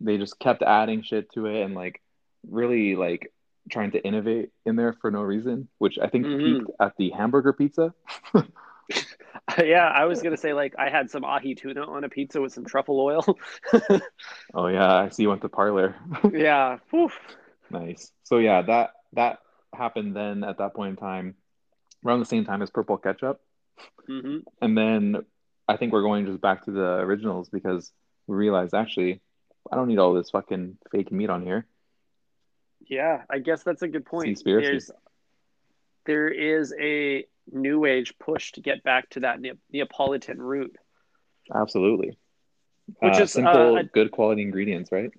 they 0.00 0.18
just 0.18 0.38
kept 0.38 0.62
adding 0.62 1.02
shit 1.02 1.30
to 1.32 1.46
it 1.46 1.62
and 1.62 1.74
like 1.74 2.00
really 2.48 2.96
like 2.96 3.32
trying 3.70 3.90
to 3.92 4.02
innovate 4.04 4.50
in 4.64 4.76
there 4.76 4.92
for 4.92 5.10
no 5.10 5.22
reason, 5.22 5.68
which 5.78 5.98
I 5.98 6.08
think 6.08 6.26
Mhm. 6.26 6.42
peaked 6.44 6.70
at 6.80 6.96
the 6.96 7.10
hamburger 7.10 7.52
pizza. 7.52 7.92
yeah, 9.58 9.88
I 9.88 10.04
was 10.06 10.22
gonna 10.22 10.36
say 10.36 10.52
like 10.52 10.74
I 10.78 10.88
had 10.90 11.10
some 11.10 11.24
ahi 11.24 11.54
tuna 11.54 11.84
on 11.84 12.04
a 12.04 12.08
pizza 12.08 12.40
with 12.40 12.52
some 12.52 12.64
truffle 12.64 13.00
oil. 13.00 13.24
Oh 14.54 14.68
yeah, 14.68 14.94
I 14.94 15.08
see 15.10 15.22
you 15.24 15.28
went 15.28 15.42
to 15.42 15.48
parlor. 15.48 15.96
yeah. 16.32 16.78
Whew. 16.90 17.10
Nice. 17.70 18.12
So 18.24 18.38
yeah, 18.38 18.62
that 18.62 18.90
that 19.12 19.38
happened 19.74 20.16
then 20.16 20.44
at 20.44 20.58
that 20.58 20.74
point 20.74 20.90
in 20.90 20.96
time, 20.96 21.34
around 22.04 22.20
the 22.20 22.26
same 22.26 22.44
time 22.44 22.62
as 22.62 22.70
purple 22.70 22.96
ketchup. 22.96 23.40
hmm 24.06 24.38
And 24.60 24.76
then 24.76 25.16
I 25.68 25.76
think 25.76 25.92
we're 25.92 26.02
going 26.02 26.26
just 26.26 26.40
back 26.40 26.64
to 26.64 26.70
the 26.70 26.98
originals 26.98 27.48
because 27.48 27.92
we 28.26 28.36
realized 28.36 28.74
actually 28.74 29.20
I 29.70 29.76
don't 29.76 29.88
need 29.88 29.98
all 29.98 30.14
this 30.14 30.30
fucking 30.30 30.78
fake 30.92 31.10
meat 31.10 31.30
on 31.30 31.42
here. 31.42 31.66
Yeah, 32.88 33.22
I 33.28 33.40
guess 33.40 33.64
that's 33.64 33.82
a 33.82 33.88
good 33.88 34.06
point. 34.06 34.40
There's 34.44 34.90
there 36.04 36.28
is 36.28 36.72
a 36.78 37.26
new 37.50 37.84
age 37.84 38.14
push 38.18 38.52
to 38.52 38.60
get 38.60 38.82
back 38.84 39.10
to 39.10 39.20
that 39.20 39.40
Ne- 39.40 39.58
Neapolitan 39.72 40.40
root. 40.40 40.76
Absolutely. 41.52 42.16
Which 43.00 43.18
Uh, 43.18 43.22
is, 43.22 43.32
simple, 43.32 43.76
uh, 43.76 43.82
good 43.92 44.12
quality 44.12 44.42
ingredients, 44.42 44.92
right? 44.92 45.10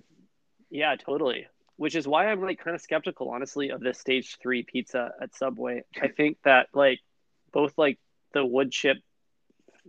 Yeah, 0.70 0.96
totally. 0.96 1.46
Which 1.78 1.94
is 1.96 2.06
why 2.06 2.26
I'm 2.26 2.42
like 2.42 2.58
kind 2.58 2.74
of 2.74 2.82
skeptical, 2.82 3.30
honestly, 3.30 3.70
of 3.70 3.80
this 3.80 3.98
stage 3.98 4.36
three 4.42 4.64
pizza 4.64 5.12
at 5.22 5.34
Subway. 5.34 5.84
I 6.02 6.08
think 6.08 6.36
that 6.44 6.66
like 6.74 7.00
both 7.52 7.72
like 7.78 7.98
the 8.34 8.44
wood 8.44 8.72
chip, 8.72 8.98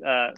uh, 0.05 0.29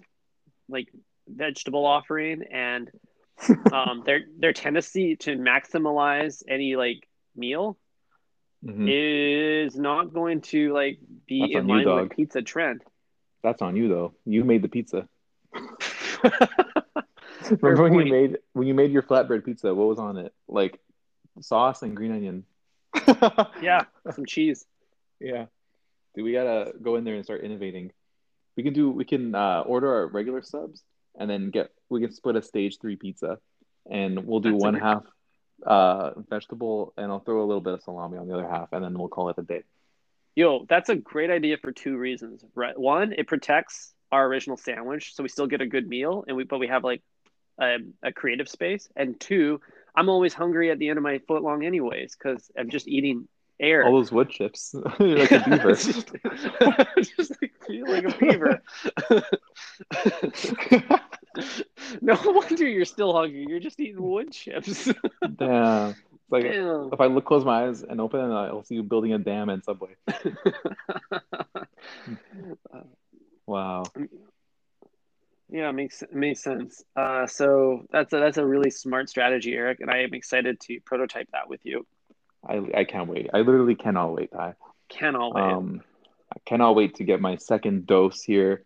like 0.70 0.88
vegetable 1.28 1.86
offering 1.86 2.44
and 2.52 2.90
um 3.74 4.04
their 4.06 4.22
their 4.40 4.54
tendency 4.54 5.16
to 5.18 5.36
maximize 5.38 6.42
any 6.48 6.76
like 6.76 7.08
meal 7.36 7.78
Mhm. 8.66 8.88
is 8.90 9.76
not 9.76 10.14
going 10.14 10.42
to 10.42 10.74
like 10.74 11.00
be 11.28 11.42
That's 11.42 11.56
in 11.56 11.70
on 11.70 11.80
you, 11.80 11.86
line 11.86 12.04
with 12.04 12.12
pizza 12.12 12.42
trend. 12.42 12.82
That's 13.44 13.62
on 13.62 13.76
you 13.76 13.90
though. 13.90 14.14
You 14.26 14.44
made 14.44 14.62
the 14.62 14.70
pizza. 14.70 15.08
Remember 17.62 17.84
when 17.84 18.06
you 18.06 18.12
made 18.12 18.38
when 18.54 18.68
you 18.68 18.74
made 18.74 18.92
your 18.92 19.04
flatbread 19.04 19.44
pizza? 19.44 19.74
What 19.74 19.88
was 19.88 20.00
on 20.00 20.18
it? 20.18 20.34
Like 20.48 20.80
sauce 21.40 21.82
and 21.82 21.96
green 21.96 22.12
onion. 22.12 22.46
yeah, 23.62 23.86
some 24.14 24.26
cheese. 24.26 24.66
Yeah. 25.20 25.46
Dude, 26.16 26.26
we 26.26 26.34
gotta 26.34 26.74
go 26.82 26.96
in 26.96 27.04
there 27.04 27.16
and 27.16 27.24
start 27.24 27.42
innovating. 27.42 27.92
We 28.58 28.64
can 28.64 28.74
do 28.74 28.92
we 28.92 29.06
can 29.06 29.34
uh, 29.34 29.62
order 29.66 29.94
our 29.94 30.08
regular 30.08 30.42
subs 30.42 30.84
and 31.18 31.30
then 31.30 31.52
get 31.52 31.72
we 31.90 32.02
can 32.02 32.12
split 32.12 32.36
a 32.36 32.42
stage 32.42 32.80
three 32.80 32.96
pizza 32.96 33.38
and 33.90 34.26
we'll 34.26 34.40
do 34.40 34.52
That's 34.52 34.64
one 34.64 34.74
half 34.76 35.04
uh 35.66 36.12
vegetable 36.30 36.94
and 36.98 37.12
I'll 37.12 37.20
throw 37.20 37.44
a 37.44 37.46
little 37.46 37.62
bit 37.62 37.74
of 37.74 37.84
salami 37.84 38.18
on 38.18 38.28
the 38.28 38.34
other 38.34 38.48
half 38.48 38.70
and 38.72 38.84
then 38.84 38.98
we'll 38.98 39.10
call 39.10 39.30
it 39.30 39.38
a 39.38 39.44
day. 39.44 39.64
Yo, 40.36 40.66
that's 40.68 40.90
a 40.90 40.96
great 40.96 41.30
idea 41.30 41.58
for 41.58 41.72
two 41.72 41.98
reasons. 41.98 42.44
Right, 42.56 42.78
one, 42.78 43.14
it 43.14 43.28
protects 43.28 43.94
our 44.12 44.26
original 44.26 44.58
sandwich, 44.58 45.14
so 45.16 45.24
we 45.24 45.30
still 45.30 45.48
get 45.48 45.62
a 45.62 45.66
good 45.66 45.88
meal, 45.88 46.24
and 46.28 46.36
we 46.38 46.44
but 46.44 46.60
we 46.60 46.68
have 46.68 46.84
like 46.84 47.02
a, 47.60 47.78
a 48.04 48.12
creative 48.12 48.50
space. 48.50 48.90
And 48.96 49.20
two, 49.20 49.62
I'm 49.96 50.10
always 50.10 50.34
hungry 50.34 50.72
at 50.72 50.80
the 50.80 50.90
end 50.90 50.98
of 50.98 51.04
my 51.04 51.20
foot 51.28 51.44
long, 51.44 51.64
anyways, 51.64 52.16
because 52.16 52.50
I'm 52.58 52.70
just 52.70 52.88
eating 52.88 53.28
air. 53.60 53.86
All 53.86 53.94
those 53.94 54.12
wood 54.12 54.30
chips. 54.30 54.74
You're 55.00 55.18
like 55.20 55.32
a 55.32 55.40
beaver. 55.50 55.76
just, 55.76 56.12
just 57.18 57.42
like 57.42 57.54
feel 57.66 57.88
like 57.90 58.06
a 58.06 58.18
beaver. 58.18 58.62
no 62.02 62.18
wonder 62.26 62.68
you're 62.68 62.86
still 62.86 63.14
hungry. 63.14 63.46
You're 63.48 63.60
just 63.60 63.80
eating 63.80 64.02
wood 64.02 64.32
chips. 64.32 64.86
Damn. 65.36 65.90
It's 65.90 66.32
like 66.32 66.44
Damn. 66.44 66.90
if 66.94 67.00
I 67.00 67.08
look 67.08 67.26
close 67.26 67.46
my 67.46 67.66
eyes 67.68 67.84
and 67.84 68.02
open 68.02 68.20
it, 68.20 68.34
I'll 68.34 68.64
see 68.64 68.76
you 68.76 68.84
building 68.84 69.14
a 69.14 69.18
dam 69.20 69.50
in 69.50 69.62
Subway. 69.62 69.96
Wow. 73.46 73.84
Yeah, 75.52 75.70
it 75.70 75.74
makes 75.74 76.02
makes 76.14 76.42
sense. 76.42 76.82
Uh, 76.96 77.28
so 77.28 77.86
that's 77.92 78.14
a 78.14 78.20
that's 78.20 78.38
a 78.38 78.46
really 78.46 78.72
smart 78.72 79.10
strategy, 79.10 79.54
Eric, 79.54 79.82
and 79.82 79.92
I 79.92 79.98
am 80.04 80.14
excited 80.14 80.62
to 80.62 80.80
prototype 80.86 81.28
that 81.34 81.50
with 81.50 81.60
you. 81.64 81.86
I 82.48 82.62
I 82.74 82.84
can't 82.86 83.10
wait. 83.10 83.30
I 83.34 83.40
literally 83.40 83.76
cannot 83.76 84.14
wait, 84.16 84.32
Ty. 84.32 84.54
Cannot 84.88 85.36
wait. 85.36 85.44
Um, 85.44 85.82
I 86.34 86.40
cannot 86.46 86.76
wait 86.76 86.96
to 86.96 87.04
get 87.04 87.20
my 87.20 87.36
second 87.36 87.86
dose 87.86 88.24
here, 88.24 88.64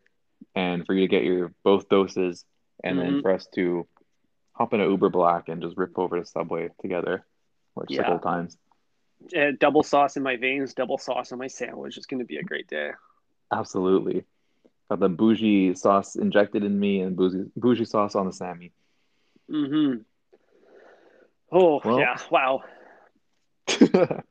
and 0.53 0.85
for 0.85 0.93
you 0.93 1.01
to 1.01 1.07
get 1.07 1.23
your 1.23 1.53
both 1.63 1.89
doses, 1.89 2.45
and 2.83 2.99
then 2.99 3.15
Mhm. 3.15 3.21
for 3.23 3.31
us 3.31 3.47
to 3.55 3.87
hop 4.53 4.73
in 4.73 4.79
an 4.79 4.89
Uber 4.89 5.09
Black 5.09 5.49
and 5.49 5.63
just 5.63 5.75
rip 5.77 5.97
over 5.97 6.19
to 6.19 6.25
Subway 6.25 6.69
together, 6.81 7.25
like 7.75 7.89
Yeah. 7.89 7.97
several 7.97 8.19
times. 8.19 8.59
Uh, 9.35 9.51
double 9.59 9.81
sauce 9.81 10.17
in 10.17 10.23
my 10.23 10.35
veins, 10.35 10.75
double 10.75 10.99
sauce 10.99 11.31
on 11.31 11.39
my 11.39 11.47
sandwich. 11.47 11.97
It's 11.97 12.05
going 12.05 12.19
to 12.19 12.25
be 12.25 12.37
a 12.37 12.43
great 12.43 12.67
day. 12.67 12.91
Absolutely. 13.51 14.23
Got 14.89 14.99
the 14.99 15.09
bougie 15.09 15.73
sauce 15.75 16.15
injected 16.15 16.63
in 16.63 16.79
me 16.79 17.01
and 17.01 17.15
bougie, 17.15 17.49
bougie 17.55 17.85
sauce 17.85 18.15
on 18.15 18.27
the 18.27 18.33
Sammy. 18.33 18.71
Mm-hmm. 19.49 20.01
Oh 21.51 21.81
Well- 21.83 21.99
yeah! 21.99 22.17
Wow. 22.29 22.63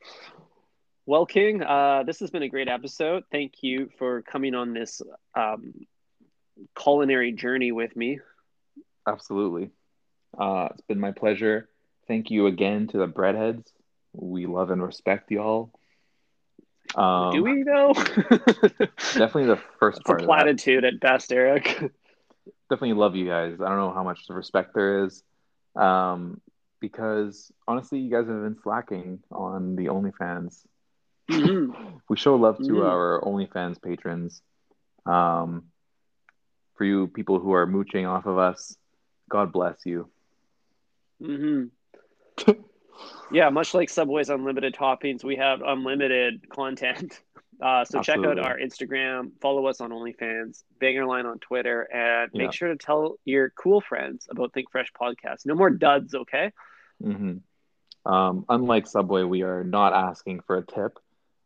Well, 1.07 1.27
King, 1.27 1.63
uh, 1.63 2.03
this 2.07 2.21
has 2.21 2.31
been 2.31 2.43
a 2.43 2.49
great 2.49 2.69
episode. 2.69 3.25
Thank 3.31 3.63
you 3.63 3.91
for 3.99 4.23
coming 4.23 4.55
on 4.55 4.73
this 4.73 5.03
um, 5.35 5.75
culinary 6.75 7.33
journey 7.33 7.73
with 7.73 7.95
me. 7.95 8.21
Absolutely. 9.07 9.71
Uh, 10.39 10.69
it's 10.71 10.81
been 10.83 11.01
my 11.01 11.13
pleasure. 11.13 11.69
Thank 12.09 12.31
you 12.31 12.47
again 12.47 12.87
to 12.89 12.99
the 12.99 13.07
breadheads. 13.07 13.67
We 14.15 14.47
love 14.47 14.71
and 14.71 14.83
respect 14.83 15.31
y'all. 15.31 15.73
Um, 16.95 17.33
Do 17.33 17.43
we 17.43 17.63
though? 17.65 17.93
Definitely 19.15 19.47
the 19.47 19.59
first 19.79 20.01
a 20.01 20.05
part. 20.05 20.21
of 20.21 20.27
platitude 20.27 20.85
at 20.85 21.01
best, 21.01 21.33
Eric. 21.33 21.65
Definitely 22.71 22.95
love 22.95 23.15
you 23.17 23.27
guys. 23.27 23.61
I 23.61 23.69
don't 23.69 23.79
know 23.79 23.93
how 23.93 24.05
much 24.05 24.25
respect 24.29 24.75
there 24.75 25.05
is, 25.05 25.23
um, 25.77 26.41
because 26.81 27.51
honestly, 27.67 27.99
you 27.99 28.11
guys 28.11 28.27
have 28.29 28.43
been 28.43 28.59
slacking 28.63 29.21
on 29.33 29.77
the 29.77 29.87
OnlyFans. 29.87 30.63
Mhm. 31.31 32.01
We 32.09 32.17
show 32.17 32.37
love 32.37 32.59
to 32.59 32.73
Mhm. 32.73 32.85
our 32.87 33.21
OnlyFans 33.25 33.81
patrons. 33.83 34.43
Um, 35.07 35.71
for 36.77 36.85
you 36.85 37.07
people 37.09 37.39
who 37.39 37.53
are 37.53 37.67
mooching 37.67 38.07
off 38.07 38.27
of 38.27 38.37
us, 38.39 38.77
God 39.31 39.53
bless 39.53 39.85
you. 39.87 40.11
hmm 41.21 41.65
yeah, 43.31 43.51
much 43.51 43.75
like 43.75 43.91
Subway's 43.91 44.29
unlimited 44.29 44.75
toppings, 44.75 45.25
we 45.25 45.37
have 45.37 45.63
unlimited 45.63 46.49
content. 46.49 47.21
Uh, 47.63 47.85
so 47.85 48.03
check 48.03 48.19
out 48.19 48.37
our 48.37 48.59
Instagram, 48.59 49.31
follow 49.41 49.67
us 49.67 49.81
on 49.81 49.91
OnlyFans, 49.91 50.65
Banger 50.81 51.07
Line 51.07 51.25
on 51.25 51.39
Twitter, 51.39 51.83
and 51.83 52.29
Yeah. 52.33 52.43
make 52.43 52.53
sure 52.53 52.69
to 52.69 52.77
tell 52.77 53.17
your 53.25 53.51
cool 53.51 53.81
friends 53.81 54.27
about 54.29 54.53
Think 54.53 54.73
Fresh 54.73 54.93
podcast. 55.01 55.47
No 55.47 55.55
more 55.55 55.71
duds, 55.71 56.15
okay? 56.17 56.51
hmm 57.01 57.37
Um, 58.05 58.45
unlike 58.49 58.89
Subway, 58.89 59.23
we 59.23 59.43
are 59.43 59.63
not 59.63 59.93
asking 59.93 60.41
for 60.41 60.57
a 60.57 60.67
tip. 60.67 60.99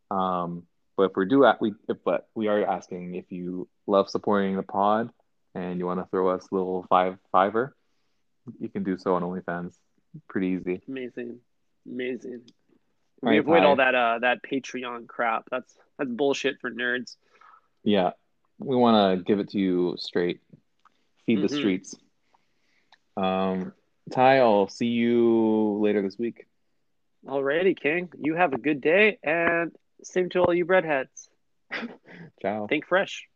Um, 0.09 0.63
but 0.97 1.11
if 1.11 1.15
we 1.15 1.27
do, 1.27 1.45
we 1.61 1.73
if, 1.87 1.97
but 2.03 2.27
we 2.33 2.47
are 2.47 2.65
asking 2.65 3.13
if 3.13 3.31
you 3.31 3.69
love 3.87 4.09
supporting 4.09 4.55
the 4.55 4.63
pod 4.63 5.11
and 5.53 5.79
you 5.79 5.85
want 5.85 5.99
to 5.99 6.07
throw 6.07 6.29
us 6.29 6.47
a 6.51 6.55
little 6.55 6.87
five 6.89 7.17
fiver, 7.31 7.75
you 8.59 8.67
can 8.67 8.83
do 8.83 8.97
so 8.97 9.13
on 9.13 9.21
OnlyFans. 9.21 9.77
Pretty 10.27 10.47
easy. 10.47 10.81
Amazing, 10.87 11.39
amazing. 11.85 12.41
All 13.21 13.29
We 13.29 13.29
right, 13.31 13.39
avoid 13.39 13.63
all 13.63 13.75
that 13.77 13.95
uh 13.95 14.19
that 14.19 14.39
Patreon 14.43 15.07
crap. 15.07 15.47
That's 15.51 15.73
that's 15.97 16.09
bullshit 16.09 16.59
for 16.61 16.71
nerds. 16.71 17.15
Yeah, 17.83 18.11
we 18.59 18.75
want 18.75 19.17
to 19.19 19.23
give 19.23 19.39
it 19.39 19.49
to 19.49 19.59
you 19.59 19.95
straight. 19.97 20.41
Feed 21.25 21.41
the 21.41 21.47
Mhm. 21.47 21.57
streets. 21.57 21.95
Um, 23.17 23.73
Ty, 24.11 24.39
I'll 24.39 24.67
see 24.67 24.87
you 24.87 25.77
later 25.81 26.01
this 26.01 26.17
week. 26.17 26.47
Alrighty, 27.25 27.77
King. 27.79 28.09
You 28.17 28.35
have 28.35 28.53
a 28.53 28.57
good 28.57 28.81
day, 28.81 29.19
and 29.21 29.75
same 30.03 30.29
to 30.29 30.39
all 30.41 30.53
you 30.53 30.65
breadheads. 30.65 31.29
Ciao. 32.41 32.67
Think 32.67 32.85
fresh. 32.87 33.27